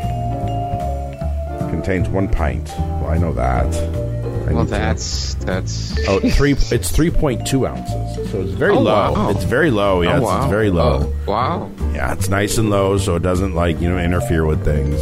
contains 1.71 2.09
one 2.09 2.27
pint. 2.27 2.69
Well, 2.77 3.07
I 3.09 3.17
know 3.17 3.33
that. 3.33 4.12
I 4.47 4.53
Well, 4.53 4.63
need 4.63 4.69
to- 4.69 4.71
that's 4.71 5.33
that's. 5.35 5.95
oh 6.07 6.19
three. 6.19 6.55
It's 6.71 6.91
three 6.91 7.09
point 7.09 7.45
two 7.47 7.65
ounces, 7.65 8.31
so 8.31 8.41
it's 8.41 8.51
very 8.53 8.75
Oh, 8.75 8.79
low. 8.81 9.13
wow. 9.13 9.29
It's 9.29 9.43
very 9.45 9.71
low. 9.71 10.01
Yeah, 10.01 10.17
Oh, 10.17 10.21
wow. 10.21 10.41
it's 10.41 10.49
very 10.51 10.69
low. 10.69 11.13
Oh, 11.27 11.31
wow. 11.31 11.69
Yeah, 11.93 12.13
it's 12.13 12.29
nice 12.29 12.57
and 12.57 12.69
low, 12.69 12.97
so 12.97 13.15
it 13.15 13.21
doesn't 13.23 13.55
like 13.55 13.79
you 13.81 13.89
know 13.89 13.97
interfere 13.97 14.45
with 14.45 14.63
things. 14.65 14.99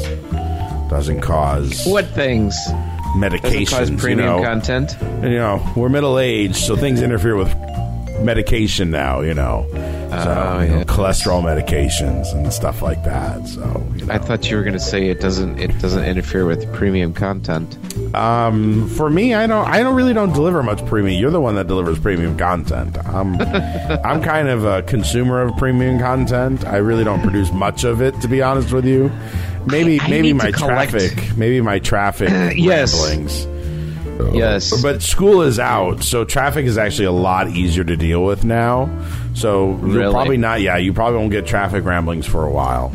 Doesn't 0.90 1.22
cause 1.22 1.84
What 1.86 2.06
things? 2.08 2.56
medications. 3.18 3.70
Doesn't 3.70 3.70
cause 3.70 3.90
you 3.90 3.98
premium 3.98 4.28
know. 4.28 4.44
content. 4.44 4.96
And, 5.02 5.32
you 5.34 5.38
know, 5.40 5.62
we're 5.76 5.90
middle 5.90 6.18
aged, 6.20 6.56
so 6.56 6.76
things 6.78 7.02
interfere 7.02 7.36
with 7.36 7.54
medication 8.24 8.92
now. 8.92 9.22
You 9.22 9.34
know, 9.34 9.66
so 9.72 9.78
Oh, 10.14 10.62
you 10.62 10.70
know, 10.70 10.78
yes. 10.80 10.86
cholesterol 10.88 11.42
medications 11.42 12.34
and 12.34 12.52
stuff 12.54 12.82
like 12.82 13.04
that. 13.06 13.48
So 13.48 13.62
you 13.96 14.06
know. 14.06 14.14
I 14.14 14.18
thought 14.18 14.50
you 14.50 14.58
were 14.58 14.64
going 14.64 14.74
to 14.74 14.80
say 14.80 15.08
it 15.10 15.20
doesn't 15.22 15.60
it 15.60 15.78
doesn't 15.80 16.04
interfere 16.04 16.46
with 16.46 16.72
premium 16.74 17.14
content. 17.14 17.78
Um, 18.16 18.90
for 18.90 19.10
me, 19.10 19.34
I 19.34 19.48
don't. 19.48 19.68
I 19.68 19.82
don't 19.84 19.96
really 19.96 20.14
don't 20.14 20.34
deliver 20.34 20.62
much 20.64 20.86
premium. 20.86 21.20
You're 21.20 21.32
the 21.32 21.40
one 21.42 21.56
that 21.56 21.68
delivers 21.68 21.98
premium 22.00 22.38
content. 22.38 22.98
I'm, 23.08 23.40
I'm 24.04 24.22
kind 24.22 24.50
of 24.50 24.66
a 24.66 24.82
consumer 24.84 25.42
of 25.42 25.56
premium 25.58 26.00
content. 26.00 26.66
I 26.66 26.78
really 26.78 27.04
don't 27.06 27.22
produce 27.22 27.52
much 27.54 27.84
of 27.86 28.02
it, 28.02 28.20
to 28.22 28.28
be 28.28 28.42
honest 28.42 28.74
with 28.74 28.86
you. 28.86 29.10
Maybe, 29.68 30.02
I 30.02 30.10
maybe 30.10 30.34
my 30.34 30.52
traffic, 30.52 31.38
maybe 31.38 31.62
my 31.62 31.80
traffic 31.80 32.30
Yes. 32.58 32.94
ramblings. 33.00 33.46
Oh. 34.30 34.34
Yes. 34.34 34.82
But 34.82 35.02
school 35.02 35.42
is 35.42 35.60
out, 35.60 36.04
so 36.04 36.24
traffic 36.26 36.66
is 36.66 36.78
actually 36.78 37.06
a 37.06 37.12
lot 37.12 37.50
easier 37.50 37.84
to 37.84 37.96
deal 37.98 38.24
with 38.24 38.44
now. 38.44 38.90
So 39.34 39.70
you'll 39.70 39.78
Really? 39.78 40.14
probably 40.14 40.38
not. 40.38 40.62
Yeah, 40.62 40.78
you 40.78 40.94
probably 40.94 41.20
won't 41.20 41.32
get 41.32 41.46
traffic 41.46 41.84
ramblings 41.86 42.26
for 42.26 42.46
a 42.46 42.52
while. 42.52 42.92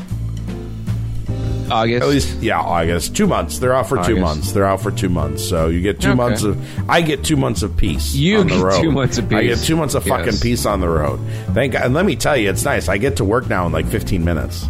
August. 1.68 2.02
At 2.04 2.08
least, 2.08 2.42
yeah, 2.42 2.60
August. 2.60 3.16
Two 3.16 3.26
months. 3.26 3.58
They're 3.58 3.74
out 3.74 3.88
for 3.88 4.00
two 4.04 4.16
months. 4.20 4.52
They're 4.52 4.64
out 4.64 4.80
for 4.80 4.92
two 4.92 5.08
months. 5.08 5.42
So 5.42 5.66
you 5.68 5.80
get 5.80 5.98
two 6.00 6.10
Okay. 6.10 6.16
months 6.16 6.42
of. 6.44 6.56
I 6.88 7.00
get 7.02 7.24
two 7.24 7.36
months 7.36 7.64
of 7.64 7.76
peace. 7.76 8.14
You 8.14 8.38
on 8.38 8.46
the 8.46 8.54
get 8.54 8.62
road. 8.62 8.80
two 8.82 8.92
months 8.92 9.18
of 9.18 9.28
peace. 9.28 9.38
I 9.38 9.42
get 9.46 9.58
two 9.58 9.74
months 9.76 9.94
of 9.94 10.04
fucking 10.04 10.26
Yes. 10.26 10.40
peace 10.40 10.64
on 10.66 10.80
the 10.80 10.88
road. 10.88 11.18
Thank 11.54 11.72
God. 11.72 11.82
And 11.82 11.92
let 11.94 12.06
me 12.06 12.14
tell 12.14 12.36
you, 12.36 12.50
it's 12.50 12.64
nice. 12.64 12.88
I 12.88 12.98
get 12.98 13.16
to 13.16 13.24
work 13.24 13.48
now 13.48 13.66
in 13.66 13.72
like 13.72 13.86
15 13.88 14.24
minutes. 14.24 14.68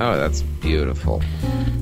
Oh, 0.00 0.16
that's 0.16 0.42
beautiful. 0.42 1.22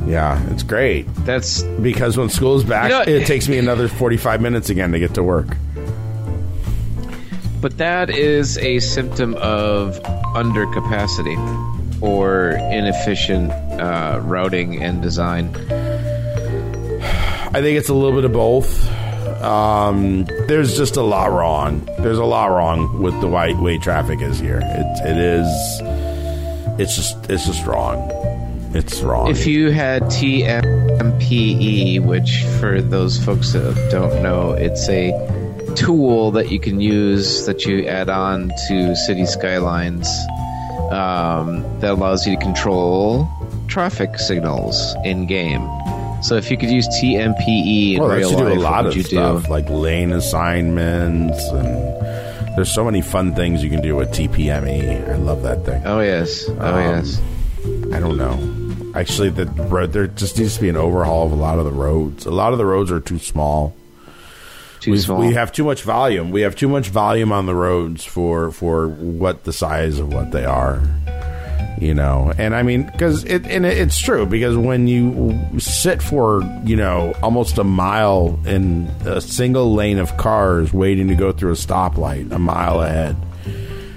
Yeah, 0.06 0.42
it's 0.50 0.62
great. 0.62 1.06
That's 1.24 1.62
Because 1.62 2.16
when 2.16 2.28
school's 2.28 2.64
back, 2.64 2.90
You 2.90 2.96
know- 3.12 3.20
it 3.20 3.26
takes 3.26 3.48
me 3.48 3.58
another 3.58 3.88
45 3.88 4.40
minutes 4.40 4.68
again 4.70 4.92
to 4.92 4.98
get 4.98 5.14
to 5.14 5.22
work. 5.22 5.46
But 7.61 7.76
that 7.78 8.08
is 8.11 8.56
a 8.58 8.78
symptom 8.80 9.34
of 9.34 10.00
undercapacity 10.34 11.36
or 12.02 12.50
inefficient 12.72 13.50
uh, 13.52 14.20
routing 14.22 14.82
and 14.82 15.02
design. 15.02 15.54
I 17.52 17.61
think 17.61 17.78
it's 17.78 17.88
a 17.90 17.94
little 17.94 18.12
bit 18.12 18.24
of 18.24 18.32
both. 18.32 18.88
Um, 19.42 20.24
there's 20.48 20.76
just 20.76 20.96
a 20.96 21.02
lot 21.02 21.30
wrong. 21.32 21.86
There's 21.98 22.18
a 22.18 22.24
lot 22.24 22.46
wrong 22.46 23.02
with 23.02 23.18
the 23.20 23.28
way, 23.28 23.54
way 23.54 23.76
traffic 23.78 24.20
is 24.22 24.38
here. 24.38 24.61
It, 24.62 25.06
it 25.06 25.16
is. 25.18 25.80
It's 26.80 26.96
just. 26.96 27.30
It's 27.30 27.46
just 27.46 27.66
wrong. 27.66 28.10
It's 28.74 29.00
wrong. 29.00 29.30
If 29.30 29.46
you 29.46 29.70
had 29.70 30.02
TMPE, 30.04 30.40
which 32.04 32.44
for 32.58 32.80
those 32.80 33.22
folks 33.22 33.52
that 33.52 33.88
don't 33.90 34.22
know, 34.22 34.52
it's 34.52 34.88
a 34.88 35.12
tool 35.76 36.30
that 36.32 36.50
you 36.50 36.58
can 36.58 36.80
use 36.80 37.44
that 37.46 37.66
you 37.66 37.86
add 37.86 38.08
on 38.08 38.50
to 38.68 38.96
city 38.96 39.26
skylines 39.26 40.08
um, 40.90 41.62
that 41.80 41.92
allows 41.92 42.26
you 42.26 42.34
to 42.36 42.42
control 42.42 43.28
traffic 43.68 44.18
signals 44.18 44.94
in 45.04 45.26
game. 45.26 45.68
So 46.22 46.36
if 46.36 46.50
you 46.50 46.56
could 46.56 46.70
use 46.70 46.86
TMPE 46.88 47.94
in 47.94 48.00
well, 48.00 48.10
real 48.16 48.30
you 48.30 48.36
do 48.36 48.48
a 48.48 48.54
lot 48.54 48.86
of 48.86 48.94
stuff 49.04 49.44
do? 49.44 49.50
like 49.50 49.68
lane 49.70 50.12
assignments, 50.12 51.42
and 51.48 52.29
there's 52.57 52.72
so 52.72 52.84
many 52.84 53.01
fun 53.01 53.34
things 53.34 53.62
you 53.62 53.70
can 53.70 53.80
do 53.80 53.96
with 53.96 54.11
TPME. 54.11 55.09
I 55.09 55.16
love 55.16 55.42
that 55.42 55.64
thing. 55.64 55.82
Oh 55.84 56.01
yes, 56.01 56.48
oh 56.48 56.53
Um, 56.61 56.74
yes. 56.76 57.20
I 57.92 58.01
don't 58.01 58.16
know. 58.16 58.38
Actually, 58.98 59.30
the 59.30 59.46
road 59.46 59.92
there 59.92 60.07
just 60.07 60.38
needs 60.38 60.57
to 60.57 60.61
be 60.61 60.68
an 60.68 60.76
overhaul 60.76 61.26
of 61.26 61.32
a 61.32 61.36
lot 61.36 61.59
of 61.59 61.64
the 61.64 61.72
roads. 61.72 62.26
A 62.26 62.30
lot 62.30 62.53
of 62.53 62.59
the 62.59 62.66
roads 62.66 62.90
are 62.90 63.01
too 63.01 63.18
small. 63.18 63.74
Too 64.80 64.92
we, 64.92 64.98
small. 64.98 65.18
We 65.20 65.34
have 65.34 65.53
too 65.53 65.64
much 65.64 65.82
volume. 65.82 66.30
We 66.30 66.40
have 66.40 66.57
too 66.57 66.68
much 66.68 66.88
volume 66.88 67.32
on 67.32 67.46
the 67.46 67.55
roads 67.55 68.05
for 68.05 68.51
for 68.51 68.88
what 68.88 69.44
the 69.44 69.53
size 69.53 69.98
of 69.98 70.12
what 70.12 70.32
they 70.32 70.44
are. 70.44 70.82
You 71.80 71.94
know, 71.94 72.30
and 72.36 72.54
I 72.54 72.62
mean, 72.62 72.82
because 72.84 73.24
it 73.24 73.46
and 73.46 73.64
it, 73.64 73.78
it's 73.78 73.98
true 73.98 74.26
because 74.26 74.54
when 74.54 74.86
you 74.86 75.34
sit 75.58 76.02
for 76.02 76.42
you 76.64 76.76
know 76.76 77.14
almost 77.22 77.56
a 77.56 77.64
mile 77.64 78.38
in 78.44 78.86
a 79.06 79.18
single 79.22 79.72
lane 79.72 79.98
of 79.98 80.14
cars 80.18 80.74
waiting 80.74 81.08
to 81.08 81.14
go 81.14 81.32
through 81.32 81.52
a 81.52 81.54
stoplight 81.56 82.30
a 82.32 82.38
mile 82.38 82.82
ahead, 82.82 83.16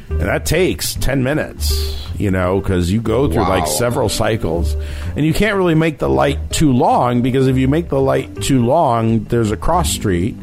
and 0.09 0.21
that 0.21 0.45
takes 0.45 0.93
ten 0.95 1.23
minutes. 1.23 1.99
You 2.15 2.29
know, 2.31 2.61
because 2.61 2.91
you 2.91 3.01
go 3.01 3.27
through 3.29 3.41
like 3.41 3.67
several 3.67 4.07
cycles, 4.07 4.75
and 5.17 5.25
you 5.25 5.33
can't 5.33 5.57
really 5.57 5.75
make 5.75 5.97
the 5.97 6.07
light 6.07 6.51
too 6.51 6.71
long 6.71 7.21
because 7.23 7.47
if 7.47 7.57
you 7.57 7.67
make 7.67 7.89
the 7.89 7.99
light 7.99 8.41
too 8.43 8.63
long, 8.63 9.23
there's 9.25 9.49
a 9.51 9.57
cross 9.57 9.89
street, 9.89 10.35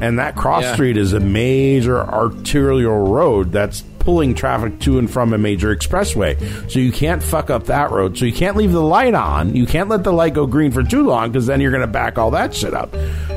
and 0.00 0.18
that 0.18 0.36
cross 0.36 0.62
Yeah. 0.62 0.74
street 0.74 0.96
is 0.96 1.12
a 1.12 1.20
major 1.20 1.98
arterial 2.00 3.06
road 3.06 3.52
that's 3.52 3.82
pulling 3.98 4.34
traffic 4.34 4.78
to 4.80 4.98
and 4.98 5.10
from 5.10 5.32
a 5.34 5.38
major 5.38 5.74
expressway. 5.74 6.36
So 6.70 6.78
you 6.78 6.92
can't 6.92 7.22
fuck 7.22 7.50
up 7.50 7.64
that 7.66 7.90
road. 7.90 8.16
So 8.16 8.24
you 8.24 8.32
can't 8.32 8.56
leave 8.56 8.72
the 8.72 8.80
light 8.82 9.12
on. 9.14 9.54
You 9.54 9.66
can't 9.66 9.88
let 9.90 10.02
the 10.04 10.12
light 10.12 10.32
go 10.34 10.46
green 10.46 10.70
for 10.72 10.82
too 10.82 11.02
long 11.04 11.30
because 11.30 11.46
then 11.46 11.60
you're 11.60 11.70
going 11.72 11.82
to 11.82 11.86
back 11.86 12.16
all 12.18 12.30
that 12.30 12.54
shit 12.54 12.72
up. 12.72 12.90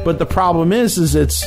But 0.05 0.17
the 0.19 0.25
problem 0.25 0.71
is, 0.71 0.97
is 0.97 1.13
it's 1.15 1.43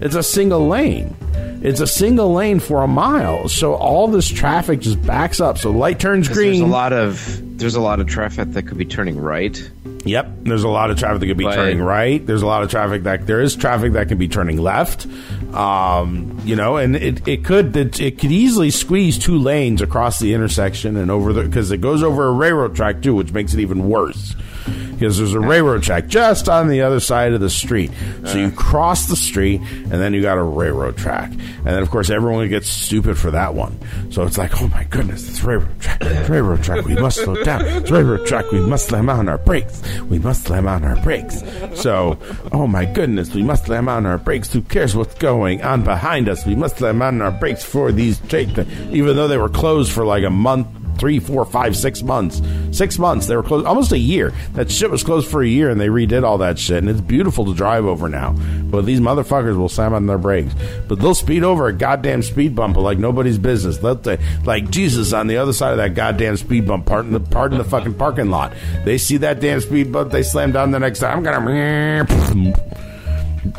it's 0.00 0.14
a 0.14 0.22
single 0.22 0.66
lane. 0.66 1.14
It's 1.62 1.80
a 1.80 1.86
single 1.86 2.32
lane 2.32 2.58
for 2.60 2.82
a 2.82 2.88
mile. 2.88 3.48
So 3.48 3.74
all 3.74 4.08
this 4.08 4.28
traffic 4.28 4.80
just 4.80 5.04
backs 5.06 5.40
up. 5.40 5.58
So 5.58 5.72
the 5.72 5.78
light 5.78 5.98
turns 5.98 6.28
green. 6.28 6.52
There's 6.52 6.60
a 6.60 6.66
lot 6.66 6.92
of 6.92 7.58
there's 7.58 7.74
a 7.74 7.80
lot 7.80 8.00
of 8.00 8.06
traffic 8.06 8.52
that 8.52 8.62
could 8.66 8.78
be 8.78 8.84
turning 8.84 9.18
right. 9.18 9.56
Yep, 10.04 10.28
there's 10.42 10.64
a 10.64 10.68
lot 10.68 10.90
of 10.90 10.98
traffic 10.98 11.20
that 11.20 11.26
could 11.26 11.36
be 11.38 11.44
But- 11.44 11.54
turning 11.54 11.80
right. 11.80 12.24
There's 12.24 12.42
a 12.42 12.46
lot 12.46 12.62
of 12.62 12.70
traffic 12.70 13.04
that 13.04 13.26
there 13.26 13.40
is 13.40 13.56
traffic 13.56 13.92
that 13.94 14.08
can 14.08 14.18
be 14.18 14.28
turning 14.28 14.58
left. 14.58 15.06
Um, 15.54 16.38
you 16.44 16.56
know, 16.56 16.76
and 16.76 16.96
it, 16.96 17.26
it 17.26 17.44
could 17.44 17.76
it, 17.76 18.00
it 18.00 18.18
could 18.18 18.32
easily 18.32 18.70
squeeze 18.70 19.18
two 19.18 19.38
lanes 19.38 19.80
across 19.80 20.18
the 20.18 20.34
intersection 20.34 20.96
and 20.96 21.10
over 21.10 21.32
the 21.32 21.42
because 21.44 21.70
it 21.70 21.80
goes 21.80 22.02
over 22.02 22.26
a 22.26 22.32
railroad 22.32 22.74
track 22.76 23.02
too, 23.02 23.14
which 23.14 23.32
makes 23.32 23.54
it 23.54 23.60
even 23.60 23.88
worse. 23.88 24.34
Because 24.64 25.18
there's 25.18 25.34
a 25.34 25.40
railroad 25.40 25.82
track 25.82 26.06
just 26.06 26.48
on 26.48 26.68
the 26.68 26.82
other 26.82 27.00
side 27.00 27.32
of 27.32 27.40
the 27.40 27.50
street. 27.50 27.90
So 28.26 28.38
you 28.38 28.50
cross 28.50 29.06
the 29.06 29.16
street, 29.16 29.60
and 29.60 29.92
then 29.92 30.14
you 30.14 30.22
got 30.22 30.38
a 30.38 30.42
railroad 30.42 30.96
track. 30.96 31.30
And 31.32 31.66
then, 31.66 31.82
of 31.82 31.90
course, 31.90 32.10
everyone 32.10 32.48
gets 32.48 32.68
stupid 32.68 33.18
for 33.18 33.30
that 33.32 33.54
one. 33.54 33.78
So 34.10 34.22
it's 34.22 34.38
like, 34.38 34.62
oh 34.62 34.68
my 34.68 34.84
goodness, 34.84 35.28
it's 35.28 35.42
railroad 35.42 35.80
track. 35.80 35.98
It's 36.02 36.28
railroad 36.28 36.62
track. 36.62 36.84
We 36.84 36.94
must 36.94 37.22
slow 37.22 37.42
down. 37.42 37.64
It's 37.64 37.90
railroad 37.90 38.26
track. 38.26 38.50
We 38.52 38.60
must 38.60 38.86
slam 38.86 39.08
on 39.08 39.28
our 39.28 39.38
brakes. 39.38 39.82
We 40.02 40.18
must 40.18 40.44
slam 40.44 40.68
on 40.68 40.84
our 40.84 40.96
brakes. 41.02 41.42
So, 41.74 42.18
oh 42.52 42.66
my 42.66 42.84
goodness, 42.84 43.34
we 43.34 43.42
must 43.42 43.66
slam 43.66 43.88
on 43.88 44.06
our 44.06 44.18
brakes. 44.18 44.52
Who 44.52 44.62
cares 44.62 44.94
what's 44.94 45.14
going 45.14 45.62
on 45.62 45.82
behind 45.82 46.28
us? 46.28 46.46
We 46.46 46.54
must 46.54 46.78
slam 46.78 47.02
on 47.02 47.20
our 47.20 47.32
brakes 47.32 47.64
for 47.64 47.90
these 47.90 48.20
trains. 48.20 48.44
Even 48.90 49.16
though 49.16 49.28
they 49.28 49.38
were 49.38 49.48
closed 49.48 49.92
for 49.92 50.04
like 50.04 50.24
a 50.24 50.30
month 50.30 50.68
three, 51.04 51.18
four, 51.18 51.44
five, 51.44 51.76
six 51.76 52.02
months. 52.02 52.40
Six 52.74 52.98
months. 52.98 53.26
They 53.26 53.36
were 53.36 53.42
closed 53.42 53.66
almost 53.66 53.92
a 53.92 53.98
year. 53.98 54.32
That 54.54 54.70
shit 54.70 54.90
was 54.90 55.04
closed 55.04 55.30
for 55.30 55.42
a 55.42 55.46
year 55.46 55.68
and 55.68 55.78
they 55.78 55.88
redid 55.88 56.24
all 56.24 56.38
that 56.38 56.58
shit. 56.58 56.78
And 56.78 56.88
it's 56.88 57.02
beautiful 57.02 57.44
to 57.44 57.52
drive 57.52 57.84
over 57.84 58.08
now. 58.08 58.32
But 58.32 58.86
these 58.86 59.00
motherfuckers 59.00 59.58
will 59.58 59.68
slam 59.68 59.92
on 59.92 60.06
their 60.06 60.16
brakes. 60.16 60.54
But 60.88 61.00
they'll 61.00 61.14
speed 61.14 61.44
over 61.44 61.66
a 61.66 61.74
goddamn 61.74 62.22
speed 62.22 62.56
bump 62.56 62.78
like 62.78 62.96
nobody's 62.96 63.36
business. 63.36 63.76
They'll 63.76 63.96
t- 63.96 64.16
like 64.46 64.70
Jesus 64.70 65.12
on 65.12 65.26
the 65.26 65.36
other 65.36 65.52
side 65.52 65.72
of 65.72 65.76
that 65.76 65.92
goddamn 65.92 66.38
speed 66.38 66.66
bump, 66.66 66.86
pardon 66.86 67.12
the, 67.12 67.20
pardon 67.20 67.58
the 67.58 67.64
fucking 67.64 67.96
parking 67.96 68.30
lot. 68.30 68.54
They 68.86 68.96
see 68.96 69.18
that 69.18 69.40
damn 69.40 69.60
speed 69.60 69.92
bump, 69.92 70.10
they 70.10 70.22
slam 70.22 70.52
down 70.52 70.70
the 70.70 70.80
next 70.80 71.00
time. 71.00 71.18
I'm 71.18 71.22
gonna. 71.22 72.93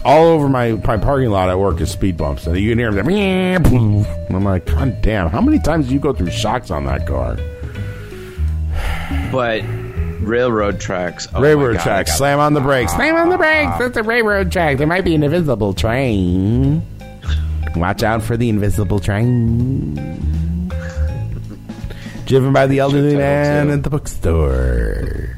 All 0.04 0.26
over 0.26 0.50
my, 0.50 0.72
my 0.74 0.98
parking 0.98 1.30
lot 1.30 1.50
at 1.50 1.60
work 1.60 1.80
is 1.82 1.92
speed 1.92 2.18
bumps, 2.18 2.48
and 2.48 2.58
you 2.58 2.72
can 2.72 2.80
hear 2.80 2.92
them. 2.92 3.08
I'm 4.36 4.44
like, 4.44 4.66
God 4.66 5.02
damn! 5.02 5.30
How 5.30 5.42
many 5.42 5.60
times 5.60 5.88
do 5.88 5.94
you 5.94 6.00
go 6.00 6.12
through 6.14 6.32
shocks 6.32 6.72
on 6.72 6.86
that 6.86 7.06
car? 7.08 7.38
But 9.32 9.62
railroad 10.22 10.80
tracks. 10.80 11.28
Oh 11.34 11.42
railroad 11.42 11.76
God, 11.76 11.84
tracks. 11.84 12.18
Slam 12.18 12.40
on 12.40 12.54
the 12.54 12.62
brakes. 12.62 12.94
Slam 12.96 13.16
on 13.16 13.30
the 13.30 13.38
brakes. 13.38 13.78
That's 13.78 13.98
a 13.98 14.04
railroad 14.04 14.52
track. 14.52 14.78
There 14.78 14.88
might 14.88 15.06
be 15.06 15.14
an 15.16 15.24
invisible 15.24 15.74
train. 15.74 16.82
Watch 17.76 18.04
out 18.04 18.24
for 18.24 18.38
the 18.38 18.50
invisible 18.50 19.00
train. 19.00 19.96
Driven 22.26 22.54
by 22.54 22.66
the 22.68 22.80
elderly 22.80 23.16
man 23.16 23.68
too. 23.68 23.74
at 23.74 23.84
the 23.84 23.90
bookstore. 23.90 25.38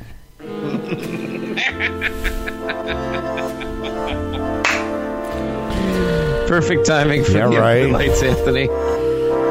Perfect 6.47 6.85
timing 6.85 7.23
for 7.23 7.31
Yeah, 7.33 7.49
the 7.49 7.59
right. 7.59 7.89
lights, 7.91 8.23
Anthony. 8.23 8.67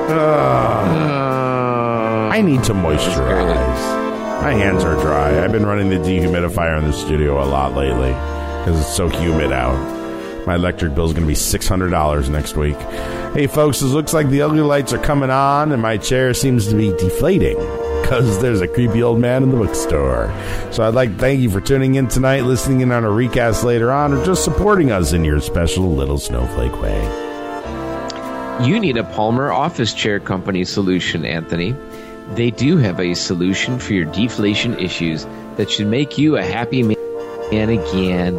Ah. 0.09 0.85
Ah. 0.89 2.29
I 2.31 2.41
need 2.41 2.65
to 2.65 2.73
moisturize. 2.75 4.43
My 4.43 4.53
hands 4.53 4.85
are 4.85 4.95
dry. 5.01 5.43
I've 5.43 5.53
been 5.53 5.67
running 5.67 5.89
the 5.89 5.97
dehumidifier 5.97 6.79
in 6.79 6.85
the 6.85 6.93
studio 6.93 7.43
a 7.43 7.47
lot 7.47 7.75
lately 7.75 8.11
because 8.11 8.81
it's 8.81 8.95
so 8.95 9.09
humid 9.09 9.53
out. 9.53 9.77
My 10.47 10.55
electric 10.55 10.95
bill 10.95 11.07
is 11.07 11.13
going 11.13 11.25
to 11.25 11.29
be 11.29 11.35
$600 11.35 12.29
next 12.31 12.57
week. 12.57 12.77
Hey, 13.35 13.47
folks, 13.49 13.83
it 13.83 13.87
looks 13.87 14.13
like 14.15 14.29
the 14.29 14.43
ugly 14.43 14.61
lights 14.61 14.93
are 14.93 14.99
coming 15.03 15.31
on 15.31 15.73
and 15.73 15.83
my 15.83 15.97
chair 15.97 16.33
seems 16.35 16.69
to 16.69 16.77
be 16.77 16.91
deflating 16.93 17.57
because 18.07 18.41
there's 18.41 18.61
a 18.61 18.69
creepy 18.69 19.03
old 19.03 19.19
man 19.19 19.43
in 19.43 19.51
the 19.51 19.57
bookstore. 19.57 20.33
So 20.71 20.85
I'd 20.85 20.95
like 20.95 21.11
to 21.11 21.19
thank 21.19 21.41
you 21.41 21.51
for 21.51 21.61
tuning 21.61 21.97
in 21.97 22.07
tonight, 22.07 22.43
listening 22.43 22.81
in 22.81 22.93
on 22.93 23.03
a 23.03 23.11
recast 23.11 23.65
later 23.65 23.91
on, 23.91 24.13
or 24.13 24.25
just 24.25 24.45
supporting 24.45 24.93
us 24.93 25.13
in 25.13 25.25
your 25.25 25.41
special 25.41 25.93
little 25.93 26.17
snowflake 26.17 26.81
way. 26.81 27.03
You 28.65 28.79
need 28.79 28.97
a 28.97 29.03
Palmer 29.03 29.51
Office 29.51 29.93
Chair 29.93 30.21
Company 30.21 30.65
solution, 30.65 31.25
Anthony. 31.25 31.75
They 32.37 32.53
do 32.53 32.77
have 32.77 33.01
a 33.01 33.15
solution 33.15 33.81
for 33.81 33.93
your 33.93 34.05
deflation 34.05 34.79
issues 34.79 35.27
that 35.57 35.69
should 35.69 35.89
make 35.89 36.17
you 36.17 36.37
a 36.37 36.45
happy 36.45 36.85
man 36.85 37.71
again. 37.71 38.37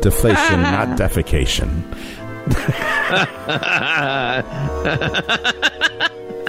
Deflation, 0.00 0.62
not 0.62 0.96
defecation. 0.98 1.82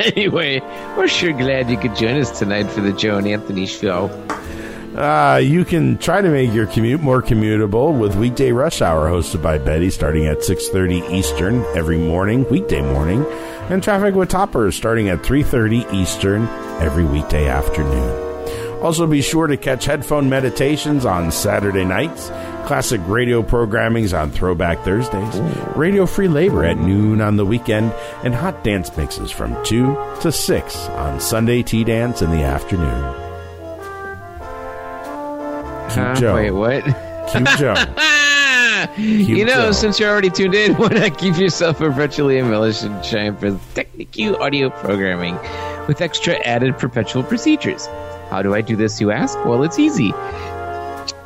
anyway, 0.16 0.60
we're 0.96 1.08
sure 1.08 1.32
glad 1.32 1.70
you 1.70 1.76
could 1.76 1.94
join 1.94 2.18
us 2.18 2.38
tonight 2.38 2.64
for 2.70 2.80
the 2.80 2.92
Joe 2.92 3.18
and 3.18 3.28
Anthony 3.28 3.66
show. 3.66 4.06
Uh, 4.96 5.36
you 5.36 5.62
can 5.64 5.98
try 5.98 6.22
to 6.22 6.28
make 6.30 6.52
your 6.52 6.66
commute 6.66 7.02
more 7.02 7.22
commutable 7.22 7.96
with 7.98 8.16
weekday 8.16 8.50
rush 8.50 8.80
hour 8.80 9.10
hosted 9.10 9.42
by 9.42 9.58
Betty 9.58 9.90
starting 9.90 10.26
at 10.26 10.38
6.30 10.38 11.10
Eastern 11.10 11.62
every 11.76 11.98
morning, 11.98 12.48
weekday 12.48 12.80
morning, 12.80 13.26
and 13.68 13.82
traffic 13.82 14.14
with 14.14 14.30
toppers 14.30 14.74
starting 14.74 15.10
at 15.10 15.22
3.30 15.22 15.92
Eastern 15.92 16.46
every 16.80 17.04
weekday 17.04 17.46
afternoon. 17.46 18.29
Also, 18.82 19.06
be 19.06 19.20
sure 19.20 19.46
to 19.46 19.58
catch 19.58 19.84
headphone 19.84 20.30
meditations 20.30 21.04
on 21.04 21.30
Saturday 21.30 21.84
nights, 21.84 22.28
classic 22.66 23.00
radio 23.04 23.42
programmings 23.42 24.18
on 24.18 24.30
Throwback 24.30 24.82
Thursdays, 24.84 25.38
radio 25.76 26.06
free 26.06 26.28
labor 26.28 26.64
at 26.64 26.78
noon 26.78 27.20
on 27.20 27.36
the 27.36 27.44
weekend, 27.44 27.92
and 28.24 28.34
hot 28.34 28.64
dance 28.64 28.96
mixes 28.96 29.30
from 29.30 29.54
2 29.66 29.94
to 30.22 30.32
6 30.32 30.76
on 30.88 31.20
Sunday 31.20 31.62
tea 31.62 31.84
dance 31.84 32.22
in 32.22 32.30
the 32.30 32.42
afternoon. 32.42 33.14
Cute? 35.92 36.16
Joe. 36.16 36.34
Wait, 36.36 36.50
what? 36.52 36.82
Cute 37.30 37.48
Joe. 37.58 37.74
you 38.96 39.44
know, 39.44 39.66
Joe. 39.66 39.72
since 39.72 40.00
you're 40.00 40.08
already 40.08 40.30
tuned 40.30 40.54
in, 40.54 40.74
why 40.78 40.88
not 40.88 41.18
give 41.18 41.38
yourself 41.38 41.82
a 41.82 41.90
virtually 41.90 42.38
and 42.38 43.04
shine 43.04 43.36
for 43.36 43.60
Technique 43.74 44.16
audio 44.40 44.70
programming 44.70 45.36
with 45.86 46.00
extra 46.00 46.34
added 46.46 46.78
perpetual 46.78 47.22
procedures? 47.24 47.86
How 48.30 48.42
do 48.42 48.54
I 48.54 48.60
do 48.60 48.76
this, 48.76 49.00
you 49.00 49.10
ask? 49.10 49.36
Well, 49.44 49.62
it's 49.64 49.78
easy. 49.78 50.12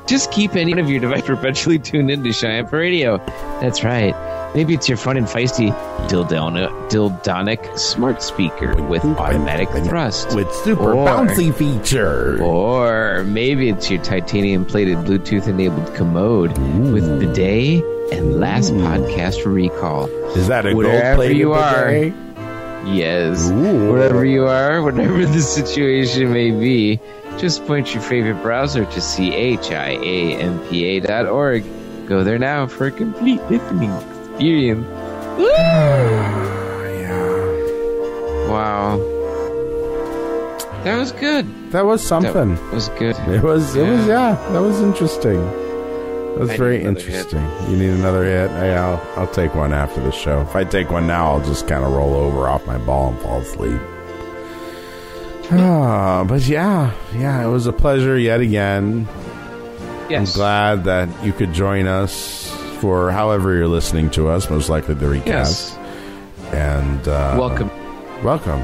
Just 0.07 0.31
keep 0.33 0.55
any 0.57 0.73
of 0.79 0.91
your 0.91 1.01
device 1.01 1.23
perpetually 1.27 1.79
tuned 1.79 2.11
into 2.11 2.31
Chiampa 2.31 2.73
Radio. 2.73 3.19
That's 3.61 3.85
right. 3.85 4.15
Maybe 4.55 4.73
it's 4.75 4.89
your 4.89 4.97
fun 4.99 5.17
and 5.17 5.27
feisty 5.27 5.73
Dildonic, 6.09 6.69
Dildonic 6.89 7.77
smart 7.79 8.23
speaker 8.23 8.81
with 8.85 9.05
automatic 9.05 9.69
thrust. 9.85 10.35
With 10.35 10.53
super 10.53 10.93
Or- 10.95 11.07
bouncy 11.07 11.53
feature. 11.53 12.41
Or 12.43 13.25
maybe 13.25 13.69
it's 13.69 13.91
your 13.91 14.03
titanium 14.03 14.65
plated 14.65 14.99
Bluetooth 14.99 15.49
enabled 15.49 15.93
commode 15.95 16.57
with 16.93 17.19
bidet 17.19 17.83
and 18.13 18.39
last 18.39 18.73
podcast 18.75 19.45
recall. 19.45 20.07
Is 20.37 20.47
that 20.49 20.67
a 20.67 20.75
Wherever 20.75 21.17
gold-plated 21.17 21.37
you 21.37 21.53
are. 21.55 21.89
Yes. 22.87 23.51
Wherever 23.51 24.25
you 24.25 24.47
are, 24.47 24.83
whatever 24.83 25.25
the 25.27 25.41
situation 25.41 26.33
may 26.33 26.51
be, 26.51 27.01
just 27.39 27.67
point 27.67 27.93
your 27.95 28.03
favorite 28.03 28.43
browser 28.43 28.85
to 28.85 29.01
chiampa.org. 29.01 29.67
Go 32.07 32.23
there 32.23 32.39
now 32.39 32.67
for 32.67 32.87
a 32.87 32.91
complete 32.91 33.41
listening 33.51 33.91
experience. 33.91 34.87
yeah. 35.39 36.45
Wow. 38.49 38.99
That 40.85 40.99
was 40.99 41.13
good. 41.13 41.73
That 41.73 41.87
was 41.87 42.03
something. 42.03 42.55
That 42.57 42.73
was 42.73 42.89
good. 42.91 43.17
It 43.29 43.43
was. 43.43 43.75
It 43.75 43.89
was. 43.89 44.07
Yeah. 44.07 44.35
That 44.53 44.61
was 44.61 44.81
interesting. 44.81 45.41
That 46.35 46.41
was 46.41 46.51
I 46.51 46.57
very 46.57 46.79
need 46.79 46.87
another 46.87 47.01
hit. 47.01 47.15
interesting. 47.33 47.71
You 47.71 47.77
need 47.77 47.91
another 47.91 48.25
hit. 48.25 48.51
Yeah, 48.51 49.01
I'll, 49.17 49.21
I'll 49.21 49.33
take 49.33 49.55
one 49.55 49.73
after 49.73 50.01
the 50.01 50.11
show. 50.11 50.41
If 50.43 50.57
I 50.57 50.65
take 50.65 50.91
one 50.91 51.07
now, 51.07 51.33
I'll 51.33 51.45
just 51.45 51.69
kind 51.69 51.85
of 51.85 51.93
roll 51.93 52.15
over 52.15 52.49
off 52.49 52.67
my 52.67 52.79
ball 52.79 53.11
and 53.11 53.21
fall 53.21 53.41
asleep. 53.41 53.81
Ah, 55.51 56.25
but 56.27 56.43
yeah, 56.47 56.93
yeah, 57.15 57.45
it 57.47 57.51
was 57.51 57.67
a 57.67 57.73
pleasure 57.73 58.19
yet 58.19 58.41
again. 58.41 59.07
Yes. 60.09 60.31
I'm 60.35 60.39
glad 60.39 60.85
that 60.85 61.25
you 61.25 61.33
could 61.33 61.53
join 61.53 61.87
us 61.87 62.51
for 62.81 63.11
however 63.11 63.55
you're 63.55 63.69
listening 63.69 64.11
to 64.11 64.29
us. 64.29 64.49
Most 64.51 64.69
likely 64.69 64.95
the 64.95 65.07
recast. 65.09 65.77
And 66.53 67.07
uh, 67.09 67.37
Welcome. 67.39 67.71
welcome, 68.25 68.61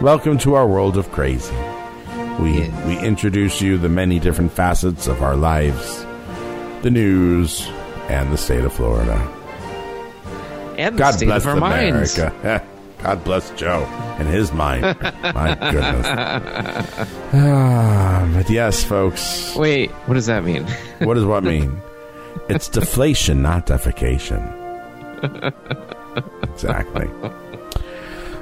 welcome 0.00 0.38
to 0.38 0.54
our 0.54 0.66
world 0.66 0.96
of 0.96 1.10
crazy. 1.12 1.54
We 2.40 2.68
we 2.86 2.98
introduce 2.98 3.60
you 3.60 3.76
the 3.78 3.88
many 3.88 4.18
different 4.18 4.52
facets 4.52 5.06
of 5.06 5.22
our 5.22 5.36
lives, 5.36 6.05
the 6.86 6.90
news, 6.92 7.66
and 8.08 8.32
the 8.32 8.36
state 8.38 8.62
of 8.64 8.72
Florida. 8.72 9.16
And 10.78 10.94
the 10.94 10.98
God 11.00 11.14
state 11.14 11.26
bless 11.26 11.42
of 11.42 11.48
our 11.48 11.56
minds. 11.56 12.16
America. 12.16 12.64
God 13.02 13.24
bless 13.24 13.50
Joe 13.56 13.82
and 14.20 14.28
his 14.28 14.52
mind. 14.52 14.82
My 14.82 15.54
goodness. 15.72 16.06
Ah, 17.34 18.30
but 18.32 18.48
yes, 18.48 18.84
folks. 18.84 19.56
Wait, 19.56 19.90
what 20.06 20.14
does 20.14 20.26
that 20.26 20.44
mean? 20.44 20.64
What 21.00 21.14
does 21.14 21.24
what 21.24 21.42
mean? 21.54 21.76
It's 22.48 22.68
deflation, 22.68 23.42
not 23.42 23.66
defecation. 23.66 24.44
Exactly. 26.44 27.10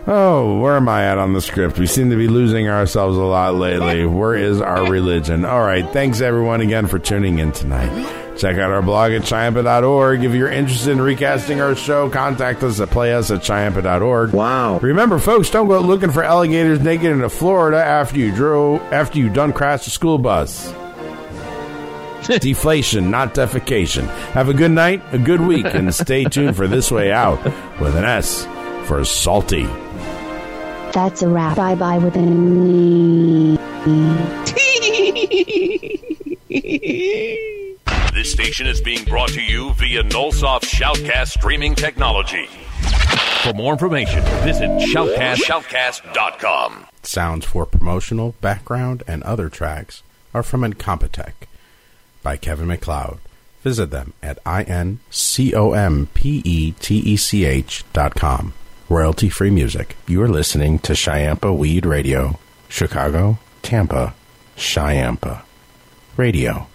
Oh, 0.07 0.61
where 0.61 0.77
am 0.77 0.87
I 0.91 1.07
at 1.07 1.17
on 1.17 1.33
the 1.33 1.41
script? 1.41 1.79
We 1.79 1.87
seem 1.87 2.11
to 2.11 2.17
be 2.17 2.29
losing 2.29 2.69
ourselves 2.69 3.17
a 3.17 3.23
lot 3.23 3.55
lately. 3.55 4.05
Where 4.05 4.35
is 4.35 4.61
our 4.61 4.85
religion? 4.91 5.47
All 5.47 5.63
right. 5.63 5.89
Thanks, 5.95 6.21
everyone, 6.21 6.61
again 6.61 6.87
for 6.89 6.99
tuning 6.99 7.39
in 7.39 7.53
tonight. 7.53 8.24
Check 8.37 8.59
out 8.59 8.71
our 8.71 8.83
blog 8.83 9.13
at 9.13 9.23
chiampa.org. 9.23 10.25
If 10.25 10.35
you're 10.35 10.51
interested 10.51 10.91
in 10.91 11.01
recasting 11.01 11.61
our 11.61 11.75
show, 11.77 12.11
contact 12.11 12.63
us 12.63 12.81
at 12.81 12.89
playus 12.91 13.31
at 13.35 13.43
chiampa.org. 13.43 14.33
Wow. 14.33 14.79
Remember, 14.79 15.19
folks, 15.19 15.51
don't 15.51 15.69
go 15.69 15.79
looking 15.81 16.11
for 16.11 16.25
alligators 16.25 16.81
naked 16.81 17.07
into 17.07 17.29
Florida 17.29 17.79
after 17.83 18.19
you 18.19 18.35
drove 18.35 18.81
after 18.93 19.19
you 19.19 19.29
done 19.31 19.53
crashed 19.53 19.87
a 19.87 19.91
school 19.91 20.19
bus. 20.19 20.73
Deflation, 22.41 23.11
not 23.11 23.35
defecation. 23.35 24.09
Have 24.33 24.49
a 24.49 24.55
good 24.55 24.71
night, 24.71 25.03
a 25.13 25.19
good 25.19 25.43
week, 25.43 25.67
and 25.67 25.95
stay 25.95 26.25
tuned 26.31 26.57
for 26.57 26.67
This 26.67 26.91
Way 26.91 27.13
Out 27.13 27.45
with 27.81 27.95
an 27.95 28.05
S 28.05 28.47
for 28.87 29.05
salty. 29.05 29.67
That's 30.93 31.23
a 31.23 31.29
wrap. 31.29 31.57
Bye 31.57 31.75
bye 31.75 31.99
with 31.99 32.17
an 32.17 33.59
This 38.15 38.31
station 38.31 38.69
is 38.69 38.81
being 38.81 39.05
brought 39.07 39.31
to 39.31 39.43
you 39.43 39.73
via 39.73 40.05
Nullsoft 40.05 40.67
Shoutcast 40.67 41.31
streaming 41.37 41.75
technology. 41.75 42.47
For 43.43 43.53
more 43.53 43.73
information, 43.73 44.23
visit 44.45 44.71
shoutcast, 44.95 45.39
shoutcast.com. 45.39 46.87
Sounds 47.03 47.45
for 47.45 47.67
promotional, 47.67 48.37
background, 48.41 49.03
and 49.09 49.25
other 49.25 49.49
tracks 49.49 50.05
are 50.33 50.45
from 50.45 50.61
Incompetech 50.61 51.33
by 52.23 52.37
Kevin 52.37 52.69
MacLeod. 52.69 53.19
Visit 53.65 53.91
them 53.91 54.13
at 54.23 54.39
I-N-C-O-M-P-E-T-E-C-H 54.47 55.05
dot 57.93 58.15
com. 58.15 58.53
Royalty-free 58.89 59.51
music. 59.51 59.97
You 60.07 60.23
are 60.23 60.29
listening 60.29 60.79
to 60.79 60.93
Chiampa 60.93 61.53
Weed 61.55 61.85
Radio. 61.85 62.39
Chicago, 62.69 63.39
Tampa, 63.63 64.15
Chiampa. 64.57 65.43
Radio. 66.17 66.69